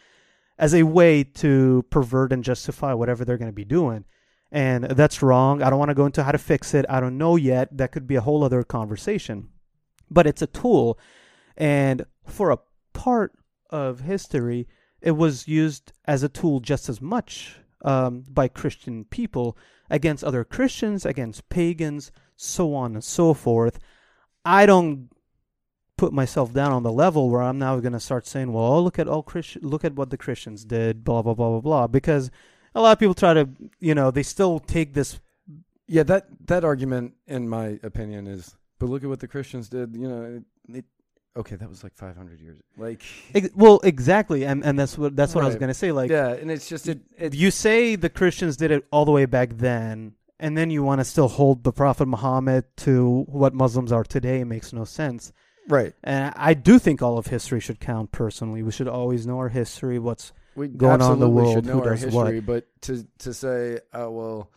as 0.59 0.75
a 0.75 0.85
way 0.85 1.25
to 1.25 1.85
pervert 1.91 2.33
and 2.33 2.45
justify 2.45 2.93
whatever 2.93 3.25
they're 3.25 3.39
going 3.39 3.51
to 3.51 3.53
be 3.53 3.65
doing. 3.65 4.05
And 4.53 4.85
that's 4.85 5.23
wrong. 5.23 5.63
I 5.63 5.71
don't 5.71 5.79
want 5.79 5.89
to 5.89 5.97
go 5.97 6.07
into 6.07 6.23
how 6.23 6.33
to 6.33 6.39
fix 6.39 6.75
it. 6.75 6.87
I 6.89 7.01
don't 7.01 7.19
know 7.19 7.35
yet. 7.37 7.77
That 7.77 7.91
could 7.91 8.07
be 8.07 8.15
a 8.15 8.21
whole 8.21 8.45
other 8.45 8.63
conversation. 8.63 9.49
But 10.11 10.27
it's 10.27 10.43
a 10.43 10.47
tool. 10.47 10.99
And 11.57 12.05
for 12.27 12.51
a 12.51 12.59
part 12.93 13.33
of 13.71 14.01
history, 14.01 14.67
it 15.01 15.13
was 15.13 15.47
used 15.47 15.93
as 16.07 16.23
a 16.23 16.29
tool 16.29 16.61
just 16.61 16.89
as 16.89 17.01
much 17.01 17.57
um, 17.83 18.25
by 18.29 18.49
Christian 18.49 19.05
people 19.05 19.57
against 19.91 20.25
other 20.25 20.45
Christians, 20.45 21.05
against 21.05 21.49
pagans, 21.49 22.11
so 22.37 22.75
on 22.75 22.95
and 22.95 23.05
so 23.05 23.35
forth. 23.35 23.79
I 24.45 24.67
don't 24.67 25.11
put 25.97 26.13
myself 26.13 26.53
down 26.53 26.73
on 26.73 26.83
the 26.83 26.93
level 26.93 27.31
where 27.31 27.43
I'm 27.43 27.59
now 27.59 27.79
going 27.81 27.93
to 27.93 28.01
start 28.01 28.27
saying, 28.27 28.53
"Well, 28.53 28.83
look 28.83 28.99
at 28.99 29.09
all 29.09 29.23
Christian, 29.23 29.63
look 29.63 29.85
at 29.85 29.95
what 29.95 30.11
the 30.11 30.17
Christians 30.17 30.65
did," 30.65 31.05
blah 31.05 31.23
blah 31.23 31.35
blah 31.35 31.51
blah 31.51 31.61
blah. 31.61 31.87
Because 31.87 32.31
a 32.75 32.81
lot 32.81 32.93
of 32.93 32.99
people 32.99 33.15
try 33.15 33.35
to, 33.35 33.49
you 33.81 33.95
know, 33.95 34.11
they 34.11 34.23
still 34.23 34.59
take 34.59 34.95
this. 34.95 35.21
Yeah, 35.87 36.03
that 36.05 36.27
that 36.47 36.65
argument, 36.65 37.15
in 37.27 37.49
my 37.49 37.79
opinion, 37.83 38.27
is. 38.27 38.57
But 38.79 38.89
look 38.89 39.05
at 39.05 39.09
what 39.09 39.21
the 39.21 39.29
Christians 39.29 39.69
did. 39.69 39.95
You 39.95 40.09
know, 40.09 40.23
it, 40.69 40.77
it 40.79 40.85
okay, 41.37 41.57
that 41.57 41.69
was 41.69 41.83
like 41.83 41.95
500 41.95 42.41
years. 42.41 42.59
Like, 42.77 43.03
ex- 43.35 43.51
well, 43.55 43.81
exactly, 43.85 44.45
and 44.45 44.65
and 44.65 44.79
that's 44.79 44.97
what 44.99 45.17
that's 45.17 45.35
what 45.35 45.45
I 45.45 45.47
was 45.47 45.55
Right. 45.55 45.61
to 45.69 45.75
say. 45.75 45.93
Like, 45.93 46.11
yeah, 46.11 46.29
and 46.31 46.51
it's 46.51 46.69
just 46.69 46.89
it. 46.89 47.01
it 47.19 47.35
you 47.35 47.51
say 47.51 47.97
the 47.97 48.09
Christians 48.11 48.57
did 48.57 48.71
it 48.71 48.85
all 48.91 49.05
the 49.05 49.13
way 49.13 49.27
back 49.27 49.51
then, 49.59 50.15
and 50.39 50.57
then 50.57 50.71
you 50.71 50.83
want 50.83 51.01
to 51.01 51.05
still 51.05 51.29
hold 51.29 51.65
the 51.65 51.73
Prophet 51.73 52.07
Muhammad 52.07 52.65
to 52.79 53.25
what 53.29 53.55
Muslims 53.55 53.93
are 53.93 54.05
today. 54.05 54.41
It 54.41 54.47
makes 54.47 54.73
no 54.73 54.85
sense. 54.85 55.33
right. 55.69 55.93
And 56.03 56.33
I 56.37 56.55
do 56.55 56.79
think 56.79 57.03
all 57.03 57.17
of 57.19 57.27
history 57.29 57.61
should 57.61 57.81
count. 57.81 58.13
Personally, 58.13 58.63
we 58.63 58.71
should 58.73 58.89
always 58.89 59.27
know 59.27 59.39
our 59.39 59.49
history. 59.49 59.99
What's 59.99 60.33
We 60.55 60.69
going 60.69 61.01
on 61.03 61.15
in 61.15 61.19
the 61.21 61.27
absolutely 61.27 61.43
world, 61.43 61.55
should 61.55 61.67
know 61.67 61.73
who 61.81 61.89
our 61.89 61.97
does 61.97 62.07
what. 62.15 62.25
history, 62.27 62.41
but 62.41 62.67
to 62.83 63.07
to 63.19 63.35
say, 63.35 63.81
oh 63.93 64.11
well, 64.11 64.51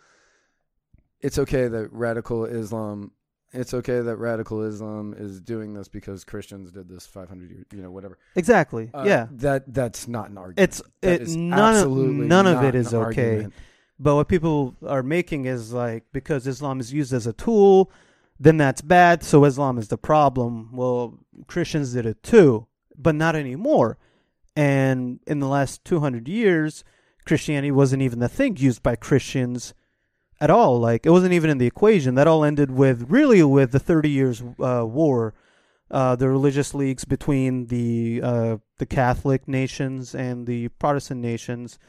it's 1.22 1.40
okay 1.40 1.68
that 1.68 1.92
radical 1.92 2.46
Islam. 2.46 3.12
It's 3.54 3.74
okay 3.74 4.02
that 4.02 4.18
radical 4.18 4.62
Islam 4.64 5.16
is 5.18 5.40
doing 5.40 5.74
this 5.74 5.88
because 5.88 6.24
Christians 6.26 6.72
did 6.72 6.90
this 6.90 7.08
500 7.08 7.50
years, 7.50 7.66
you 7.72 7.82
know, 7.82 7.92
whatever. 7.92 8.18
exactly? 8.36 8.90
Uh, 8.94 9.04
yeah, 9.06 9.28
that 9.32 9.74
that's 9.74 10.08
not 10.08 10.30
an 10.30 10.38
argument. 10.38 10.60
it's 10.60 10.82
it. 11.02 11.28
None 11.30 11.58
of 11.58 11.76
absolutely 11.76 12.28
none 12.28 12.46
of 12.48 12.64
it 12.64 12.76
is 12.76 12.94
okay. 12.94 12.98
argument. 12.98 13.54
But 14.00 14.16
what 14.16 14.28
people 14.28 14.76
are 14.86 15.02
making 15.02 15.46
is 15.46 15.74
like 15.74 16.06
because 16.12 16.46
Islam 16.46 16.80
is 16.80 16.94
used 16.94 17.14
as 17.14 17.26
a 17.26 17.34
tool, 17.34 17.92
then 18.40 18.58
that's 18.58 18.82
bad. 18.82 19.24
So 19.24 19.46
Islam 19.46 19.78
is 19.78 19.88
the 19.88 19.98
problem. 19.98 20.70
Well, 20.74 21.18
Christians 21.48 21.94
did 21.94 22.06
it 22.06 22.22
too, 22.22 22.68
but 22.98 23.16
not 23.16 23.36
anymore. 23.36 23.98
And 24.56 25.20
in 25.26 25.40
the 25.40 25.48
last 25.48 25.86
200 25.86 26.28
years, 26.28 26.84
Christianity 27.26 27.72
wasn't 27.72 28.02
even 28.02 28.20
the 28.20 28.30
thing 28.30 28.58
used 28.58 28.84
by 28.84 28.96
Christians 28.96 29.74
at 30.40 30.50
all. 30.50 30.80
Like 30.80 31.06
it 31.06 31.10
wasn't 31.10 31.34
even 31.34 31.50
in 31.50 31.58
the 31.58 31.66
equation. 31.66 32.16
That 32.16 32.28
all 32.28 32.44
ended 32.44 32.72
with 32.72 33.06
really 33.10 33.44
with 33.44 33.72
the 33.72 33.80
30 33.80 34.10
years 34.10 34.42
uh, 34.60 34.86
war, 34.86 35.34
uh, 35.90 36.16
the 36.16 36.30
religious 36.30 36.74
leagues 36.74 37.06
between 37.06 37.68
the 37.68 38.22
uh, 38.24 38.58
the 38.78 38.86
Catholic 38.86 39.48
nations 39.48 40.14
and 40.14 40.46
the 40.46 40.70
Protestant 40.70 41.22
nations 41.22 41.80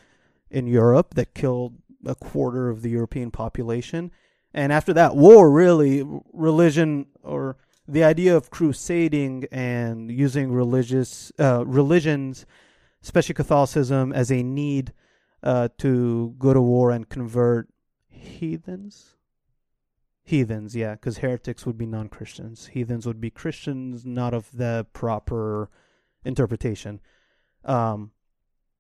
in 0.51 0.67
Europe 0.67 1.15
that 1.15 1.35
killed 1.35 1.75
a 2.07 2.15
quarter 2.15 2.69
of 2.69 2.83
the 2.83 2.91
European 2.91 3.31
population. 3.31 4.11
And 4.55 4.73
after 4.73 4.93
that 4.95 5.15
war, 5.15 5.51
really, 5.51 6.05
religion 6.33 7.07
or 7.23 7.59
the 7.87 8.05
idea 8.05 8.37
of 8.37 8.51
crusading 8.51 9.47
and 9.51 10.11
using 10.11 10.53
religious 10.53 11.33
uh, 11.39 11.65
religions, 11.67 12.47
especially 13.03 13.35
Catholicism, 13.35 14.13
as 14.13 14.31
a 14.31 14.43
need 14.43 14.93
uh, 15.43 15.69
to 15.79 16.35
go 16.39 16.53
to 16.53 16.61
war 16.61 16.91
and 16.91 17.09
convert 17.09 17.69
heathens. 18.19 19.15
Heathens, 20.25 20.77
yeah, 20.77 20.93
because 20.93 21.19
heretics 21.19 21.65
would 21.65 21.79
be 21.79 21.87
non 21.87 22.09
Christians. 22.09 22.67
Heathens 22.67 23.07
would 23.07 23.21
be 23.21 23.31
Christians, 23.31 24.05
not 24.05 24.35
of 24.35 24.51
the 24.53 24.87
proper 24.93 25.71
interpretation. 26.25 27.01
Um, 27.65 28.13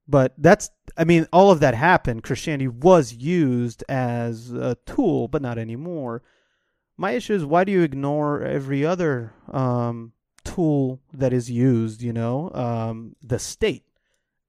but 0.06 0.34
that's, 0.38 0.70
I 0.96 1.04
mean, 1.04 1.26
all 1.32 1.50
of 1.50 1.60
that 1.60 1.74
happened. 1.74 2.22
Christianity 2.22 2.68
was 2.68 3.12
used 3.12 3.84
as 3.88 4.52
a 4.52 4.76
tool, 4.86 5.28
but 5.28 5.42
not 5.42 5.58
anymore. 5.58 6.22
My 6.96 7.12
issue 7.12 7.34
is 7.34 7.44
why 7.44 7.64
do 7.64 7.72
you 7.72 7.82
ignore 7.82 8.42
every 8.42 8.84
other 8.84 9.32
um, 9.50 10.12
tool 10.44 11.00
that 11.12 11.32
is 11.32 11.50
used? 11.50 12.02
You 12.02 12.12
know, 12.12 12.50
um, 12.54 13.16
the 13.22 13.38
state 13.38 13.84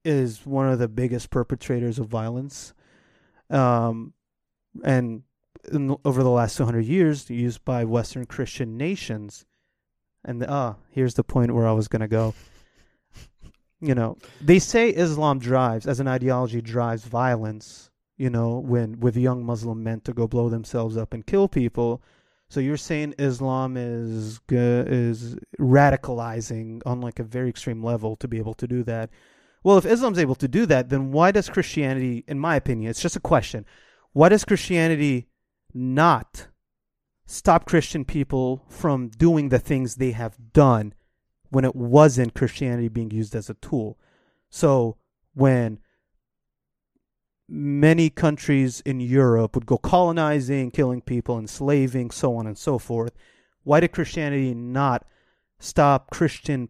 is 0.04 0.46
one 0.46 0.68
of 0.68 0.78
the 0.78 0.88
biggest 0.88 1.30
perpetrators 1.30 1.98
of 1.98 2.08
violence, 2.08 2.72
um, 3.50 4.14
and 4.84 5.22
in, 5.72 5.96
over 6.04 6.22
the 6.22 6.30
last 6.30 6.56
200 6.56 6.84
years, 6.84 7.28
used 7.30 7.64
by 7.64 7.84
Western 7.84 8.26
Christian 8.26 8.76
nations. 8.76 9.44
And 10.24 10.44
ah, 10.48 10.76
here's 10.90 11.14
the 11.14 11.24
point 11.24 11.54
where 11.54 11.66
I 11.66 11.72
was 11.72 11.88
going 11.88 12.00
to 12.00 12.08
go. 12.08 12.34
You 13.82 13.94
know, 13.94 14.18
they 14.42 14.58
say 14.58 14.90
Islam 14.90 15.38
drives, 15.38 15.86
as 15.86 16.00
an 16.00 16.08
ideology, 16.08 16.60
drives 16.60 17.04
violence. 17.04 17.90
You 18.18 18.28
know, 18.28 18.58
when 18.58 19.00
with 19.00 19.16
young 19.16 19.46
Muslim 19.46 19.82
men 19.82 20.00
to 20.00 20.12
go 20.12 20.26
blow 20.26 20.50
themselves 20.50 20.98
up 20.98 21.14
and 21.14 21.24
kill 21.24 21.48
people. 21.48 22.02
So 22.50 22.60
you're 22.60 22.76
saying 22.76 23.14
Islam 23.18 23.78
is 23.78 24.40
is 24.50 25.36
radicalizing 25.58 26.82
on 26.84 27.00
like 27.00 27.18
a 27.18 27.24
very 27.24 27.48
extreme 27.48 27.82
level 27.82 28.16
to 28.16 28.28
be 28.28 28.36
able 28.36 28.52
to 28.54 28.66
do 28.66 28.82
that. 28.84 29.08
Well, 29.62 29.78
if 29.78 29.86
Islam's 29.86 30.18
able 30.18 30.34
to 30.36 30.48
do 30.48 30.66
that, 30.66 30.88
then 30.88 31.12
why 31.12 31.30
does 31.32 31.48
Christianity, 31.48 32.24
in 32.26 32.38
my 32.38 32.56
opinion, 32.56 32.90
it's 32.90 33.02
just 33.02 33.16
a 33.16 33.20
question, 33.20 33.66
why 34.12 34.28
does 34.28 34.44
Christianity 34.44 35.28
not 35.72 36.48
stop 37.26 37.64
Christian 37.66 38.04
people 38.04 38.64
from 38.68 39.08
doing 39.08 39.48
the 39.48 39.58
things 39.58 39.94
they 39.94 40.12
have 40.12 40.52
done 40.52 40.94
when 41.50 41.64
it 41.64 41.76
wasn't 41.76 42.34
Christianity 42.34 42.88
being 42.88 43.10
used 43.10 43.34
as 43.34 43.48
a 43.48 43.54
tool? 43.54 43.98
So 44.48 44.96
when 45.34 45.78
many 47.50 48.08
countries 48.08 48.80
in 48.86 49.00
Europe 49.00 49.56
would 49.56 49.66
go 49.66 49.76
colonizing, 49.76 50.70
killing 50.70 51.00
people, 51.00 51.36
enslaving, 51.36 52.10
so 52.12 52.36
on 52.36 52.46
and 52.46 52.56
so 52.56 52.78
forth. 52.78 53.12
Why 53.64 53.80
did 53.80 53.92
Christianity 53.92 54.54
not 54.54 55.04
stop 55.58 56.10
Christian 56.10 56.68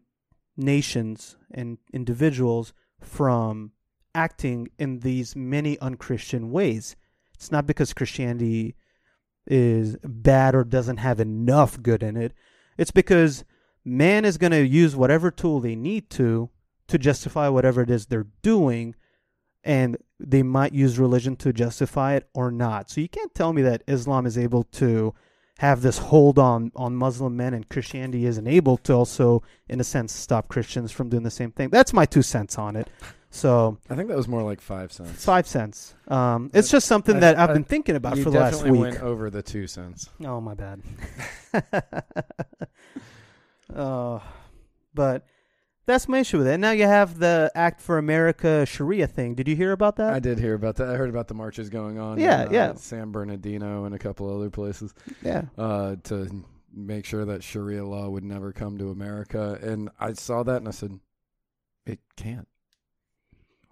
nations 0.56 1.36
and 1.50 1.78
individuals 1.92 2.72
from 3.00 3.72
acting 4.14 4.68
in 4.78 5.00
these 5.00 5.36
many 5.36 5.78
unchristian 5.80 6.50
ways? 6.50 6.96
It's 7.40 7.50
not 7.50 7.66
because 7.66 7.94
Christianity 7.94 8.74
is 9.46 9.96
bad 10.04 10.54
or 10.54 10.62
doesn't 10.62 10.98
have 10.98 11.20
enough 11.20 11.82
good 11.82 12.02
in 12.02 12.18
it. 12.18 12.34
It's 12.76 12.90
because 12.90 13.46
man 13.82 14.26
is 14.26 14.36
going 14.36 14.52
to 14.52 14.66
use 14.66 14.94
whatever 14.94 15.30
tool 15.30 15.58
they 15.58 15.74
need 15.74 16.10
to 16.10 16.50
to 16.88 16.98
justify 16.98 17.48
whatever 17.48 17.80
it 17.80 17.88
is 17.88 18.06
they're 18.06 18.26
doing 18.42 18.94
and 19.64 19.96
they 20.18 20.42
might 20.42 20.74
use 20.74 20.98
religion 20.98 21.34
to 21.36 21.50
justify 21.50 22.14
it 22.14 22.28
or 22.34 22.50
not. 22.50 22.90
So 22.90 23.00
you 23.00 23.08
can't 23.08 23.34
tell 23.34 23.54
me 23.54 23.62
that 23.62 23.84
Islam 23.88 24.26
is 24.26 24.36
able 24.36 24.64
to 24.64 25.14
have 25.60 25.80
this 25.80 25.96
hold 25.96 26.38
on 26.38 26.72
on 26.76 26.94
Muslim 26.94 27.38
men 27.38 27.54
and 27.54 27.70
Christianity 27.70 28.26
isn't 28.26 28.46
able 28.46 28.76
to 28.78 28.92
also 28.92 29.42
in 29.66 29.80
a 29.80 29.84
sense 29.84 30.12
stop 30.12 30.48
Christians 30.48 30.92
from 30.92 31.08
doing 31.08 31.22
the 31.22 31.30
same 31.30 31.52
thing. 31.52 31.70
That's 31.70 31.94
my 31.94 32.04
two 32.04 32.22
cents 32.22 32.58
on 32.58 32.76
it. 32.76 32.90
So 33.32 33.78
I 33.88 33.94
think 33.94 34.08
that 34.08 34.16
was 34.16 34.26
more 34.26 34.42
like 34.42 34.60
five 34.60 34.92
cents. 34.92 35.24
five 35.24 35.46
cents. 35.46 35.94
Um, 36.08 36.50
it's 36.52 36.70
just 36.70 36.86
something 36.88 37.16
I- 37.16 37.20
that 37.20 37.38
I've 37.38 37.50
I- 37.50 37.52
been 37.54 37.64
thinking 37.64 37.94
about 37.96 38.18
for 38.18 38.30
the 38.30 38.38
last 38.38 38.56
definitely 38.58 38.80
week. 38.80 38.92
went 38.92 39.02
over 39.04 39.30
the 39.30 39.42
two 39.42 39.66
cents. 39.66 40.10
Oh 40.24 40.40
my 40.40 40.54
bad. 40.54 40.82
oh, 43.74 44.22
but 44.94 45.24
that's 45.86 46.08
my 46.08 46.18
issue 46.18 46.38
with 46.38 46.48
it. 46.48 46.58
Now 46.58 46.72
you 46.72 46.84
have 46.84 47.18
the 47.18 47.50
Act 47.54 47.80
for 47.80 47.98
America 47.98 48.66
Sharia 48.66 49.06
thing. 49.06 49.34
Did 49.34 49.48
you 49.48 49.56
hear 49.56 49.72
about 49.72 49.96
that? 49.96 50.12
I 50.12 50.18
did 50.18 50.38
hear 50.38 50.54
about 50.54 50.76
that. 50.76 50.88
I 50.88 50.94
heard 50.96 51.10
about 51.10 51.28
the 51.28 51.34
marches 51.34 51.68
going 51.68 51.98
on. 51.98 52.18
Yeah, 52.18 52.42
in, 52.42 52.48
uh, 52.48 52.52
yeah. 52.52 52.74
San 52.74 53.12
Bernardino 53.12 53.84
and 53.84 53.94
a 53.94 53.98
couple 53.98 54.32
other 54.34 54.50
places 54.50 54.92
yeah. 55.22 55.44
uh, 55.56 55.96
to 56.04 56.44
make 56.72 57.04
sure 57.04 57.24
that 57.24 57.42
Sharia 57.42 57.84
law 57.84 58.08
would 58.08 58.24
never 58.24 58.52
come 58.52 58.78
to 58.78 58.90
America. 58.90 59.58
And 59.62 59.90
I 59.98 60.12
saw 60.12 60.42
that 60.44 60.56
and 60.56 60.68
I 60.68 60.72
said, 60.72 60.98
it 61.86 61.98
can't. 62.16 62.46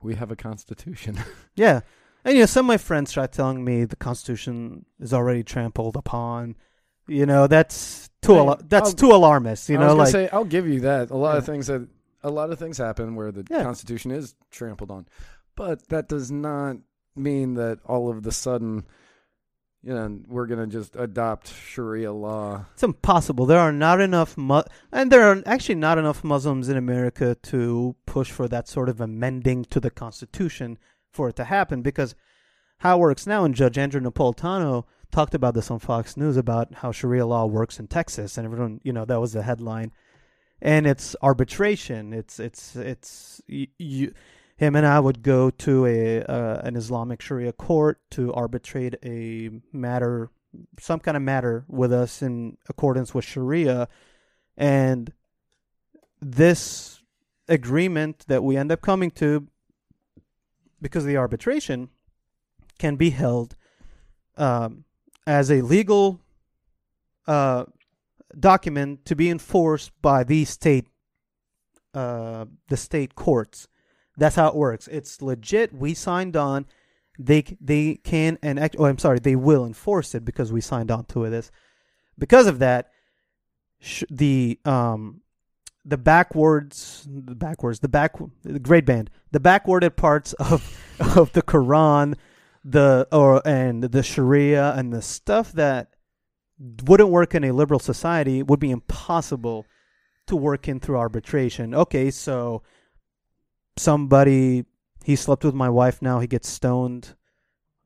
We 0.02 0.14
have 0.16 0.30
a 0.30 0.36
constitution. 0.36 1.18
Yeah. 1.56 1.80
And 2.24 2.34
you 2.34 2.40
know, 2.42 2.46
some 2.46 2.66
of 2.66 2.68
my 2.68 2.76
friends 2.78 3.12
try 3.12 3.26
telling 3.26 3.64
me 3.64 3.84
the 3.84 3.96
Constitution 3.96 4.84
is 5.00 5.14
already 5.14 5.42
trampled 5.44 5.96
upon. 5.96 6.56
You 7.06 7.26
know, 7.26 7.46
that's 7.46 8.10
too 8.22 8.34
Hey, 8.34 8.38
al- 8.40 8.60
that's 8.68 8.88
I'll- 8.90 8.94
too 8.94 9.12
alarmist. 9.12 9.68
You 9.68 9.78
I 9.78 9.86
know, 9.86 9.94
like 9.94 10.08
say 10.08 10.28
I'll 10.30 10.44
give 10.44 10.66
you 10.68 10.80
that. 10.80 11.10
A 11.10 11.16
lot 11.16 11.36
of 11.38 11.46
things 11.46 11.68
that 11.68 11.88
a 12.22 12.30
lot 12.30 12.50
of 12.50 12.58
things 12.58 12.76
happen 12.76 13.14
where 13.14 13.30
the 13.32 13.46
Yeah. 13.50 13.62
Constitution 13.62 14.10
is 14.10 14.34
trampled 14.50 14.90
on, 14.90 15.06
but 15.56 15.88
that 15.88 16.08
does 16.08 16.30
not 16.30 16.76
mean 17.16 17.54
that 17.54 17.78
all 17.86 18.10
of 18.10 18.24
the 18.24 18.32
sudden, 18.32 18.84
you 19.82 19.94
know, 19.94 20.18
we're 20.26 20.46
gonna 20.46 20.66
just 20.66 20.96
adopt 20.96 21.52
Sharia 21.54 22.12
law. 22.12 22.66
it's 22.74 22.82
impossible. 22.82 23.46
There 23.46 23.60
are 23.60 23.72
not 23.72 24.00
enough 24.00 24.36
mu- 24.36 24.62
and 24.92 25.10
there 25.10 25.22
are 25.22 25.42
actually 25.46 25.76
not 25.76 25.98
enough 25.98 26.24
Muslims 26.24 26.68
in 26.68 26.76
America 26.76 27.36
to 27.44 27.94
push 28.06 28.30
for 28.30 28.48
that 28.48 28.68
sort 28.68 28.88
of 28.88 29.00
amending 29.00 29.64
to 29.66 29.80
the 29.80 29.90
Constitution 29.90 30.78
for 31.10 31.28
it 31.28 31.36
to 31.36 31.44
happen. 31.44 31.82
Because 31.82 32.14
how 32.78 32.98
it 32.98 33.00
works 33.00 33.26
now, 33.26 33.44
and 33.44 33.54
Judge 33.54 33.78
Andrew 33.78 34.00
Napolitano 34.00 34.84
talked 35.10 35.34
about 35.34 35.54
this 35.54 35.70
on 35.70 35.78
Fox 35.78 36.16
News 36.16 36.36
about 36.36 36.74
how 36.74 36.92
Sharia 36.92 37.26
law 37.26 37.46
works 37.46 37.78
in 37.78 37.86
Texas, 37.86 38.36
and 38.36 38.44
everyone, 38.44 38.80
you 38.82 38.92
know, 38.92 39.04
that 39.04 39.20
was 39.20 39.32
the 39.32 39.42
headline. 39.42 39.92
And 40.60 40.86
it's 40.86 41.14
arbitration. 41.22 42.12
It's 42.12 42.40
it's 42.40 42.74
it's 42.74 43.40
you. 43.46 43.68
you 43.78 44.12
him 44.58 44.76
and 44.76 44.84
I 44.84 45.00
would 45.00 45.22
go 45.22 45.50
to 45.50 45.86
a 45.86 46.22
uh, 46.22 46.60
an 46.64 46.76
Islamic 46.76 47.22
Sharia 47.22 47.52
court 47.52 48.00
to 48.10 48.32
arbitrate 48.34 48.96
a 49.04 49.50
matter 49.72 50.30
some 50.80 51.00
kind 51.00 51.16
of 51.16 51.22
matter 51.22 51.64
with 51.68 51.92
us 51.92 52.22
in 52.22 52.56
accordance 52.68 53.14
with 53.14 53.24
Sharia. 53.24 53.88
And 54.56 55.12
this 56.20 57.02
agreement 57.48 58.24
that 58.28 58.42
we 58.42 58.56
end 58.56 58.72
up 58.72 58.80
coming 58.80 59.10
to 59.12 59.46
because 60.80 61.04
of 61.04 61.08
the 61.08 61.16
arbitration 61.16 61.90
can 62.78 62.96
be 62.96 63.10
held 63.10 63.56
um, 64.36 64.84
as 65.26 65.50
a 65.50 65.62
legal 65.62 66.20
uh, 67.26 67.64
document 68.38 69.04
to 69.04 69.16
be 69.16 69.30
enforced 69.30 69.90
by 70.02 70.24
the 70.24 70.44
state 70.44 70.88
uh, 71.94 72.44
the 72.68 72.76
state 72.76 73.14
courts. 73.14 73.66
That's 74.18 74.36
how 74.36 74.48
it 74.48 74.54
works. 74.54 74.88
It's 74.88 75.22
legit. 75.22 75.72
We 75.72 75.94
signed 75.94 76.36
on 76.36 76.66
they 77.18 77.44
they 77.60 77.96
can 77.96 78.38
and 78.42 78.58
act, 78.58 78.76
oh 78.78 78.84
I'm 78.84 78.98
sorry 78.98 79.18
they 79.18 79.36
will 79.36 79.64
enforce 79.64 80.14
it 80.14 80.24
because 80.24 80.52
we 80.52 80.60
signed 80.60 80.90
on 80.90 81.04
to 81.06 81.28
this 81.28 81.50
because 82.16 82.46
of 82.46 82.60
that 82.60 82.90
sh- 83.80 84.04
the 84.08 84.58
um 84.64 85.20
the 85.84 85.98
backwards 85.98 87.06
the 87.08 87.34
backwards 87.34 87.80
the 87.80 87.88
back 87.88 88.14
the 88.42 88.60
great 88.60 88.86
band 88.86 89.10
the 89.32 89.40
backwarded 89.40 89.96
parts 89.96 90.32
of 90.34 90.78
of 91.16 91.32
the 91.32 91.42
Quran 91.42 92.14
the 92.64 93.08
or 93.10 93.42
and 93.46 93.82
the 93.82 94.02
Sharia 94.02 94.74
and 94.74 94.92
the 94.92 95.02
stuff 95.02 95.52
that 95.52 95.94
wouldn't 96.84 97.08
work 97.08 97.34
in 97.34 97.44
a 97.44 97.52
liberal 97.52 97.80
society 97.80 98.42
would 98.42 98.60
be 98.60 98.70
impossible 98.70 99.66
to 100.26 100.36
work 100.36 100.68
in 100.68 100.78
through 100.78 100.98
arbitration 100.98 101.74
okay 101.74 102.10
so 102.12 102.62
somebody 103.78 104.64
he 105.04 105.16
slept 105.16 105.44
with 105.44 105.54
my 105.54 105.68
wife 105.68 106.02
now 106.02 106.20
he 106.20 106.26
gets 106.26 106.48
stoned 106.48 107.14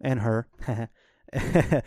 and 0.01 0.21
her 0.21 0.49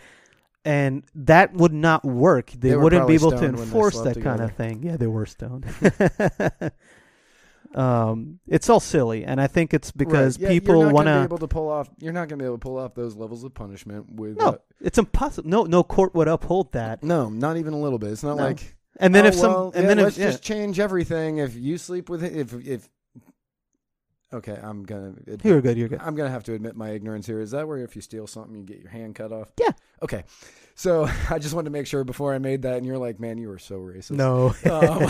and 0.64 1.04
that 1.14 1.52
would 1.54 1.72
not 1.72 2.04
work 2.04 2.50
they, 2.52 2.70
They 2.70 2.76
wouldn't 2.76 3.06
be 3.06 3.14
able 3.14 3.30
to 3.30 3.36
stoned 3.36 3.56
when 3.56 3.60
they 3.60 3.62
enforce 3.62 4.00
that 4.00 4.22
kind 4.22 4.40
of 4.40 4.54
thing 4.54 4.82
yeah 4.82 4.96
they 4.96 5.06
were 5.06 5.26
stoned 5.26 5.66
um 7.74 8.38
it's 8.46 8.70
all 8.70 8.80
silly 8.80 9.24
and 9.24 9.40
i 9.40 9.46
think 9.46 9.74
it's 9.74 9.90
because 9.90 10.38
Right. 10.38 10.42
Yeah, 10.44 10.48
people 10.60 10.80
want 10.84 11.06
gonna 11.06 11.20
be 11.20 11.24
able 11.24 11.38
to 11.38 11.48
pull 11.48 11.68
off. 11.68 11.90
You're 11.98 12.12
not 12.12 12.28
gonna 12.28 12.38
be 12.42 12.46
able 12.46 12.56
to 12.56 12.60
pull 12.62 12.78
off 12.78 12.94
those 12.94 13.16
levels 13.16 13.44
of 13.44 13.52
punishment 13.54 14.06
with. 14.12 14.38
no 14.38 14.46
uh, 14.46 14.56
it's 14.80 14.98
impossible 14.98 15.48
no 15.48 15.64
no 15.64 15.82
court 15.82 16.14
would 16.14 16.28
uphold 16.28 16.72
that 16.72 17.02
no, 17.02 17.28
not 17.28 17.56
even 17.56 17.74
a 17.74 17.78
little 17.78 17.98
bit. 17.98 18.12
It's 18.12 18.22
not 18.22 18.36
No. 18.36 18.44
like. 18.44 18.76
and 18.98 19.14
then 19.14 19.24
oh, 19.24 19.28
if 19.28 19.34
some 19.34 19.52
well, 19.52 19.72
and 19.74 19.82
yeah, 19.82 19.88
then 19.88 19.98
let's 19.98 20.16
if 20.16 20.22
yeah. 20.22 20.30
just 20.30 20.42
change 20.42 20.78
everything. 20.80 21.38
If 21.38 21.54
you 21.54 21.76
sleep 21.76 22.08
with 22.08 22.22
if 22.24 22.54
if. 22.66 22.88
Okay, 24.34 24.58
I'm 24.60 24.82
gonna. 24.82 25.14
admit- 25.26 25.44
you're 25.44 25.60
good 25.60 25.78
you're 25.78 25.88
good 25.88 26.00
I'm 26.02 26.14
gonna 26.16 26.30
have 26.30 26.44
to 26.44 26.54
admit 26.54 26.74
my 26.76 26.90
ignorance 26.90 27.26
here. 27.26 27.40
Is 27.40 27.52
that 27.52 27.68
where 27.68 27.78
if 27.78 27.94
you 27.94 28.02
steal 28.02 28.26
something, 28.26 28.54
you 28.56 28.64
get 28.64 28.78
your 28.80 28.90
hand 28.90 29.14
cut 29.14 29.32
off? 29.32 29.48
Yeah. 29.60 29.70
Okay. 30.02 30.24
So 30.74 31.08
I 31.30 31.38
just 31.38 31.54
wanted 31.54 31.66
to 31.66 31.70
make 31.70 31.86
sure 31.86 32.02
before 32.04 32.34
I 32.34 32.38
made 32.38 32.62
that, 32.62 32.76
and 32.76 32.84
you're 32.86 32.98
like, 32.98 33.20
man, 33.20 33.38
you 33.38 33.48
were 33.48 33.58
so 33.58 33.76
racist. 33.78 34.10
no 34.12 34.54
Um, 34.70 35.08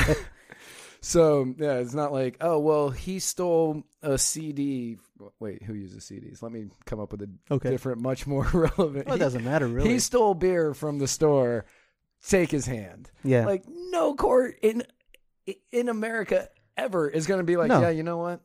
so 1.01 1.55
yeah, 1.59 1.75
it's 1.79 1.95
not 1.95 2.13
like, 2.13 2.37
oh 2.41 2.59
well, 2.59 2.91
he 2.91 3.19
stole 3.19 3.83
a 4.03 4.19
CD. 4.19 4.99
Wait, 5.41 5.63
who 5.63 5.73
uses 5.73 6.05
CDs? 6.05 6.43
Let 6.43 6.53
me 6.53 6.67
come 6.85 7.01
up 7.01 7.11
with 7.13 7.23
a 7.23 7.31
okay 7.51 7.71
different, 7.71 8.01
much 8.03 8.27
more 8.27 8.45
relevant. 8.53 9.07
well, 9.07 9.17
it 9.17 9.19
doesn't 9.19 9.45
matter 9.45 9.67
really 9.67 9.89
He 9.91 9.99
stole 9.99 10.35
beer 10.35 10.75
from 10.75 10.99
the 10.99 11.09
store. 11.09 11.65
Take 12.29 12.51
his 12.51 12.67
hand. 12.67 13.11
yeah 13.25 13.47
Like 13.47 13.65
no 13.69 14.15
court 14.15 14.59
in 14.63 14.83
in 15.71 15.89
America 15.89 16.49
ever 16.77 17.09
is 17.09 17.27
going 17.27 17.39
to 17.39 17.45
be 17.45 17.57
like, 17.57 17.69
No. 17.69 17.81
yeah, 17.81 17.91
you 17.91 18.03
know 18.03 18.19
what? 18.19 18.41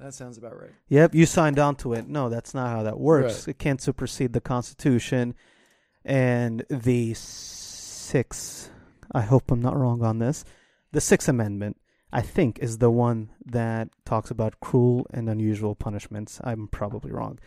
That 0.00 0.14
sounds 0.14 0.38
about 0.38 0.58
right. 0.58 0.70
Yep, 0.88 1.14
you 1.14 1.26
signed 1.26 1.58
on 1.58 1.76
to 1.76 1.92
it. 1.92 2.08
No, 2.08 2.30
that's 2.30 2.54
not 2.54 2.68
how 2.68 2.82
that 2.84 2.98
works. 2.98 3.46
Right. 3.46 3.48
It 3.48 3.58
can't 3.58 3.82
supersede 3.82 4.32
the 4.32 4.40
Constitution 4.40 5.34
and 6.06 6.64
the 6.70 7.12
sixth. 7.14 8.70
I 9.12 9.20
hope 9.20 9.50
I'm 9.50 9.60
not 9.60 9.76
wrong 9.76 10.02
on 10.02 10.18
this. 10.18 10.44
The 10.92 11.02
Sixth 11.02 11.28
Amendment, 11.28 11.76
I 12.12 12.22
think, 12.22 12.58
is 12.60 12.78
the 12.78 12.90
one 12.90 13.30
that 13.44 13.90
talks 14.06 14.30
about 14.30 14.58
cruel 14.60 15.06
and 15.10 15.28
unusual 15.28 15.74
punishments. 15.74 16.40
I'm 16.42 16.68
probably 16.68 17.12
wrong. 17.12 17.38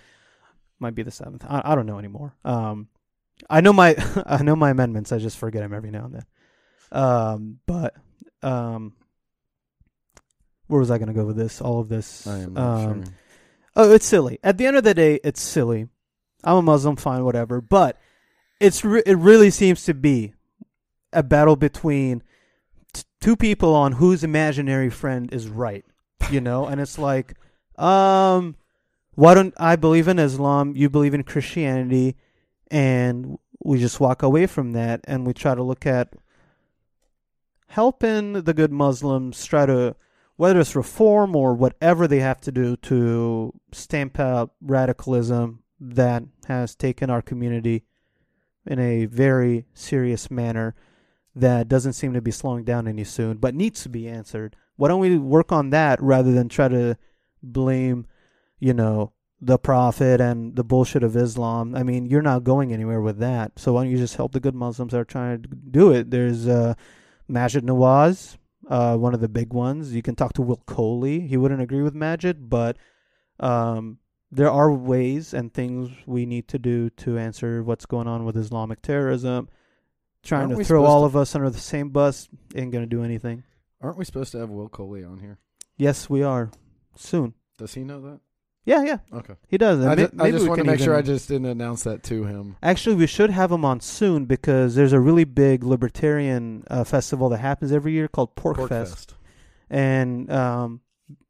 Might 0.80 0.96
be 0.96 1.04
the 1.04 1.12
seventh. 1.12 1.44
I, 1.48 1.62
I 1.66 1.76
don't 1.76 1.88
know 1.88 1.98
anymore. 1.98 2.36
Um, 2.46 2.88
I 3.50 3.62
know 3.62 3.74
my 3.74 3.96
I 4.28 4.44
know 4.44 4.56
my 4.56 4.70
amendments. 4.70 5.12
I 5.12 5.18
just 5.18 5.38
forget 5.40 5.64
them 5.64 5.74
every 5.74 5.90
now 5.90 6.06
and 6.06 6.14
then. 6.14 6.26
Um, 6.92 7.60
but 7.66 7.96
um, 8.44 8.94
where 10.68 10.80
was 10.80 10.92
I 10.92 10.98
going 10.98 11.08
to 11.08 11.14
go 11.14 11.26
with 11.26 11.36
this? 11.36 11.62
All 11.62 11.80
of 11.80 11.90
this. 11.90 12.26
I 12.28 12.40
am 12.40 12.54
not 12.54 12.82
um, 12.82 13.04
sure. 13.04 13.14
Oh, 13.76 13.92
it's 13.92 14.06
silly. 14.06 14.40
At 14.44 14.58
the 14.58 14.66
end 14.66 14.78
of 14.78 14.84
the 14.84 14.94
day, 14.94 15.20
it's 15.24 15.42
silly. 15.42 15.88
I'm 16.44 16.58
a 16.58 16.62
Muslim, 16.62 16.96
fine, 16.96 17.24
whatever. 17.24 17.62
But 17.62 17.98
it's 18.60 18.84
re- 18.84 19.04
it 19.06 19.18
really 19.18 19.50
seems 19.50 19.84
to 19.86 19.94
be 19.94 20.34
a 21.12 21.24
battle 21.24 21.56
between 21.56 22.24
t- 22.94 23.04
two 23.20 23.36
people 23.36 23.74
on 23.74 23.94
whose 23.94 24.24
imaginary 24.24 24.90
friend 24.90 25.34
is 25.34 25.48
right. 25.48 25.86
You 26.32 26.40
know, 26.40 26.68
and 26.68 26.80
it's 26.80 26.98
like, 26.98 27.36
um, 27.78 28.56
why 29.16 29.34
don't 29.34 29.54
I 29.58 29.76
believe 29.76 30.08
in 30.08 30.20
Islam? 30.20 30.76
You 30.76 30.90
believe 30.90 31.14
in 31.14 31.24
Christianity, 31.24 32.16
and 32.72 33.38
we 33.64 33.80
just 33.80 34.00
walk 34.00 34.24
away 34.24 34.48
from 34.48 34.72
that, 34.72 35.02
and 35.06 35.26
we 35.28 35.34
try 35.34 35.54
to 35.54 35.64
look 35.64 35.86
at 35.86 36.14
helping 37.68 38.34
the 38.34 38.54
good 38.54 38.72
Muslims 38.72 39.44
try 39.46 39.66
to 39.66 39.96
whether 40.36 40.60
it's 40.60 40.76
reform 40.76 41.36
or 41.36 41.54
whatever 41.54 42.08
they 42.08 42.20
have 42.20 42.42
to 42.42 42.52
do 42.52 42.76
to 42.78 43.54
stamp 43.72 44.20
out 44.20 44.52
radicalism 44.62 45.64
that 45.80 46.24
has 46.48 46.76
taken 46.76 47.10
our 47.10 47.22
community 47.22 47.84
in 48.66 48.80
a 48.80 49.06
very 49.06 49.66
serious 49.74 50.32
manner 50.32 50.76
that 51.36 51.68
doesn't 51.68 51.94
seem 51.94 52.14
to 52.14 52.22
be 52.22 52.32
slowing 52.32 52.64
down 52.64 52.88
any 52.88 53.04
soon, 53.04 53.38
but 53.38 53.56
needs 53.56 53.84
to 53.84 53.90
be 53.90 54.08
answered. 54.08 54.56
Why 54.76 54.88
don't 54.88 55.00
we 55.00 55.18
work 55.18 55.52
on 55.52 55.72
that 55.72 56.02
rather 56.02 56.32
than 56.32 56.48
try 56.50 56.68
to 56.68 56.98
blame, 57.42 58.08
you 58.60 58.74
know, 58.74 59.14
the 59.42 59.58
prophet 59.58 60.22
and 60.22 60.56
the 60.56 60.64
bullshit 60.64 61.04
of 61.04 61.18
Islam? 61.18 61.76
I 61.76 61.84
mean, 61.84 62.06
you're 62.06 62.22
not 62.22 62.44
going 62.44 62.72
anywhere 62.72 63.02
with 63.02 63.18
that. 63.20 63.54
So 63.58 63.74
why 63.74 63.84
don't 63.84 63.92
you 63.92 63.98
just 63.98 64.16
help 64.16 64.32
the 64.32 64.40
good 64.40 64.56
Muslims 64.56 64.92
that 64.92 65.00
are 65.00 65.06
trying 65.06 65.42
to 65.42 65.50
do 65.50 65.92
it? 65.92 66.12
There's 66.12 66.48
uh, 66.48 66.76
Maajid 67.30 67.62
Nawaz, 67.62 68.38
uh, 68.68 68.96
one 68.98 69.14
of 69.14 69.20
the 69.22 69.30
big 69.30 69.54
ones. 69.54 69.94
You 69.94 70.02
can 70.02 70.16
talk 70.16 70.34
to 70.34 70.42
Will 70.42 70.62
Coley. 70.66 71.22
He 71.22 71.38
wouldn't 71.38 71.62
agree 71.62 71.82
with 71.82 71.94
Maajid, 71.96 72.50
but 72.50 72.78
um, 73.40 74.00
there 74.32 74.50
are 74.52 74.72
ways 74.72 75.34
and 75.34 75.54
things 75.54 75.90
we 76.06 76.26
need 76.26 76.48
to 76.50 76.60
do 76.60 76.90
to 76.92 77.18
answer 77.18 77.64
what's 77.64 77.86
going 77.86 78.08
on 78.08 78.26
with 78.26 78.38
Islamic 78.38 78.82
terrorism. 78.82 79.50
Trying 80.24 80.48
Aren't 80.52 80.60
to 80.60 80.64
throw 80.66 80.86
all 80.86 81.02
to- 81.02 81.06
of 81.08 81.16
us 81.18 81.36
under 81.36 81.50
the 81.50 81.60
same 81.60 81.90
bus 81.90 82.30
ain't 82.56 82.72
gonna 82.72 82.86
do 82.86 83.04
anything. 83.04 83.44
Aren't 83.82 83.98
we 83.98 84.06
supposed 84.06 84.32
to 84.32 84.38
have 84.38 84.50
Will 84.50 84.70
Coley 84.70 85.04
on 85.04 85.20
here? 85.20 85.38
Yes, 85.76 86.10
we 86.10 86.24
are 86.24 86.50
soon. 86.96 87.34
Does 87.58 87.74
he 87.74 87.84
know 87.84 88.00
that? 88.02 88.20
Yeah, 88.66 88.84
yeah, 88.84 88.98
Okay. 89.14 89.34
he 89.50 89.58
does. 89.58 89.80
And 89.80 89.90
I, 89.90 89.96
may- 89.96 90.04
ju- 90.04 90.10
I 90.14 90.24
maybe 90.24 90.32
just 90.32 90.44
we 90.44 90.50
want 90.50 90.60
to 90.60 90.64
can 90.64 90.72
make 90.72 90.80
sure 90.80 90.96
I 90.96 91.02
just 91.02 91.28
didn't 91.28 91.48
announce 91.48 91.84
that 91.84 92.02
to 92.04 92.24
him. 92.24 92.56
Actually, 92.64 92.96
we 92.96 93.08
should 93.08 93.30
have 93.30 93.52
him 93.52 93.66
on 93.66 93.82
soon 93.82 94.24
because 94.26 94.76
there's 94.76 94.94
a 94.94 95.00
really 95.02 95.26
big 95.26 95.64
libertarian 95.64 96.64
uh, 96.70 96.86
festival 96.86 97.28
that 97.30 97.40
happens 97.40 97.74
every 97.74 97.92
year 97.92 98.08
called 98.08 98.36
Pork, 98.36 98.70
Fest. 98.70 99.16
and 99.70 100.32
um, 100.32 100.80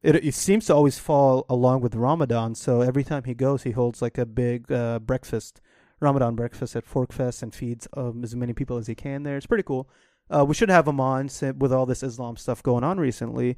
it 0.04 0.16
it 0.24 0.34
seems 0.36 0.66
to 0.68 0.76
always 0.76 1.00
fall 1.00 1.46
along 1.50 1.82
with 1.82 1.96
Ramadan. 1.96 2.56
So 2.56 2.82
every 2.82 3.04
time 3.04 3.24
he 3.24 3.34
goes, 3.34 3.64
he 3.64 3.72
holds 3.72 4.02
like 4.02 4.18
a 4.20 4.26
big 4.28 4.72
uh, 4.72 5.00
breakfast, 5.00 5.60
Ramadan 6.00 6.36
breakfast 6.36 6.76
at 6.76 6.86
PorcFest, 6.86 7.42
and 7.42 7.54
feeds 7.54 7.88
um, 7.98 8.24
as 8.24 8.36
many 8.36 8.54
people 8.54 8.78
as 8.78 8.88
he 8.88 8.96
can 8.96 9.24
there. 9.24 9.38
It's 9.38 9.48
pretty 9.48 9.64
cool. 9.64 9.90
Uh, 10.30 10.46
we 10.46 10.54
should 10.54 10.70
have 10.70 10.88
him 10.88 11.00
on 11.00 11.30
si- 11.30 11.52
with 11.52 11.74
all 11.74 11.86
this 11.86 12.04
Islam 12.04 12.38
stuff 12.38 12.62
going 12.64 12.84
on 12.84 13.00
recently, 13.00 13.58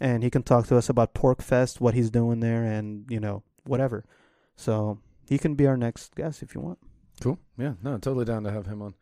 and 0.00 0.22
he 0.22 0.30
can 0.30 0.42
talk 0.42 0.66
to 0.68 0.76
us 0.76 0.88
about 0.88 1.14
PorcFest, 1.14 1.80
what 1.80 1.94
he's 1.94 2.10
doing 2.10 2.40
there, 2.40 2.64
and 2.64 3.04
you 3.10 3.20
know 3.20 3.42
whatever. 3.64 4.04
So 4.56 4.98
he 5.28 5.38
can 5.38 5.54
be 5.54 5.66
our 5.66 5.76
next 5.76 6.14
guest 6.14 6.42
if 6.42 6.54
you 6.54 6.60
want. 6.60 6.78
Cool. 7.20 7.38
Yeah. 7.56 7.74
No, 7.82 7.98
totally 7.98 8.24
down 8.24 8.44
to 8.44 8.50
have 8.50 8.66
him 8.66 8.82
on. 8.82 8.94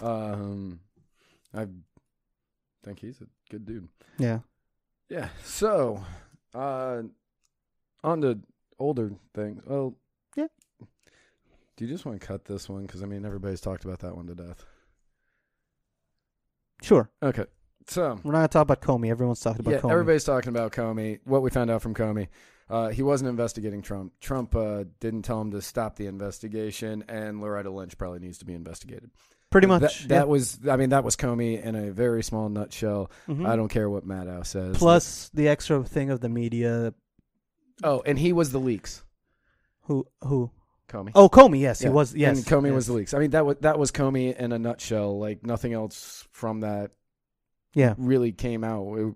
Um, 0.00 0.80
I 1.54 1.66
think 2.84 3.00
he's 3.00 3.20
a 3.20 3.26
good 3.50 3.64
dude. 3.64 3.88
Yeah. 4.18 4.40
Yeah. 5.08 5.28
So, 5.44 6.04
uh, 6.54 7.02
on 8.04 8.20
to 8.22 8.38
older 8.78 9.12
things. 9.34 9.62
Well, 9.66 9.94
Yeah. 10.36 10.46
Do 11.76 11.84
you 11.84 11.90
just 11.90 12.04
want 12.06 12.20
to 12.20 12.26
cut 12.26 12.44
this 12.44 12.68
one? 12.68 12.82
Because 12.86 13.02
I 13.02 13.06
mean, 13.06 13.24
everybody's 13.26 13.60
talked 13.60 13.84
about 13.84 13.98
that 14.00 14.16
one 14.16 14.26
to 14.28 14.34
death. 14.34 14.64
Sure. 16.82 17.10
Okay. 17.22 17.44
So, 17.88 18.18
We're 18.24 18.32
not 18.32 18.38
gonna 18.38 18.48
talk 18.48 18.62
about 18.62 18.80
Comey. 18.80 19.10
Everyone's 19.10 19.40
talking 19.40 19.60
about 19.60 19.70
yeah, 19.72 19.80
Comey. 19.80 19.92
everybody's 19.92 20.24
talking 20.24 20.48
about 20.48 20.72
Comey. 20.72 21.20
What 21.24 21.42
we 21.42 21.50
found 21.50 21.70
out 21.70 21.82
from 21.82 21.94
Comey, 21.94 22.28
uh, 22.68 22.88
he 22.88 23.02
wasn't 23.02 23.30
investigating 23.30 23.80
Trump. 23.82 24.12
Trump 24.20 24.56
uh, 24.56 24.84
didn't 24.98 25.22
tell 25.22 25.40
him 25.40 25.52
to 25.52 25.62
stop 25.62 25.96
the 25.96 26.06
investigation, 26.06 27.04
and 27.08 27.40
Loretta 27.40 27.70
Lynch 27.70 27.96
probably 27.96 28.18
needs 28.18 28.38
to 28.38 28.44
be 28.44 28.54
investigated. 28.54 29.10
Pretty 29.50 29.68
much. 29.68 30.00
That, 30.02 30.08
that 30.08 30.28
was, 30.28 30.58
I 30.68 30.76
mean, 30.76 30.88
that 30.90 31.04
was 31.04 31.14
Comey 31.14 31.62
in 31.62 31.76
a 31.76 31.92
very 31.92 32.24
small 32.24 32.48
nutshell. 32.48 33.10
yeah. 33.28 33.34
Mhm. 33.36 33.46
I 33.48 33.54
don't 33.54 33.68
care 33.68 33.88
what 33.88 34.04
Maddow 34.06 34.44
says. 34.44 34.76
Plus 34.76 35.30
the 35.32 35.46
extra 35.48 35.84
thing 35.84 36.10
of 36.10 36.20
the 36.20 36.28
media. 36.28 36.92
oh, 37.84 38.02
and 38.04 38.18
he 38.18 38.32
was 38.32 38.50
the 38.50 38.58
leaks. 38.60 39.04
Who? 39.82 40.08
Who? 40.24 40.50
Comey. 40.88 41.12
Oh, 41.14 41.28
Comey. 41.28 41.60
Yes, 41.60 41.80
Yeah. 41.80 41.88
he 41.90 41.94
was. 41.94 42.14
Yes, 42.16 42.38
and 42.38 42.46
Comey 42.46 42.74
was 42.74 42.88
the 42.88 42.94
leaks. 42.94 43.14
I 43.14 43.20
mean, 43.20 43.30
that 43.30 43.46
was 43.46 43.56
that 43.60 43.78
was 43.78 43.92
Comey 43.92 44.36
in 44.36 44.50
a 44.52 44.58
nutshell. 44.58 45.18
Like 45.20 45.46
nothing 45.46 45.72
else 45.72 46.26
from 46.32 46.60
that 46.60 46.90
Yeah. 47.76 47.94
really 47.96 48.32
came 48.32 48.64
out. 48.64 48.92
It- 48.96 49.14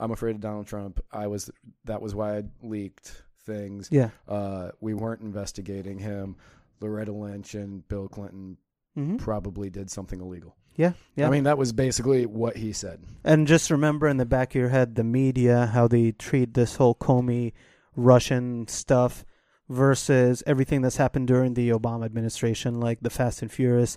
I'm 0.00 0.10
afraid 0.10 0.34
of 0.34 0.40
Donald 0.40 0.66
Trump. 0.66 0.98
I 1.12 1.28
was 1.28 1.48
that 1.84 2.02
was 2.02 2.16
why 2.16 2.38
I 2.38 2.42
leaked 2.62 3.22
things. 3.46 3.88
Yeah. 3.92 4.10
Uh, 4.28 4.70
we 4.80 4.92
weren't 4.92 5.20
investigating 5.22 5.98
him. 6.00 6.34
Loretta 6.80 7.12
Lynch 7.12 7.54
and 7.54 7.86
Bill 7.86 8.08
Clinton 8.08 8.56
hmm 8.96 9.16
probably 9.16 9.70
did 9.70 9.90
something 9.90 10.20
illegal. 10.20 10.56
Yeah. 10.76 10.92
Yeah. 11.14 11.28
I 11.28 11.30
mean, 11.30 11.44
that 11.44 11.56
was 11.58 11.72
basically 11.72 12.26
what 12.26 12.56
he 12.56 12.72
said. 12.72 13.04
And 13.22 13.46
just 13.46 13.70
remember 13.70 14.08
in 14.08 14.16
the 14.16 14.26
back 14.26 14.50
of 14.50 14.60
your 14.60 14.68
head 14.70 14.96
the 14.96 15.04
media, 15.04 15.66
how 15.66 15.86
they 15.86 16.10
treat 16.10 16.54
this 16.54 16.74
whole 16.76 16.96
Comey 16.96 17.52
Russian 17.94 18.66
stuff 18.66 19.24
versus 19.68 20.42
everything 20.46 20.82
that's 20.82 20.96
happened 20.96 21.28
during 21.28 21.54
the 21.54 21.70
Obama 21.70 22.04
administration, 22.04 22.80
like 22.80 22.98
the 23.00 23.10
Fast 23.10 23.42
and 23.42 23.50
Furious 23.52 23.96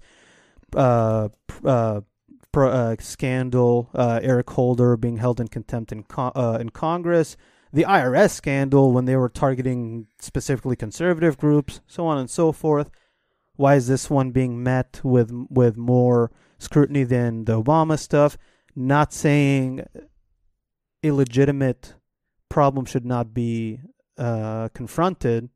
uh, 0.75 1.29
uh, 1.65 2.01
pro, 2.52 2.70
uh, 2.70 2.95
scandal, 3.00 3.89
uh, 3.93 4.20
Eric 4.22 4.50
Holder 4.52 4.98
being 4.98 5.18
held 5.18 5.39
in 5.39 5.48
contempt 5.48 5.91
in, 5.91 6.06
uh, 6.18 6.58
in 6.60 6.70
Congress, 6.70 7.38
the 7.74 7.84
IRS 7.84 8.32
scandal 8.32 8.91
when 8.91 9.06
they 9.06 9.16
were 9.16 9.30
targeting 9.30 10.08
specifically 10.20 10.76
conservative 10.76 11.38
groups, 11.38 11.82
so 11.88 12.06
on 12.08 12.18
and 12.18 12.30
so 12.30 12.52
forth. 12.52 12.89
Why 13.56 13.76
is 13.76 13.88
this 13.88 14.10
one 14.10 14.32
being 14.32 14.64
met 14.64 15.02
with 15.04 15.32
with 15.50 15.78
more 15.78 16.32
scrutiny 16.60 17.04
than 17.04 17.45
the 17.45 17.62
Obama 17.62 17.98
stuff? 18.00 18.38
Not 18.76 19.14
saying 19.14 19.86
illegitimate 21.04 21.95
problem 22.50 22.86
should 22.86 23.06
not 23.06 23.34
be 23.34 23.80
uh, 24.18 24.70
confronted, 24.74 25.50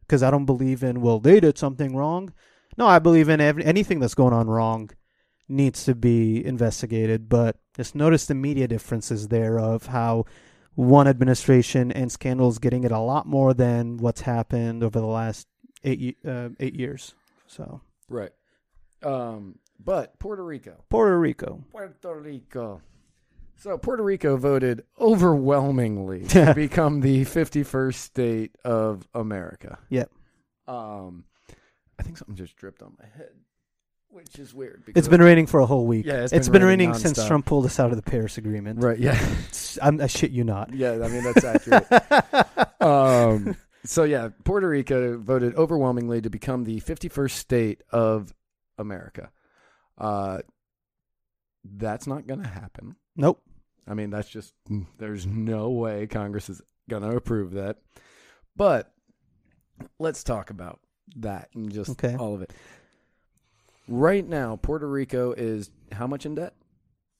because 0.00 0.22
I 0.22 0.30
don't 0.30 0.44
believe 0.44 0.82
in 0.82 1.00
well 1.00 1.20
they 1.20 1.40
did 1.40 1.56
something 1.56 1.96
wrong. 1.96 2.32
No, 2.76 2.86
I 2.86 2.98
believe 2.98 3.28
in 3.28 3.40
ev- 3.40 3.58
anything 3.58 4.00
that's 4.00 4.14
going 4.14 4.34
on 4.34 4.48
wrong 4.48 4.90
needs 5.48 5.84
to 5.84 5.94
be 5.94 6.44
investigated. 6.44 7.28
But 7.28 7.56
just 7.76 7.94
notice 7.94 8.26
the 8.26 8.34
media 8.34 8.68
differences 8.68 9.28
there 9.28 9.58
of 9.58 9.86
how 9.86 10.24
one 10.74 11.08
administration 11.08 11.90
and 11.90 12.12
scandals 12.12 12.58
getting 12.58 12.84
it 12.84 12.92
a 12.92 12.98
lot 12.98 13.26
more 13.26 13.54
than 13.54 13.96
what's 13.96 14.22
happened 14.22 14.82
over 14.82 15.00
the 15.00 15.06
last 15.06 15.48
eight 15.84 16.18
uh, 16.26 16.50
eight 16.60 16.74
years. 16.74 17.14
So 17.46 17.80
Right. 18.08 18.32
Um, 19.02 19.58
but 19.82 20.18
Puerto 20.18 20.44
Rico. 20.44 20.84
Puerto 20.88 21.18
Rico. 21.18 21.62
Puerto 21.70 22.20
Rico. 22.20 22.82
So 23.56 23.78
Puerto 23.78 24.02
Rico 24.02 24.36
voted 24.36 24.84
overwhelmingly 25.00 26.24
to 26.28 26.52
become 26.54 27.00
the 27.00 27.24
51st 27.24 27.94
state 27.94 28.56
of 28.64 29.08
America. 29.14 29.78
Yep. 29.88 30.10
Um, 30.68 31.24
I 31.98 32.02
think 32.02 32.18
something 32.18 32.36
just 32.36 32.56
dripped 32.56 32.82
on 32.82 32.94
my 32.98 33.06
head, 33.16 33.30
which 34.10 34.38
is 34.38 34.54
weird. 34.54 34.82
It's 34.94 35.08
been 35.08 35.22
raining 35.22 35.46
for 35.46 35.60
a 35.60 35.66
whole 35.66 35.86
week. 35.86 36.06
Yeah, 36.06 36.24
it's 36.24 36.32
it's 36.32 36.48
been 36.48 36.60
been 36.60 36.68
raining 36.68 36.90
raining 36.90 37.00
since. 37.14 37.26
Trump 37.26 37.46
pulled 37.46 37.66
us 37.66 37.78
out 37.80 37.90
of 37.90 37.96
the 37.96 38.02
Paris 38.02 38.38
Agreement. 38.38 38.82
right. 38.82 38.98
Yeah, 38.98 39.18
I'm, 39.82 40.00
I 40.00 40.06
shit 40.06 40.30
you 40.30 40.44
not. 40.44 40.72
yeah. 40.74 40.92
I 40.92 41.08
mean 41.08 41.22
that's 41.24 41.44
accurate. 41.44 42.80
um, 42.80 43.56
so 43.84 44.04
yeah, 44.04 44.28
Puerto 44.44 44.68
Rico 44.68 45.18
voted 45.18 45.54
overwhelmingly 45.56 46.20
to 46.22 46.30
become 46.30 46.64
the 46.64 46.80
51st 46.80 47.30
state 47.30 47.82
of 47.90 48.34
America. 48.78 49.30
Uh, 49.98 50.38
that's 51.64 52.06
not 52.06 52.26
going 52.26 52.42
to 52.42 52.48
happen. 52.48 52.96
nope. 53.16 53.42
I 53.88 53.94
mean, 53.94 54.10
that's 54.10 54.28
just 54.28 54.52
there's 54.98 55.26
no 55.26 55.70
way 55.70 56.06
Congress 56.08 56.48
is 56.50 56.60
going 56.90 57.02
to 57.04 57.10
approve 57.16 57.52
that. 57.52 57.76
But 58.56 58.92
let's 60.00 60.24
talk 60.24 60.50
about 60.50 60.80
that 61.16 61.50
and 61.54 61.70
just 61.72 61.90
Okay. 61.90 62.16
all 62.16 62.34
of 62.34 62.42
it. 62.42 62.52
Right 63.88 64.26
now, 64.26 64.56
Puerto 64.56 64.88
Rico 64.88 65.32
is 65.32 65.70
how 65.92 66.06
much 66.06 66.26
in 66.26 66.34
debt? 66.34 66.54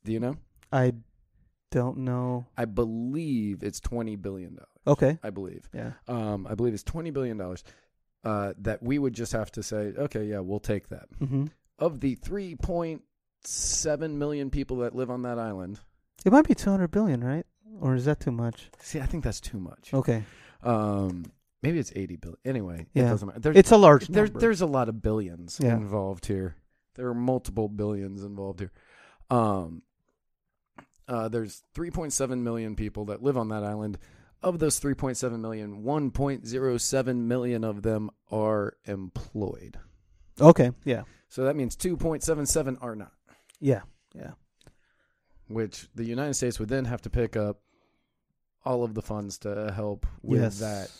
Do 0.05 0.13
you 0.13 0.21
know? 0.21 0.37
I 0.73 0.95
don't 1.71 1.99
know. 1.99 2.47
I 2.57 2.65
believe 2.65 3.63
it's 3.63 3.81
twenty 3.81 4.17
billion 4.17 4.55
dollars. 4.57 4.69
Okay. 4.87 5.19
I 5.23 5.31
believe. 5.31 5.69
Yeah. 5.75 5.93
Um, 6.09 6.47
I 6.49 6.55
believe 6.55 6.75
it's 6.75 6.83
twenty 6.83 7.11
billion 7.11 7.37
dollars. 7.37 7.63
Uh, 8.25 8.55
that 8.59 8.83
we 8.83 8.99
would 8.99 9.15
just 9.15 9.33
have 9.33 9.53
to 9.53 9.63
say, 9.63 9.93
okay, 9.97 10.25
yeah, 10.25 10.41
we'll 10.41 10.59
take 10.59 10.89
that. 10.89 11.07
hmm 11.19 11.47
Of 11.79 12.01
the 12.01 12.17
three 12.17 12.57
point 12.57 13.03
seven 13.45 14.19
million 14.19 14.51
people 14.51 14.79
that 14.79 14.97
live 14.97 15.11
on 15.11 15.23
that 15.23 15.39
island, 15.39 15.79
It 16.25 16.33
might 16.33 16.49
be 16.49 16.55
200 16.55 16.89
billion, 16.91 17.23
right? 17.23 17.47
Or 17.81 17.95
is 17.95 18.05
that 18.07 18.19
too 18.19 18.33
much? 18.33 18.71
see, 18.81 18.99
I 19.01 19.07
think 19.07 19.23
that's 19.23 19.41
too 19.41 19.61
much. 19.61 19.95
Okay. 19.95 20.25
Um, 20.65 21.27
maybe 21.67 21.79
it's 21.79 21.93
eighty 21.97 22.17
billion. 22.17 22.39
Anyway, 22.45 22.87
it 22.95 23.03
doesn't 23.03 23.27
matter. 23.27 23.41
There's, 23.41 23.57
It's 23.57 23.71
a 23.73 23.77
large 23.77 24.07
there's 24.09 24.31
number. 24.31 24.41
there's 24.41 24.61
a 24.61 24.67
lot 24.67 24.89
of 24.89 25.03
billions 25.03 25.59
Yeah. 25.63 25.75
involved 25.77 26.27
here. 26.27 26.57
There 26.95 27.09
are 27.09 27.15
multiple 27.15 27.69
billions 27.69 28.23
involved 28.23 28.61
here. 28.61 28.73
Um, 29.31 29.83
uh, 31.09 31.29
there's 31.29 31.63
3.7 31.75 32.39
million 32.43 32.75
people 32.77 33.05
that 33.07 33.23
live 33.23 33.37
on 33.37 33.49
that 33.49 33.63
island. 33.65 33.99
Of 34.43 34.59
those 34.59 34.79
3.7 34.81 35.41
million, 35.41 35.83
1.07 35.83 37.17
million 37.17 37.65
of 37.65 37.83
them 37.83 38.11
are 38.31 38.77
employed. 38.85 39.79
Okay. 40.41 40.71
Yeah. 40.85 41.03
So 41.29 41.45
that 41.45 41.57
means 41.57 41.77
2.77 41.77 42.79
are 42.81 42.95
not. 42.95 43.13
Yeah. 43.61 43.83
Yeah. 44.15 44.33
Which 45.49 45.89
the 45.95 46.05
United 46.05 46.35
States 46.35 46.59
would 46.61 46.69
then 46.69 46.85
have 46.87 47.03
to 47.03 47.11
pick 47.11 47.37
up 47.37 47.61
all 48.67 48.85
of 48.85 48.95
the 48.95 49.03
funds 49.03 49.39
to 49.39 49.73
help 49.75 50.07
with 50.23 50.41
yes. 50.41 50.59
that. 50.59 50.91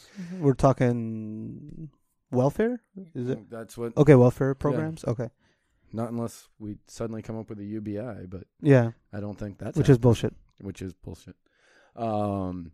We're 0.41 0.55
talking 0.55 1.91
welfare? 2.31 2.81
Is 3.15 3.29
it? 3.29 3.51
That's 3.51 3.77
what. 3.77 3.97
Okay, 3.97 4.15
welfare 4.15 4.55
programs. 4.55 5.05
Okay. 5.05 5.29
Not 5.93 6.11
unless 6.11 6.49
we 6.59 6.77
suddenly 6.87 7.23
come 7.23 7.39
up 7.39 7.49
with 7.49 7.59
a 7.59 7.65
UBI, 7.65 8.27
but 8.29 8.45
Yeah. 8.61 8.93
I 9.13 9.21
don't 9.21 9.39
think 9.39 9.59
that's 9.59 9.77
Which 9.77 9.89
is 9.89 9.99
bullshit. 9.99 10.35
which 10.61 10.83
is 10.83 10.93
bullshit. 10.95 11.37
Um, 11.95 12.73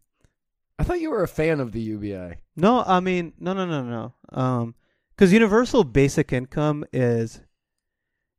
I 0.79 0.85
thought 0.85 1.01
you 1.01 1.11
were 1.11 1.23
a 1.23 1.29
fan 1.29 1.61
of 1.61 1.73
the 1.73 1.81
UBI. 1.81 2.39
No, 2.57 2.83
I 2.87 3.01
mean, 3.01 3.33
no, 3.39 3.53
no, 3.53 3.67
no, 3.67 3.83
no. 3.83 4.15
Um, 4.31 4.75
because 5.15 5.33
universal 5.33 5.85
basic 5.85 6.33
income 6.33 6.85
is 6.93 7.41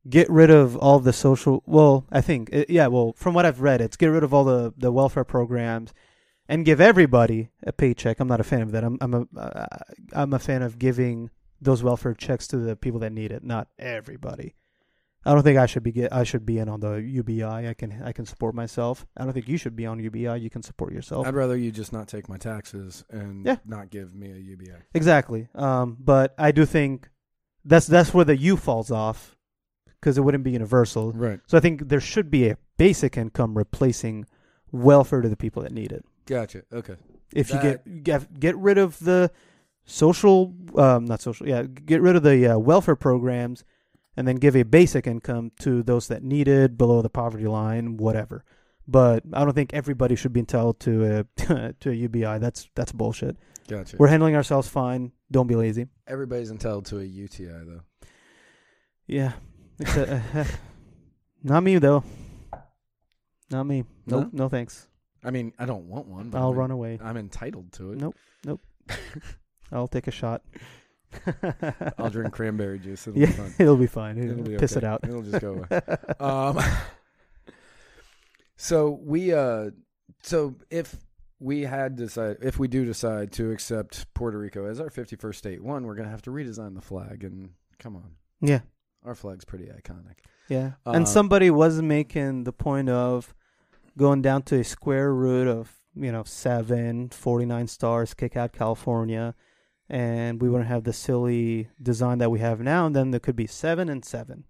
get 0.08 0.28
rid 0.28 0.50
of 0.50 0.76
all 0.76 0.98
the 0.98 1.12
social. 1.12 1.62
Well, 1.66 2.04
I 2.10 2.20
think, 2.20 2.50
it, 2.52 2.68
yeah. 2.68 2.88
Well, 2.88 3.14
from 3.16 3.32
what 3.32 3.46
I've 3.46 3.60
read, 3.60 3.80
it's 3.80 3.96
get 3.96 4.08
rid 4.08 4.22
of 4.24 4.34
all 4.34 4.44
the 4.44 4.74
the 4.76 4.92
welfare 4.92 5.24
programs 5.24 5.94
and 6.48 6.64
give 6.64 6.80
everybody 6.80 7.50
a 7.62 7.72
paycheck. 7.72 8.20
I'm 8.20 8.28
not 8.28 8.40
a 8.40 8.44
fan 8.44 8.62
of 8.62 8.72
that. 8.72 8.84
I'm 8.84 8.98
I'm 9.00 9.14
a 9.14 9.26
uh, 9.38 9.66
I'm 10.12 10.32
a 10.32 10.38
fan 10.38 10.62
of 10.62 10.78
giving 10.78 11.30
those 11.60 11.82
welfare 11.82 12.14
checks 12.14 12.46
to 12.48 12.56
the 12.58 12.76
people 12.76 13.00
that 13.00 13.12
need 13.12 13.32
it, 13.32 13.42
not 13.44 13.68
everybody. 13.78 14.54
I 15.26 15.32
don't 15.32 15.42
think 15.42 15.56
I 15.58 15.64
should 15.64 15.82
be 15.82 15.92
get 15.92 16.12
I 16.12 16.22
should 16.24 16.44
be 16.44 16.58
in 16.58 16.68
on 16.68 16.80
the 16.80 16.96
UBI. 16.96 17.42
I 17.44 17.74
can 17.76 18.02
I 18.02 18.12
can 18.12 18.26
support 18.26 18.54
myself. 18.54 19.06
I 19.16 19.24
don't 19.24 19.32
think 19.32 19.48
you 19.48 19.56
should 19.56 19.74
be 19.74 19.86
on 19.86 19.98
UBI. 19.98 20.36
You 20.38 20.50
can 20.50 20.62
support 20.62 20.92
yourself. 20.92 21.26
I'd 21.26 21.34
rather 21.34 21.56
you 21.56 21.70
just 21.72 21.92
not 21.94 22.08
take 22.08 22.28
my 22.28 22.36
taxes 22.36 23.04
and 23.08 23.46
Yeah. 23.46 23.56
not 23.64 23.88
give 23.88 24.14
me 24.14 24.30
a 24.30 24.36
UBI. 24.36 24.82
Exactly. 24.92 25.48
Um, 25.54 25.96
but 25.98 26.34
I 26.36 26.52
do 26.52 26.66
think 26.66 27.08
that's 27.64 27.86
that's 27.86 28.12
where 28.12 28.26
the 28.26 28.36
U 28.36 28.58
falls 28.58 28.90
off 28.90 29.34
because 29.98 30.18
it 30.18 30.20
wouldn't 30.20 30.44
be 30.44 30.50
universal. 30.50 31.12
Right. 31.12 31.40
So 31.46 31.56
I 31.56 31.60
think 31.62 31.88
there 31.88 32.00
should 32.00 32.30
be 32.30 32.50
a 32.50 32.58
basic 32.76 33.16
income 33.16 33.56
replacing 33.56 34.26
welfare 34.72 35.22
to 35.22 35.28
the 35.30 35.36
people 35.36 35.62
that 35.62 35.72
need 35.72 35.90
it. 35.90 36.04
Gotcha. 36.26 36.62
Okay. 36.72 36.96
If 37.34 37.50
you 37.50 37.60
get 37.60 38.04
get 38.04 38.40
get 38.40 38.56
rid 38.56 38.78
of 38.78 38.98
the 39.00 39.30
social, 39.84 40.54
um, 40.76 41.04
not 41.04 41.20
social, 41.20 41.48
yeah, 41.48 41.62
get 41.64 42.00
rid 42.00 42.16
of 42.16 42.22
the 42.22 42.54
uh, 42.54 42.58
welfare 42.58 42.96
programs, 42.96 43.64
and 44.16 44.26
then 44.26 44.36
give 44.36 44.56
a 44.56 44.62
basic 44.62 45.06
income 45.06 45.50
to 45.60 45.82
those 45.82 46.08
that 46.08 46.22
need 46.22 46.48
it 46.48 46.78
below 46.78 47.02
the 47.02 47.10
poverty 47.10 47.46
line, 47.46 47.96
whatever. 47.96 48.44
But 48.86 49.24
I 49.32 49.44
don't 49.44 49.54
think 49.54 49.72
everybody 49.74 50.14
should 50.14 50.32
be 50.32 50.40
entitled 50.40 50.80
to 50.80 51.26
a 51.38 51.72
to 51.80 51.90
a 51.90 51.94
UBI. 51.94 52.38
That's 52.38 52.68
that's 52.74 52.92
bullshit. 52.92 53.36
Gotcha. 53.66 53.96
We're 53.98 54.08
handling 54.08 54.36
ourselves 54.36 54.68
fine. 54.68 55.12
Don't 55.30 55.46
be 55.46 55.56
lazy. 55.56 55.88
Everybody's 56.06 56.50
entitled 56.50 56.86
to 56.86 57.00
a 57.00 57.04
UTI 57.04 57.46
though. 57.46 57.80
Yeah. 59.06 59.32
Except, 59.80 60.22
not 61.42 61.62
me 61.62 61.78
though. 61.78 62.04
Not 63.50 63.64
me. 63.64 63.84
No? 64.06 64.20
Nope. 64.20 64.28
No 64.32 64.48
thanks. 64.48 64.88
I 65.24 65.30
mean, 65.30 65.52
I 65.58 65.64
don't 65.64 65.86
want 65.86 66.06
one. 66.06 66.30
But 66.30 66.38
I'll 66.38 66.50
I'm, 66.50 66.56
run 66.56 66.70
away. 66.70 66.98
I'm 67.02 67.16
entitled 67.16 67.72
to 67.74 67.92
it. 67.92 67.98
Nope. 67.98 68.16
Nope. 68.44 68.60
I'll 69.72 69.88
take 69.88 70.06
a 70.06 70.10
shot. 70.10 70.42
I'll 71.98 72.10
drink 72.10 72.32
cranberry 72.32 72.78
juice. 72.78 73.06
It'll 73.06 73.18
Yeah, 73.18 73.26
be 73.26 73.32
fun. 73.32 73.54
It'll 73.58 73.76
be 73.76 73.86
fine. 73.86 74.18
It'll 74.18 74.42
be 74.42 74.56
Piss 74.56 74.76
okay. 74.76 74.86
it 74.86 74.88
out. 74.88 75.00
It'll 75.04 75.22
just 75.22 75.40
go 75.40 75.66
away. 75.70 75.80
Um, 76.20 76.60
so 78.56 78.98
we, 79.02 79.32
uh, 79.32 79.70
so 80.22 80.56
if 80.70 80.96
we 81.40 81.62
had 81.62 81.96
decide, 81.96 82.38
if 82.42 82.58
we 82.58 82.68
do 82.68 82.84
decide 82.84 83.32
to 83.32 83.50
accept 83.50 84.12
Puerto 84.14 84.38
Rico 84.38 84.66
as 84.66 84.80
our 84.80 84.90
51st 84.90 85.34
state, 85.34 85.62
one, 85.62 85.84
we're 85.86 85.94
gonna 85.94 86.08
have 86.10 86.22
to 86.22 86.30
redesign 86.30 86.74
the 86.74 86.80
flag, 86.80 87.24
and 87.24 87.50
come 87.78 87.96
on, 87.96 88.12
yeah. 88.40 88.60
our 89.04 89.14
flag's 89.14 89.44
pretty 89.44 89.66
iconic. 89.66 90.18
Yeah. 90.48 90.72
Uh, 90.86 90.92
and 90.92 91.08
somebody 91.08 91.50
was 91.50 91.80
making 91.82 92.44
the 92.44 92.52
point 92.52 92.88
of 92.88 93.34
going 93.96 94.22
down 94.22 94.42
to 94.42 94.60
a 94.60 94.64
square 94.64 95.12
root 95.14 95.46
of, 95.46 95.72
you 95.94 96.10
know, 96.12 96.24
seven, 96.24 97.08
49 97.10 97.66
stars, 97.68 98.14
kick 98.14 98.36
out 98.36 98.52
California, 98.52 99.34
and 99.88 100.40
we 100.40 100.48
wouldn't 100.48 100.68
have 100.68 100.84
the 100.84 100.92
silly 100.92 101.68
design 101.80 102.18
that 102.18 102.30
we 102.30 102.40
have 102.40 102.60
now, 102.60 102.86
and 102.86 102.96
then 102.96 103.10
there 103.10 103.20
could 103.20 103.36
be 103.36 103.46
seven 103.46 103.88
and 103.88 104.04
seven. 104.04 104.44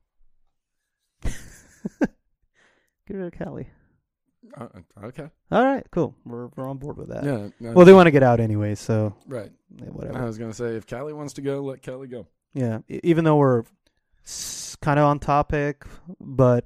Get 1.23 3.17
rid 3.17 3.27
of 3.27 3.39
Cali. 3.39 3.69
Uh, 4.57 4.69
okay. 5.05 5.29
All 5.51 5.65
right, 5.65 5.85
cool. 5.91 6.15
We're, 6.25 6.47
we're 6.57 6.69
on 6.69 6.79
board 6.79 6.97
with 6.97 7.09
that. 7.09 7.25
Yeah. 7.25 7.49
no, 7.61 7.73
Well, 7.73 7.85
they 7.85 7.93
want 7.93 8.07
to 8.07 8.11
get 8.11 8.23
out 8.23 8.41
anyway, 8.41 8.75
so 8.75 9.15
right. 9.27 9.51
yeah, 9.77 9.89
I 10.15 10.25
was 10.25 10.39
gonna 10.39 10.55
say 10.55 10.77
if 10.77 10.87
Callie 10.87 11.13
wants 11.13 11.35
to 11.35 11.43
go, 11.43 11.61
let 11.61 11.85
Callie 11.85 12.09
go. 12.09 12.27
Yeah, 12.55 12.79
even 12.89 13.25
though 13.25 13.37
we're 13.37 13.65
kind 14.81 14.99
of 14.99 15.07
on 15.07 15.19
topic, 15.19 15.85
but 16.21 16.65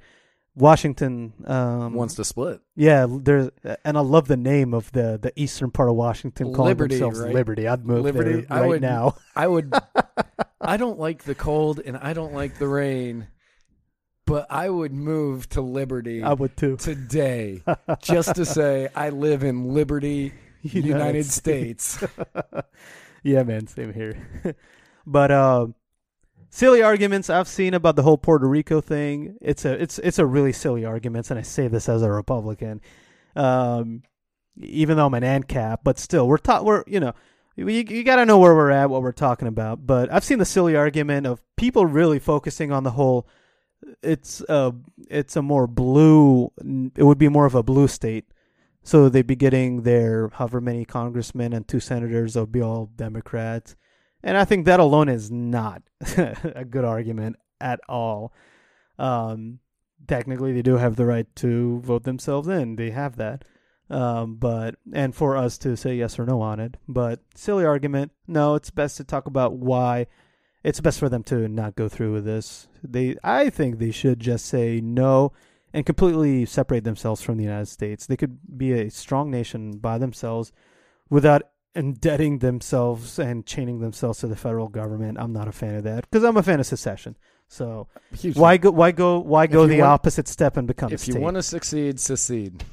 Washington 0.58 1.32
um, 1.46 1.94
wants 1.94 2.14
to 2.14 2.24
split. 2.24 2.60
Yeah, 2.74 3.06
there's 3.08 3.50
and 3.84 3.96
I 3.96 4.00
love 4.00 4.26
the 4.28 4.36
name 4.36 4.74
of 4.74 4.90
the 4.92 5.18
the 5.20 5.32
eastern 5.36 5.70
part 5.70 5.88
of 5.88 5.94
Washington 5.94 6.52
calling 6.52 6.70
Liberty, 6.70 6.96
themselves 6.96 7.20
right? 7.20 7.32
Liberty. 7.34 7.68
I'd 7.68 7.86
move 7.86 8.02
Liberty, 8.04 8.32
there 8.42 8.46
I 8.50 8.60
right 8.60 8.68
would- 8.68 8.82
now. 8.82 9.16
I 9.36 9.46
would. 9.46 9.72
I 10.60 10.76
don't 10.76 10.98
like 10.98 11.22
the 11.22 11.34
cold 11.36 11.80
and 11.84 11.96
I 11.96 12.12
don't 12.12 12.34
like 12.34 12.58
the 12.58 12.66
rain, 12.66 13.28
but 14.26 14.46
I 14.50 14.68
would 14.68 14.92
move 14.92 15.48
to 15.50 15.60
Liberty 15.60 16.22
I 16.22 16.32
would 16.32 16.56
too. 16.56 16.76
today 16.76 17.62
just 18.02 18.34
to 18.34 18.44
say 18.44 18.88
I 18.94 19.10
live 19.10 19.44
in 19.44 19.72
Liberty, 19.72 20.32
United, 20.62 21.26
States. 21.26 22.02
yeah, 23.22 23.44
man, 23.44 23.68
same 23.68 23.92
here. 23.94 24.56
but 25.06 25.30
uh, 25.30 25.68
silly 26.50 26.82
arguments 26.82 27.30
I've 27.30 27.48
seen 27.48 27.74
about 27.74 27.96
the 27.96 28.02
whole 28.02 28.18
Puerto 28.18 28.46
Rico 28.46 28.80
thing. 28.80 29.36
It's 29.40 29.64
a 29.64 29.80
it's 29.80 29.98
it's 30.00 30.18
a 30.18 30.26
really 30.26 30.52
silly 30.52 30.84
argument, 30.84 31.30
and 31.30 31.38
I 31.38 31.42
say 31.42 31.68
this 31.68 31.88
as 31.88 32.02
a 32.02 32.10
Republican. 32.10 32.80
Um, 33.36 34.02
even 34.60 34.96
though 34.96 35.06
I'm 35.06 35.14
an 35.14 35.22
ANCAP, 35.22 35.78
but 35.84 35.98
still, 35.98 36.26
we're 36.26 36.38
ta- 36.38 36.62
we're 36.62 36.84
you 36.86 37.00
know. 37.00 37.14
You, 37.56 37.66
you 37.66 38.04
got 38.04 38.16
to 38.16 38.24
know 38.24 38.38
where 38.38 38.54
we're 38.54 38.70
at, 38.70 38.88
what 38.88 39.02
we're 39.02 39.10
talking 39.10 39.48
about. 39.48 39.84
But 39.84 40.12
I've 40.12 40.22
seen 40.22 40.38
the 40.38 40.44
silly 40.44 40.76
argument 40.76 41.26
of 41.26 41.42
people 41.56 41.86
really 41.86 42.20
focusing 42.20 42.70
on 42.70 42.84
the 42.84 42.92
whole. 42.92 43.26
It's 44.00 44.40
a 44.48 44.72
it's 45.10 45.34
a 45.34 45.42
more 45.42 45.66
blue. 45.66 46.52
It 46.96 47.02
would 47.02 47.18
be 47.18 47.28
more 47.28 47.46
of 47.46 47.56
a 47.56 47.64
blue 47.64 47.88
state, 47.88 48.26
so 48.84 49.08
they'd 49.08 49.26
be 49.26 49.34
getting 49.34 49.82
their 49.82 50.28
however 50.34 50.60
many 50.60 50.84
congressmen 50.84 51.52
and 51.52 51.66
two 51.66 51.80
senators. 51.80 52.34
They'll 52.34 52.46
be 52.46 52.62
all 52.62 52.90
Democrats, 52.94 53.74
and 54.22 54.36
I 54.36 54.44
think 54.44 54.66
that 54.66 54.80
alone 54.80 55.08
is 55.08 55.30
not 55.30 55.82
a 56.16 56.64
good 56.64 56.84
argument 56.84 57.36
at 57.60 57.80
all. 57.88 58.32
Um, 58.98 59.60
technically, 60.06 60.52
they 60.52 60.62
do 60.62 60.76
have 60.76 60.96
the 60.96 61.06
right 61.06 61.26
to 61.36 61.80
vote 61.80 62.04
themselves 62.04 62.48
in. 62.48 62.76
They 62.76 62.90
have 62.90 63.16
that. 63.16 63.44
Um, 63.90 64.36
but 64.36 64.74
and 64.92 65.14
for 65.14 65.36
us 65.36 65.56
to 65.58 65.76
say 65.76 65.94
yes 65.94 66.18
or 66.18 66.26
no 66.26 66.42
on 66.42 66.60
it, 66.60 66.76
but 66.86 67.20
silly 67.34 67.64
argument. 67.64 68.12
No, 68.26 68.54
it's 68.54 68.70
best 68.70 68.98
to 68.98 69.04
talk 69.04 69.26
about 69.26 69.54
why. 69.54 70.06
It's 70.62 70.80
best 70.80 70.98
for 70.98 71.08
them 71.08 71.22
to 71.24 71.48
not 71.48 71.76
go 71.76 71.88
through 71.88 72.12
with 72.12 72.24
this. 72.24 72.68
They, 72.82 73.16
I 73.24 73.48
think, 73.48 73.78
they 73.78 73.92
should 73.92 74.20
just 74.20 74.44
say 74.44 74.80
no 74.80 75.32
and 75.72 75.86
completely 75.86 76.44
separate 76.44 76.84
themselves 76.84 77.22
from 77.22 77.36
the 77.36 77.44
United 77.44 77.68
States. 77.68 78.06
They 78.06 78.16
could 78.16 78.38
be 78.58 78.72
a 78.72 78.90
strong 78.90 79.30
nation 79.30 79.78
by 79.78 79.98
themselves 79.98 80.52
without 81.08 81.42
indebting 81.74 82.38
themselves 82.38 83.18
and 83.18 83.44
chaining 83.46 83.80
themselves 83.80 84.18
to 84.20 84.26
the 84.26 84.36
federal 84.36 84.68
government. 84.68 85.18
I'm 85.20 85.32
not 85.32 85.48
a 85.48 85.52
fan 85.52 85.74
of 85.76 85.84
that 85.84 86.10
because 86.10 86.24
I'm 86.24 86.36
a 86.36 86.42
fan 86.42 86.60
of 86.60 86.66
secession. 86.66 87.16
So 87.48 87.88
why 88.34 88.56
go? 88.58 88.70
Why 88.70 88.92
go? 88.92 89.18
Why 89.20 89.46
go 89.46 89.66
the 89.66 89.78
want- 89.80 89.90
opposite 89.90 90.28
step 90.28 90.56
and 90.56 90.66
become 90.66 90.90
a 90.90 90.94
If 90.94 91.00
state? 91.00 91.14
you 91.14 91.20
want 91.20 91.36
to 91.36 91.42
succeed, 91.42 91.98
secede. 92.00 92.64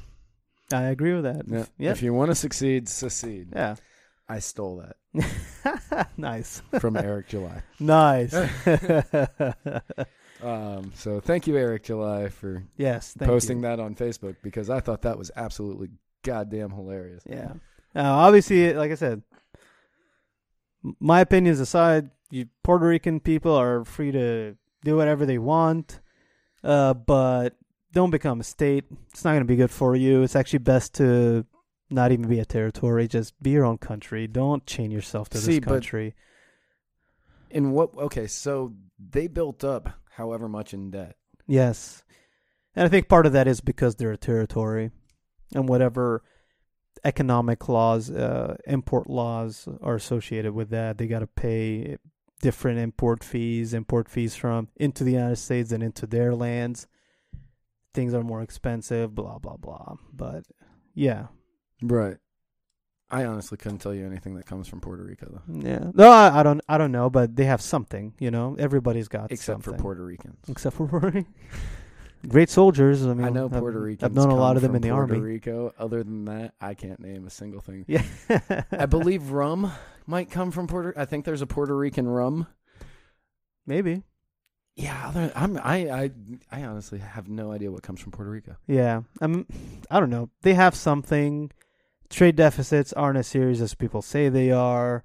I 0.72 0.82
agree 0.84 1.14
with 1.14 1.24
that. 1.24 1.44
Yeah. 1.48 1.64
Yep. 1.78 1.96
If 1.96 2.02
you 2.02 2.12
want 2.12 2.30
to 2.30 2.34
succeed, 2.34 2.88
secede. 2.88 3.48
Yeah. 3.54 3.76
I 4.28 4.40
stole 4.40 4.82
that 5.14 6.08
nice. 6.16 6.60
from 6.80 6.96
Eric 6.96 7.28
July. 7.28 7.62
Nice. 7.80 8.34
Um, 10.42 10.92
so 10.94 11.18
thank 11.20 11.46
you, 11.46 11.56
Eric 11.56 11.84
July, 11.84 12.28
for 12.28 12.62
yes. 12.76 13.16
Posting 13.18 13.58
you. 13.58 13.62
that 13.62 13.80
on 13.80 13.94
Facebook 13.94 14.36
because 14.42 14.68
I 14.68 14.80
thought 14.80 15.02
that 15.02 15.16
was 15.16 15.30
absolutely 15.34 15.88
goddamn 16.22 16.70
hilarious. 16.72 17.22
Yeah. 17.26 17.52
Uh, 17.96 18.02
obviously, 18.02 18.74
like 18.74 18.92
I 18.92 18.94
said, 18.94 19.22
my 21.00 21.20
opinions 21.20 21.60
aside, 21.60 22.10
you 22.30 22.46
Puerto 22.62 22.86
Rican 22.86 23.20
people 23.20 23.54
are 23.54 23.84
free 23.84 24.12
to 24.12 24.56
do 24.84 24.96
whatever 24.96 25.24
they 25.24 25.38
want, 25.38 26.00
uh, 26.62 26.92
but 26.92 27.56
don't 27.92 28.10
become 28.10 28.40
a 28.40 28.44
state. 28.44 28.84
It's 29.10 29.24
not 29.24 29.30
going 29.30 29.40
to 29.40 29.46
be 29.46 29.56
good 29.56 29.70
for 29.70 29.96
you. 29.96 30.22
It's 30.22 30.36
actually 30.36 30.58
best 30.58 30.94
to 30.94 31.46
not 31.88 32.12
even 32.12 32.28
be 32.28 32.40
a 32.40 32.44
territory. 32.44 33.08
Just 33.08 33.40
be 33.42 33.50
your 33.50 33.64
own 33.64 33.78
country. 33.78 34.26
Don't 34.26 34.66
chain 34.66 34.90
yourself 34.90 35.30
to 35.30 35.38
See, 35.38 35.58
this 35.58 35.64
country. 35.64 36.14
In 37.50 37.70
what? 37.70 37.96
Okay, 37.96 38.26
so 38.26 38.74
they 38.98 39.26
built 39.26 39.64
up 39.64 39.88
however 40.10 40.48
much 40.48 40.74
in 40.74 40.90
debt. 40.90 41.16
Yes. 41.46 42.02
And 42.74 42.84
I 42.84 42.88
think 42.88 43.08
part 43.08 43.24
of 43.24 43.32
that 43.32 43.48
is 43.48 43.62
because 43.62 43.94
they're 43.94 44.12
a 44.12 44.18
territory 44.18 44.90
and 45.54 45.66
whatever 45.66 46.22
economic 47.06 47.68
laws, 47.68 48.10
uh, 48.10 48.56
import 48.66 49.08
laws 49.08 49.68
are 49.80 49.94
associated 49.94 50.52
with 50.52 50.70
that. 50.70 50.98
They 50.98 51.06
got 51.06 51.20
to 51.20 51.28
pay 51.28 51.98
different 52.42 52.78
import 52.80 53.22
fees, 53.22 53.72
import 53.72 54.08
fees 54.08 54.34
from 54.34 54.68
into 54.76 55.04
the 55.04 55.12
United 55.12 55.36
States 55.36 55.70
and 55.70 55.82
into 55.82 56.06
their 56.06 56.34
lands. 56.34 56.88
Things 57.94 58.12
are 58.12 58.24
more 58.24 58.42
expensive, 58.42 59.14
blah, 59.14 59.38
blah, 59.38 59.56
blah. 59.56 59.94
But 60.12 60.44
yeah. 60.94 61.28
Right. 61.80 62.16
I 63.08 63.24
honestly 63.24 63.56
couldn't 63.56 63.78
tell 63.78 63.94
you 63.94 64.04
anything 64.04 64.34
that 64.34 64.46
comes 64.46 64.66
from 64.66 64.80
Puerto 64.80 65.04
Rico 65.04 65.28
though, 65.30 65.60
Yeah. 65.60 65.92
No, 65.94 66.10
I, 66.10 66.40
I 66.40 66.42
don't 66.42 66.60
I 66.68 66.76
don't 66.76 66.90
know, 66.90 67.08
but 67.08 67.36
they 67.36 67.44
have 67.44 67.62
something, 67.62 68.14
you 68.18 68.32
know. 68.32 68.56
Everybody's 68.58 69.06
got 69.06 69.30
except 69.30 69.62
for. 69.62 69.74
Puerto 69.74 70.04
Ricans. 70.04 70.38
Except 70.48 70.74
for 70.74 70.88
Puerto 70.88 71.10
Rico. 71.10 71.28
Great 72.28 72.50
soldiers. 72.50 73.06
I 73.06 73.14
mean, 73.14 73.26
I 73.26 73.30
know 73.30 73.48
Puerto 73.48 73.80
Ricans. 73.80 74.02
I've 74.02 74.14
known 74.14 74.30
a 74.30 74.36
lot 74.36 74.56
of 74.56 74.62
them 74.62 74.74
in 74.74 74.82
the 74.82 74.90
Puerto 74.90 75.14
army. 75.14 75.24
Rico. 75.24 75.72
Other 75.78 76.02
than 76.02 76.24
that, 76.26 76.54
I 76.60 76.74
can't 76.74 77.00
name 77.00 77.26
a 77.26 77.30
single 77.30 77.60
thing. 77.60 77.84
Yeah. 77.86 78.02
I 78.72 78.86
believe 78.86 79.30
rum 79.30 79.70
might 80.06 80.30
come 80.30 80.50
from 80.50 80.66
Puerto. 80.66 80.98
I 81.00 81.04
think 81.04 81.24
there's 81.24 81.42
a 81.42 81.46
Puerto 81.46 81.76
Rican 81.76 82.08
rum. 82.08 82.46
Maybe. 83.66 84.02
Yeah, 84.76 85.08
other, 85.08 85.32
I'm. 85.34 85.56
I, 85.56 85.90
I. 85.90 86.10
I 86.52 86.64
honestly 86.64 86.98
have 86.98 87.28
no 87.28 87.50
idea 87.52 87.70
what 87.70 87.82
comes 87.82 88.00
from 88.00 88.12
Puerto 88.12 88.30
Rico. 88.30 88.56
Yeah. 88.66 89.02
I'm 89.20 89.46
I 89.90 90.00
don't 90.00 90.10
know. 90.10 90.30
They 90.42 90.54
have 90.54 90.74
something. 90.74 91.50
Trade 92.08 92.36
deficits 92.36 92.92
aren't 92.92 93.18
as 93.18 93.26
serious 93.26 93.60
as 93.60 93.74
people 93.74 94.02
say 94.02 94.28
they 94.28 94.52
are. 94.52 95.04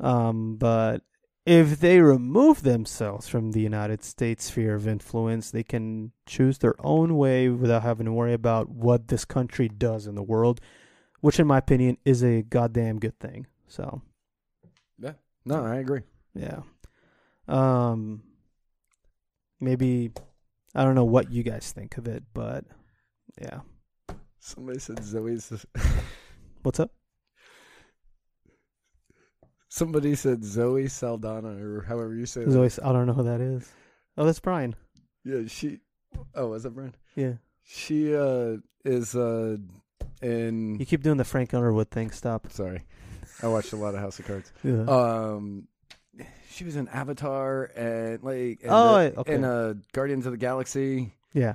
Um, 0.00 0.56
but 0.56 1.02
if 1.48 1.80
they 1.80 1.98
remove 1.98 2.62
themselves 2.62 3.26
from 3.26 3.52
the 3.52 3.60
United 3.62 4.04
States 4.04 4.44
sphere 4.44 4.74
of 4.74 4.86
influence, 4.86 5.50
they 5.50 5.62
can 5.62 6.12
choose 6.26 6.58
their 6.58 6.74
own 6.84 7.16
way 7.16 7.48
without 7.48 7.82
having 7.82 8.04
to 8.04 8.12
worry 8.12 8.34
about 8.34 8.68
what 8.68 9.08
this 9.08 9.24
country 9.24 9.66
does 9.66 10.06
in 10.06 10.14
the 10.14 10.22
world, 10.22 10.60
which 11.22 11.40
in 11.40 11.46
my 11.46 11.56
opinion 11.56 11.96
is 12.04 12.22
a 12.22 12.42
goddamn 12.42 12.98
good 12.98 13.18
thing. 13.18 13.46
So, 13.66 14.02
yeah, 14.98 15.14
No, 15.46 15.64
I 15.64 15.76
agree. 15.76 16.02
Yeah. 16.34 16.60
Um 17.48 18.22
maybe 19.58 20.12
I 20.74 20.84
don't 20.84 20.94
know 20.94 21.06
what 21.06 21.32
you 21.32 21.42
guys 21.42 21.72
think 21.72 21.96
of 21.96 22.06
it, 22.06 22.24
but 22.34 22.64
yeah. 23.40 23.60
Somebody 24.38 24.80
said 24.80 25.02
Zoe's. 25.02 25.64
What's 26.62 26.78
up? 26.78 26.92
Somebody 29.68 30.14
said 30.14 30.44
Zoe 30.44 30.88
Saldana, 30.88 31.56
or 31.62 31.82
however 31.82 32.14
you 32.14 32.26
say 32.26 32.44
There's 32.44 32.76
that. 32.76 32.84
I 32.86 32.92
don't 32.92 33.06
know 33.06 33.12
who 33.12 33.24
that 33.24 33.40
is. 33.40 33.70
Oh, 34.16 34.24
that's 34.24 34.40
Brian. 34.40 34.74
Yeah, 35.24 35.42
she. 35.46 35.80
Oh, 36.34 36.48
was 36.48 36.62
that 36.62 36.70
Brian? 36.74 36.94
Yeah. 37.14 37.34
She 37.64 38.14
uh 38.16 38.56
is 38.84 39.14
uh 39.14 39.58
in. 40.22 40.78
You 40.80 40.86
keep 40.86 41.02
doing 41.02 41.18
the 41.18 41.24
Frank 41.24 41.52
Underwood 41.52 41.90
thing. 41.90 42.10
Stop. 42.10 42.50
Sorry. 42.50 42.82
I 43.42 43.48
watched 43.48 43.72
a 43.72 43.76
lot 43.76 43.94
of 43.94 44.00
House 44.00 44.18
of 44.18 44.26
Cards. 44.26 44.50
Yeah. 44.64 44.84
Um, 44.84 45.68
she 46.50 46.64
was 46.64 46.74
in 46.76 46.88
Avatar 46.88 47.64
and 47.76 48.22
like 48.22 48.60
and 48.62 48.70
Oh, 48.70 49.08
the- 49.10 49.18
okay. 49.20 49.34
in 49.34 49.44
uh, 49.44 49.74
Guardians 49.92 50.24
of 50.26 50.32
the 50.32 50.38
Galaxy. 50.38 51.12
yeah. 51.34 51.54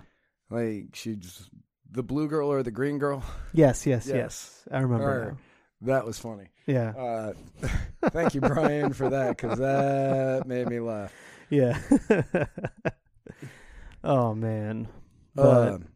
Like 0.51 0.89
she's 0.93 1.49
the 1.89 2.03
blue 2.03 2.27
girl 2.27 2.51
or 2.51 2.61
the 2.63 2.71
green 2.71 2.99
girl. 2.99 3.23
Yes, 3.53 3.85
yes, 3.87 4.05
yes. 4.07 4.15
Yes. 4.15 4.63
I 4.71 4.79
remember 4.81 5.03
Her. 5.05 5.37
That 5.81 6.05
was 6.05 6.19
funny. 6.19 6.49
Yeah. 6.65 6.89
Uh, 6.89 7.33
thank 8.09 8.33
you, 8.35 8.41
Brian, 8.41 8.93
for 8.93 9.09
that 9.09 9.37
because 9.37 9.59
that 9.59 10.47
made 10.47 10.67
me 10.69 10.79
laugh. 10.79 11.13
Yeah. 11.49 11.77
oh 14.03 14.33
man. 14.33 14.87
But 15.35 15.67
Um, 15.73 15.87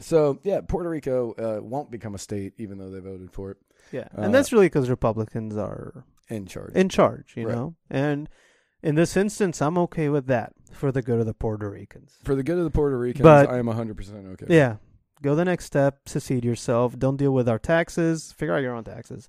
so 0.00 0.38
yeah, 0.44 0.60
Puerto 0.60 0.88
Rico 0.88 1.32
uh, 1.34 1.62
won't 1.62 1.90
become 1.90 2.14
a 2.14 2.18
state, 2.18 2.54
even 2.58 2.78
though 2.78 2.90
they 2.90 3.00
voted 3.00 3.32
for 3.32 3.50
it 3.52 3.56
yeah. 3.92 4.08
uh, 4.16 4.22
and 4.22 4.34
that's 4.34 4.52
really 4.52 4.66
because 4.66 4.90
Republicans 4.90 5.56
are 5.56 6.04
in 6.28 6.46
charge. 6.46 6.74
in 6.74 6.88
charge, 6.88 7.32
you 7.36 7.46
Right. 7.46 7.54
know? 7.56 7.74
And 7.90 8.28
in 8.82 8.94
this 8.94 9.16
instance, 9.16 9.60
I'm 9.62 9.78
okay 9.78 10.08
with 10.08 10.26
that 10.26 10.52
for 10.72 10.92
the 10.92 11.02
good 11.02 11.20
of 11.20 11.26
the 11.26 11.34
Puerto 11.34 11.70
Ricans. 11.70 12.18
for 12.24 12.34
the 12.34 12.42
good 12.42 12.58
of 12.58 12.64
the 12.64 12.70
Puerto 12.70 12.98
Ricans, 12.98 13.22
But- 13.22 13.48
I 13.50 13.58
am 13.58 13.66
hundred 13.66 13.96
percent 13.96 14.26
okay. 14.32 14.46
Yeah. 14.48 14.76
Go 15.20 15.34
the 15.34 15.44
next 15.44 15.64
step, 15.64 16.08
secede 16.08 16.44
yourself. 16.44 16.96
Don't 16.96 17.16
deal 17.16 17.32
with 17.32 17.48
our 17.48 17.58
taxes. 17.58 18.30
Figure 18.30 18.54
out 18.54 18.62
your 18.62 18.74
own 18.74 18.84
taxes. 18.84 19.28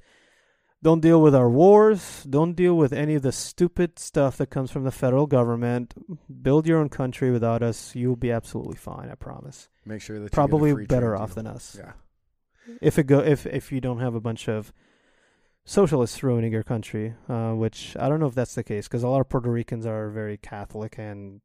Don't 0.82 1.02
deal 1.02 1.22
with 1.22 1.36
our 1.36 1.50
wars. 1.50 2.24
Don't 2.24 2.54
deal 2.54 2.76
with 2.76 2.94
any 2.94 3.16
of 3.16 3.22
the 3.22 3.34
stupid 3.34 4.00
stuff 4.00 4.38
that 4.38 4.48
comes 4.50 4.72
from 4.72 4.86
the 4.86 4.92
federal 4.92 5.26
government. 5.28 5.94
Build 6.42 6.66
your 6.66 6.80
own 6.80 6.88
country 6.88 7.32
without 7.32 7.62
us. 7.62 7.96
You'll 7.96 8.16
be 8.16 8.32
absolutely 8.32 8.78
fine, 8.78 9.10
I 9.12 9.16
promise. 9.16 9.68
Make 9.86 10.02
sure 10.02 10.16
that 10.18 10.24
you 10.24 10.30
get 10.30 10.34
a 10.34 10.36
Probably 10.36 10.86
better 10.86 11.18
off 11.18 11.30
deal. 11.30 11.44
than 11.44 11.48
us. 11.48 11.76
Yeah. 11.78 11.94
If 12.82 12.98
it 12.98 13.04
go 13.04 13.20
if 13.20 13.46
if 13.46 13.72
you 13.72 13.82
don't 13.82 14.00
have 14.00 14.16
a 14.16 14.22
bunch 14.22 14.48
of 14.48 14.72
socialists 15.66 16.24
ruining 16.24 16.54
your 16.54 16.64
country, 16.64 17.14
uh, 17.28 17.52
which 17.54 17.98
I 18.00 18.08
don't 18.08 18.20
know 18.22 18.28
if 18.28 18.36
that's 18.36 18.56
the 18.56 18.64
case 18.64 18.88
because 18.88 19.04
a 19.04 19.10
lot 19.10 19.20
of 19.22 19.28
Puerto 19.28 19.50
Ricans 19.52 19.86
are 19.86 20.10
very 20.12 20.38
Catholic 20.38 20.98
and 20.98 21.42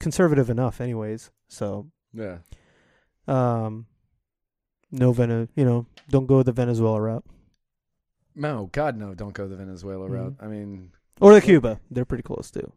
conservative 0.00 0.50
enough, 0.50 0.80
anyways. 0.80 1.30
So 1.48 1.90
Yeah. 2.12 2.38
um, 3.28 3.86
no 4.90 5.12
Vene, 5.12 5.48
you 5.54 5.64
know, 5.64 5.86
don't 6.08 6.26
go 6.26 6.42
the 6.42 6.52
Venezuela 6.52 7.00
route 7.00 7.24
No, 8.34 8.68
God, 8.72 8.96
no! 8.96 9.14
Don't 9.14 9.34
go 9.34 9.48
the 9.48 9.56
Venezuela 9.56 10.08
Mhm. 10.08 10.12
route. 10.12 10.36
I 10.40 10.46
mean, 10.46 10.92
or 11.20 11.34
the 11.34 11.40
Cuba. 11.40 11.80
They're 11.90 12.04
pretty 12.04 12.22
close 12.22 12.50
too. 12.50 12.72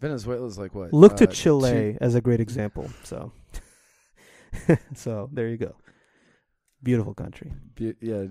Venezuela's 0.00 0.58
like 0.58 0.74
what? 0.74 0.92
Look 0.92 1.16
to 1.18 1.28
Uh, 1.28 1.32
Chile 1.32 1.96
as 2.00 2.14
a 2.14 2.20
great 2.20 2.40
example. 2.40 2.88
So, 3.04 3.32
so 4.94 5.28
there 5.32 5.48
you 5.48 5.56
go. 5.56 5.74
Beautiful 6.82 7.14
country. 7.14 7.52
yeah, 8.00 8.26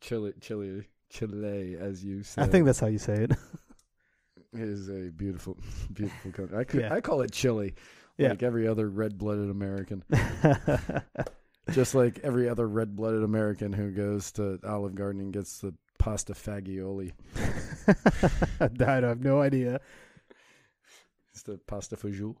Chile, 0.00 0.32
Chile, 0.40 0.88
Chile, 1.10 1.76
as 1.78 2.04
you 2.04 2.22
said. 2.22 2.44
I 2.44 2.46
think 2.46 2.64
that's 2.66 2.80
how 2.80 2.86
you 2.88 2.98
say 2.98 3.24
it. 3.24 3.32
is 4.52 4.88
a 4.88 5.10
beautiful, 5.10 5.56
beautiful 5.92 6.32
country. 6.32 6.56
I 6.58 6.64
could, 6.64 6.80
Yeah. 6.80 6.94
I 6.94 7.00
call 7.00 7.20
it 7.22 7.32
Chile, 7.32 7.74
Yeah. 8.18 8.30
like 8.30 8.42
every 8.42 8.66
other 8.68 8.88
red-blooded 8.88 9.50
American. 9.50 10.04
Just 11.70 11.94
like 11.94 12.18
every 12.22 12.48
other 12.48 12.68
red-blooded 12.68 13.22
American 13.22 13.72
who 13.72 13.90
goes 13.90 14.30
to 14.32 14.58
Olive 14.64 14.94
Garden 14.94 15.20
and 15.22 15.32
gets 15.32 15.58
the 15.60 15.74
pasta 16.04 16.34
fagioli. 16.34 17.12
I 18.60 18.68
don't. 18.68 19.04
I 19.04 19.08
have 19.08 19.24
no 19.24 19.40
idea. 19.40 19.80
It's 21.32 21.42
the 21.42 21.58
pasta 21.66 21.96
fagioli. 21.96 22.36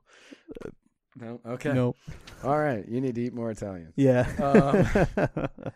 No, 1.16 1.40
okay. 1.46 1.72
Nope. 1.72 1.96
All 2.42 2.58
right, 2.58 2.86
you 2.86 3.00
need 3.00 3.14
to 3.14 3.22
eat 3.22 3.32
more 3.32 3.50
Italian. 3.50 3.92
Yeah. 3.96 4.26
Um, 4.38 5.48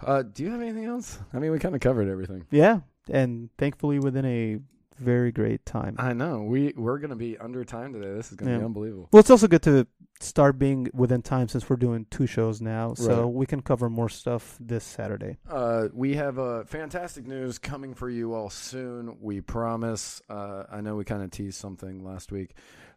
Uh, 0.00 0.22
do 0.22 0.44
you 0.44 0.50
have 0.52 0.60
anything 0.60 0.84
else? 0.84 1.18
I 1.34 1.40
mean, 1.40 1.50
we 1.50 1.58
kind 1.58 1.74
of 1.74 1.80
covered 1.80 2.08
everything. 2.08 2.46
yeah. 2.52 2.82
And 3.10 3.50
thankfully, 3.58 3.98
within 3.98 4.24
a 4.24 4.60
very 4.98 5.32
great 5.32 5.64
time. 5.64 5.96
I 5.98 6.12
know 6.12 6.42
we 6.42 6.72
we're 6.76 6.98
gonna 6.98 7.16
be 7.16 7.36
under 7.38 7.64
time 7.64 7.92
today. 7.92 8.12
This 8.14 8.30
is 8.30 8.36
gonna 8.36 8.58
be 8.58 8.64
unbelievable. 8.64 9.08
Well, 9.12 9.20
it's 9.20 9.30
also 9.30 9.48
good 9.48 9.62
to 9.62 9.86
start 10.20 10.58
being 10.58 10.88
within 10.92 11.22
time 11.22 11.48
since 11.48 11.70
we're 11.70 11.76
doing 11.76 12.06
two 12.10 12.26
shows 12.26 12.60
now, 12.60 12.94
so 12.94 13.22
Right. 13.24 13.32
we 13.34 13.46
can 13.46 13.62
cover 13.62 13.88
more 13.88 14.08
stuff 14.08 14.56
this 14.60 14.82
Saturday. 14.84 15.38
Uh, 15.48 15.88
we 15.92 16.16
have 16.16 16.38
uh, 16.38 16.64
fantastic 16.64 17.26
news 17.26 17.58
coming 17.58 17.94
for 17.94 18.10
you 18.10 18.34
all 18.34 18.50
soon. 18.50 19.16
We 19.20 19.40
promise. 19.40 20.20
Uh, 20.28 20.64
I 20.70 20.80
know 20.80 20.96
we 20.96 21.04
kind 21.04 21.22
of 21.22 21.30
teased 21.30 21.58
something 21.60 22.04
last 22.04 22.32
week, 22.32 22.54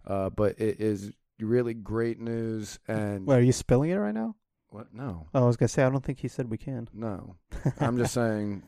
uh, 0.08 0.30
but 0.32 0.60
it 0.60 0.80
is 0.82 1.12
really 1.40 1.74
great 1.76 2.20
news. 2.20 2.80
And 2.88 3.26
Wait, 3.28 3.36
are 3.38 3.42
you 3.44 3.52
spilling 3.52 3.92
it 3.92 3.96
right 3.96 4.14
now? 4.16 4.36
what? 4.70 4.94
No, 4.94 5.28
Oh, 5.36 5.44
I 5.44 5.46
was 5.46 5.58
gonna 5.58 5.68
say 5.68 5.84
I 5.84 5.90
don't 5.90 6.04
think 6.04 6.20
he 6.20 6.28
said 6.28 6.50
we 6.50 6.58
can. 6.58 6.88
no. 6.94 7.36
I'm 7.80 7.98
just 7.98 8.14
saying. 8.14 8.64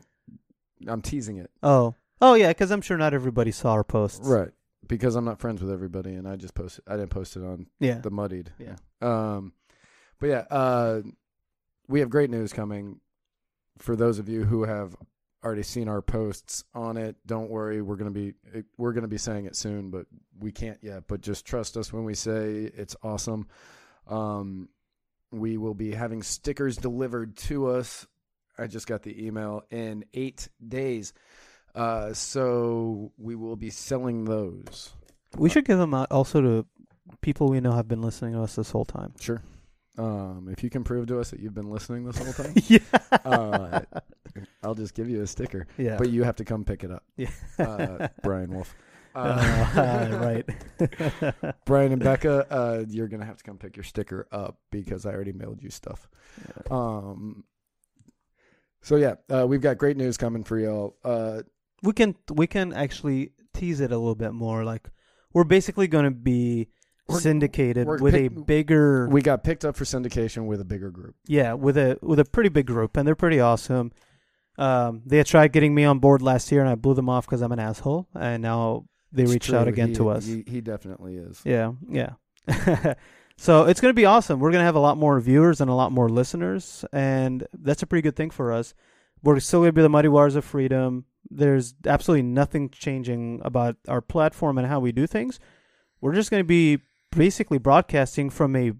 I'm 0.86 1.00
teasing 1.02 1.38
it, 1.38 1.50
Oh, 1.62 1.94
oh 2.20 2.34
yeah, 2.34 2.48
because 2.48 2.70
I'm 2.70 2.80
sure 2.80 2.96
not 2.96 3.14
everybody 3.14 3.50
saw 3.50 3.72
our 3.72 3.84
posts. 3.84 4.26
right? 4.26 4.50
Because 4.86 5.14
I'm 5.16 5.24
not 5.24 5.40
friends 5.40 5.62
with 5.62 5.72
everybody, 5.72 6.14
and 6.14 6.28
I 6.28 6.36
just 6.36 6.54
posted. 6.54 6.84
I 6.86 6.96
didn't 6.96 7.10
post 7.10 7.36
it 7.36 7.42
on 7.42 7.66
Yeah. 7.80 8.00
the 8.00 8.10
muddied. 8.10 8.52
Yeah. 8.58 8.76
Um, 9.00 9.52
but 10.20 10.26
yeah, 10.28 10.44
uh, 10.50 11.02
we 11.88 12.00
have 12.00 12.10
great 12.10 12.30
news 12.30 12.52
coming 12.52 13.00
for 13.78 13.96
those 13.96 14.18
of 14.18 14.28
you 14.28 14.44
who 14.44 14.64
have 14.64 14.94
already 15.42 15.62
seen 15.62 15.88
our 15.88 16.00
posts 16.02 16.64
on 16.74 16.96
it. 16.96 17.16
Don't 17.26 17.50
worry, 17.50 17.82
we're 17.82 17.96
gonna 17.96 18.10
be 18.10 18.34
we're 18.78 18.92
gonna 18.92 19.08
be 19.08 19.18
saying 19.18 19.46
it 19.46 19.56
soon, 19.56 19.90
but 19.90 20.06
we 20.38 20.52
can't 20.52 20.78
yet. 20.82 21.04
But 21.08 21.20
just 21.22 21.44
trust 21.46 21.76
us 21.76 21.92
when 21.92 22.04
we 22.04 22.14
say 22.14 22.70
it's 22.74 22.96
awesome. 23.02 23.46
Um, 24.06 24.68
we 25.30 25.56
will 25.56 25.74
be 25.74 25.92
having 25.92 26.22
stickers 26.22 26.76
delivered 26.76 27.36
to 27.38 27.66
us. 27.68 28.06
I 28.58 28.66
just 28.68 28.86
got 28.86 29.02
the 29.02 29.26
email 29.26 29.64
in 29.70 30.04
eight 30.14 30.48
days. 30.66 31.12
Uh, 31.74 32.12
so 32.12 33.12
we 33.18 33.34
will 33.34 33.56
be 33.56 33.70
selling 33.70 34.24
those. 34.24 34.92
We 35.36 35.50
should 35.50 35.64
give 35.64 35.78
them 35.78 35.94
out 35.94 36.12
also 36.12 36.40
to 36.40 36.66
people 37.20 37.48
we 37.48 37.60
know 37.60 37.72
have 37.72 37.88
been 37.88 38.02
listening 38.02 38.34
to 38.34 38.42
us 38.42 38.54
this 38.54 38.70
whole 38.70 38.84
time. 38.84 39.12
Sure. 39.18 39.42
Um, 39.96 40.48
if 40.50 40.64
you 40.64 40.70
can 40.70 40.82
prove 40.82 41.06
to 41.08 41.20
us 41.20 41.30
that 41.30 41.40
you've 41.40 41.54
been 41.54 41.70
listening 41.70 42.04
this 42.04 42.18
whole 42.18 42.32
time, 42.32 42.52
yeah. 42.66 42.78
uh, 43.24 43.80
I'll 44.62 44.74
just 44.74 44.94
give 44.94 45.08
you 45.08 45.22
a 45.22 45.26
sticker. 45.26 45.66
yeah. 45.78 45.96
But 45.96 46.10
you 46.10 46.24
have 46.24 46.36
to 46.36 46.44
come 46.44 46.64
pick 46.64 46.82
it 46.82 46.90
up, 46.90 47.04
yeah. 47.16 47.30
uh, 47.58 48.08
Brian 48.22 48.52
Wolf. 48.52 48.74
Uh, 49.16 50.08
right. 50.20 51.54
Brian 51.66 51.92
and 51.92 52.02
Becca, 52.02 52.52
uh, 52.52 52.84
you're 52.88 53.06
gonna 53.06 53.24
have 53.24 53.36
to 53.36 53.44
come 53.44 53.58
pick 53.58 53.76
your 53.76 53.84
sticker 53.84 54.26
up 54.32 54.58
because 54.72 55.06
I 55.06 55.12
already 55.12 55.30
mailed 55.30 55.62
you 55.62 55.70
stuff. 55.70 56.08
Um, 56.68 57.44
so 58.82 58.96
yeah, 58.96 59.14
uh, 59.30 59.46
we've 59.46 59.60
got 59.60 59.78
great 59.78 59.96
news 59.96 60.16
coming 60.16 60.42
for 60.42 60.58
y'all. 60.58 60.96
We 61.84 61.92
can 61.92 62.14
we 62.32 62.46
can 62.46 62.72
actually 62.72 63.32
tease 63.52 63.80
it 63.80 63.92
a 63.92 63.98
little 63.98 64.14
bit 64.14 64.32
more. 64.32 64.64
Like 64.64 64.88
we're 65.32 65.44
basically 65.44 65.86
going 65.86 66.04
to 66.06 66.10
be 66.10 66.68
We're- 67.08 67.20
syndicated 67.20 67.86
we're 67.86 67.98
with 67.98 68.14
a 68.14 68.28
bigger 68.28 69.08
we 69.08 69.20
got 69.22 69.44
picked 69.44 69.64
up 69.64 69.76
for 69.76 69.84
syndication 69.84 70.46
with 70.46 70.60
a 70.60 70.64
bigger 70.64 70.90
group. 70.90 71.14
yeah 71.26 71.52
with 71.52 71.76
a 71.76 71.98
with 72.02 72.18
a 72.18 72.24
pretty 72.24 72.48
big 72.48 72.66
group, 72.66 72.96
and 72.96 73.06
they're 73.06 73.14
pretty 73.14 73.40
awesome. 73.40 73.92
Um, 74.56 75.02
they 75.04 75.16
had 75.18 75.26
tried 75.26 75.52
getting 75.52 75.74
me 75.74 75.84
on 75.84 75.98
board 75.98 76.22
last 76.22 76.50
year, 76.52 76.60
and 76.60 76.70
I 76.70 76.76
blew 76.76 76.94
them 76.94 77.08
off 77.08 77.26
because 77.26 77.42
I'm 77.42 77.50
an 77.52 77.58
asshole. 77.58 78.06
And 78.14 78.40
now 78.42 78.84
they 79.12 79.24
It's 79.24 79.32
reached 79.32 79.52
out 79.52 79.66
again 79.68 79.88
He- 79.88 79.94
to 79.96 80.08
us. 80.10 80.24
He, 80.26 80.44
he 80.46 80.60
definitely 80.60 81.16
is. 81.16 81.42
Yeah, 81.44 81.72
yeah. 81.88 82.10
so 83.36 83.64
it's 83.64 83.80
going 83.80 83.90
to 83.90 83.96
be 84.00 84.04
awesome. 84.04 84.38
We're 84.38 84.52
going 84.52 84.60
to 84.62 84.66
have 84.66 84.76
a 84.76 84.80
lot 84.80 84.96
more 84.96 85.18
viewers 85.20 85.60
and 85.60 85.68
a 85.70 85.74
lot 85.74 85.90
more 85.92 86.08
listeners, 86.08 86.84
and 86.92 87.44
that's 87.52 87.82
a 87.82 87.86
pretty 87.86 88.02
good 88.02 88.14
thing 88.16 88.30
for 88.30 88.52
us. 88.52 88.74
We're 89.24 89.40
still 89.40 89.60
going 89.60 89.70
to 89.70 89.72
be 89.72 89.82
the 89.82 89.88
Mighty 89.88 90.08
Wars 90.08 90.36
of 90.36 90.44
Freedom. 90.44 91.04
There's 91.30 91.74
absolutely 91.86 92.22
nothing 92.22 92.70
changing 92.70 93.40
about 93.44 93.76
our 93.88 94.00
platform 94.00 94.58
and 94.58 94.66
how 94.66 94.80
we 94.80 94.92
do 94.92 95.06
things. 95.06 95.40
We're 96.00 96.14
just 96.14 96.30
going 96.30 96.42
to 96.42 96.46
be 96.46 96.80
basically 97.10 97.58
broadcasting 97.58 98.28
from 98.30 98.54
a 98.56 98.72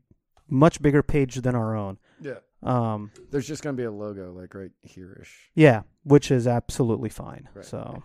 much 0.49 0.83
bigger 0.83 1.03
page 1.03 1.37
than 1.37 1.55
our 1.55 1.75
own. 1.77 1.99
Yeah. 2.21 2.39
Um, 2.63 3.11
There's 3.31 3.47
just 3.47 3.63
gonna 3.63 3.77
be 3.77 3.83
a 3.85 3.91
logo 3.91 4.33
like 4.33 4.55
right 4.55 4.71
here-ish. 4.83 5.51
yeah, 5.55 5.83
which 6.03 6.31
is 6.31 6.47
absolutely 6.47 7.11
fine. 7.11 7.49
Right. 7.55 7.65
So, 7.65 8.03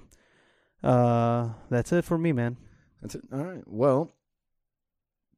uh, 0.83 1.49
that's 1.69 1.93
it 1.93 2.03
for 2.03 2.17
me, 2.17 2.31
man. 2.33 2.57
That's 3.01 3.15
it. 3.15 3.21
All 3.31 3.43
right. 3.43 3.63
Well, 3.65 4.11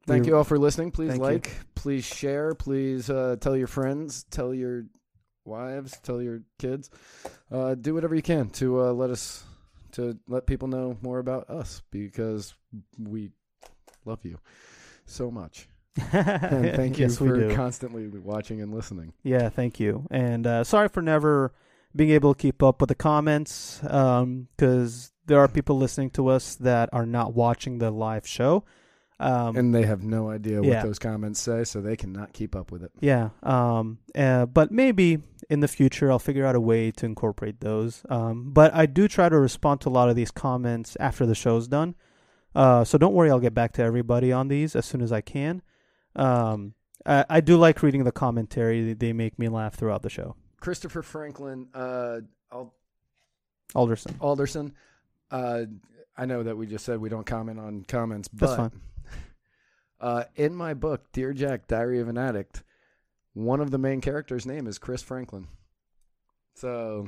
thank 0.08 0.24
We- 0.24 0.30
you 0.30 0.38
all 0.38 0.43
for 0.43 0.58
listening. 0.58 0.89
Please 0.91 1.10
Thank 1.10 1.20
you. 1.20 1.24
like, 1.24 1.52
please 1.76 2.04
share, 2.04 2.56
please 2.56 3.10
uh, 3.12 3.36
tell 3.39 3.56
your 3.56 3.68
friends, 3.68 4.24
tell 4.32 4.54
your 4.56 4.86
wives, 5.45 5.97
tell 6.03 6.21
your 6.21 6.41
kids. 6.59 6.89
Uh, 7.51 7.75
do 7.75 7.93
whatever 7.93 8.15
you 8.15 8.21
can 8.21 8.49
to 8.49 8.81
uh, 8.81 8.91
let 8.93 9.09
us 9.09 9.43
to 9.93 10.17
let 10.27 10.45
people 10.45 10.67
know 10.67 10.97
more 11.01 11.19
about 11.19 11.49
us 11.49 11.81
because 11.91 12.55
we 12.97 13.31
love 14.05 14.19
you 14.23 14.39
so 15.05 15.29
much. 15.31 15.67
And 16.13 16.75
thank 16.75 16.97
you 16.97 17.05
yes, 17.05 17.17
for 17.17 17.53
constantly 17.53 18.07
watching 18.07 18.61
and 18.61 18.73
listening. 18.73 19.13
Yeah, 19.23 19.49
thank 19.49 19.79
you. 19.79 20.07
And 20.09 20.47
uh, 20.47 20.63
sorry 20.63 20.87
for 20.87 21.01
never 21.01 21.53
being 21.93 22.11
able 22.11 22.33
to 22.33 22.41
keep 22.41 22.63
up 22.63 22.79
with 22.79 22.87
the 22.87 22.95
comments 22.95 23.79
because 23.81 25.11
there 25.25 25.39
are 25.39 25.47
people 25.47 25.77
listening 25.77 26.09
to 26.11 26.29
us 26.29 26.55
that 26.55 26.89
are 26.93 27.05
not 27.05 27.33
watching 27.33 27.79
the 27.79 27.91
live 27.91 28.25
show. 28.25 28.63
Um, 29.22 29.55
And 29.55 29.74
they 29.76 29.86
have 29.86 30.03
no 30.03 30.30
idea 30.30 30.61
Yeah. 30.61 30.76
what 30.78 30.84
those 30.88 30.99
comments 30.99 31.39
say, 31.39 31.63
so 31.63 31.80
they 31.82 31.95
cannot 31.95 32.34
keep 32.34 32.55
up 32.55 32.72
with 32.72 32.84
it. 32.84 32.91
yeah, 32.99 33.30
um, 33.43 33.99
uh, 34.15 34.45
but 34.47 34.72
maybe 34.72 35.19
in 35.49 35.59
the 35.59 35.67
future 35.67 36.11
I'll 36.11 36.17
figure 36.19 36.45
out 36.45 36.55
a 36.55 36.59
way 36.61 36.91
to 36.91 37.05
incorporate 37.05 37.59
those. 37.59 38.03
Um, 38.09 38.51
but 38.51 38.74
I 38.74 38.86
do 38.88 39.07
try 39.07 39.30
to 39.30 39.38
respond 39.39 39.82
to 39.82 39.89
a 39.89 39.91
lot 39.91 40.09
of 40.09 40.15
these 40.15 40.32
comments 40.32 40.97
after 40.99 41.26
the 41.26 41.36
show's 41.36 41.67
done. 41.67 41.95
Uh, 42.55 42.84
so 42.84 42.97
don't 42.97 43.13
worry, 43.13 43.30
I'll 43.30 43.39
get 43.39 43.53
back 43.53 43.74
to 43.74 43.82
everybody 43.84 44.32
on 44.32 44.47
these 44.47 44.76
as 44.76 44.86
soon 44.86 45.01
as 45.01 45.11
I 45.11 45.22
can. 45.22 45.61
Um, 46.15 46.74
I, 47.05 47.26
I 47.30 47.41
do 47.41 47.57
like 47.57 47.82
reading 47.84 48.03
the 48.03 48.11
commentary; 48.11 48.93
they 48.93 49.13
make 49.13 49.38
me 49.39 49.47
laugh 49.49 49.76
throughout 49.76 50.01
the 50.01 50.09
show. 50.09 50.36
Christopher 50.59 51.01
Franklin, 51.01 51.67
uh, 51.74 52.19
Al- 52.51 52.74
Alderson, 53.74 54.15
Alderson. 54.19 54.74
Uh, 55.32 55.63
I 56.17 56.26
know 56.26 56.43
that 56.43 56.57
we 56.57 56.67
just 56.67 56.86
said 56.86 56.99
we 56.99 57.09
don't 57.09 57.26
comment 57.26 57.59
on 57.59 57.84
comments, 57.88 58.28
That's 58.34 58.51
but 58.51 58.57
fine. 58.57 58.82
Uh, 60.02 60.24
in 60.36 60.56
my 60.56 60.74
book, 60.74 61.12
Dear 61.14 61.32
Jack, 61.32 61.68
Diary 61.68 61.99
of 61.99 62.08
an 62.08 62.18
Addict, 62.18 62.64
one 63.34 63.62
of 63.62 63.70
the 63.70 63.78
main 63.78 64.02
characters' 64.02 64.47
name 64.47 64.66
is 64.66 64.80
Chris 64.80 65.04
Franklin. 65.04 65.47
So, 66.56 67.06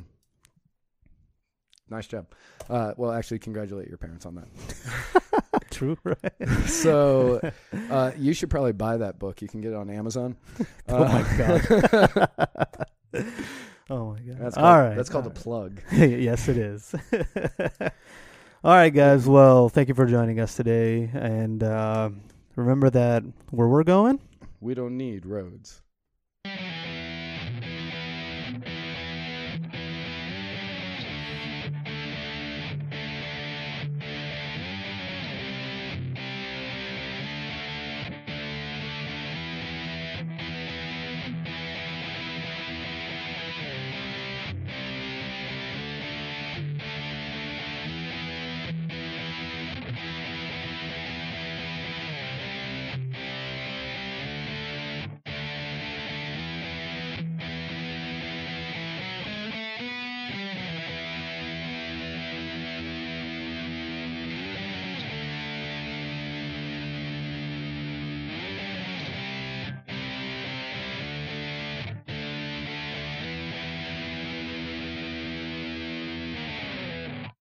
nice 1.89 2.05
job. 2.05 2.27
Uh, 2.69 2.93
well, 2.95 3.11
actually, 3.11 3.39
congratulate 3.39 3.87
your 3.87 3.97
parents 3.97 4.27
on 4.27 4.35
that. 4.35 4.47
true, 5.71 5.97
right? 6.03 6.17
So, 6.67 7.41
uh, 7.89 8.11
you 8.15 8.33
should 8.33 8.51
probably 8.51 8.73
buy 8.73 8.97
that 8.97 9.17
book. 9.17 9.41
You 9.41 9.47
can 9.47 9.61
get 9.61 9.71
it 9.71 9.75
on 9.75 9.89
Amazon. 9.89 10.37
Oh 10.87 11.05
my 11.05 11.23
god! 11.37 11.61
oh 13.89 14.11
my 14.13 14.19
god! 14.19 14.37
that's 14.39 14.55
called, 14.55 14.77
right, 14.77 14.95
That's 14.95 15.09
called 15.09 15.25
all 15.25 15.31
a 15.31 15.33
plug. 15.33 15.81
yes, 15.91 16.47
it 16.47 16.57
is. 16.57 16.93
All 18.63 18.71
right, 18.71 18.89
guys. 18.91 19.27
Well, 19.27 19.69
thank 19.69 19.87
you 19.89 19.93
for 19.95 20.05
joining 20.05 20.39
us 20.39 20.55
today, 20.55 21.09
and 21.13 21.63
uh, 21.63 22.09
remember 22.55 22.89
that 22.89 23.23
where 23.51 23.67
we're 23.67 23.83
going. 23.83 24.19
We 24.59 24.73
don't 24.73 24.97
need 24.97 25.25
roads. 25.25 25.82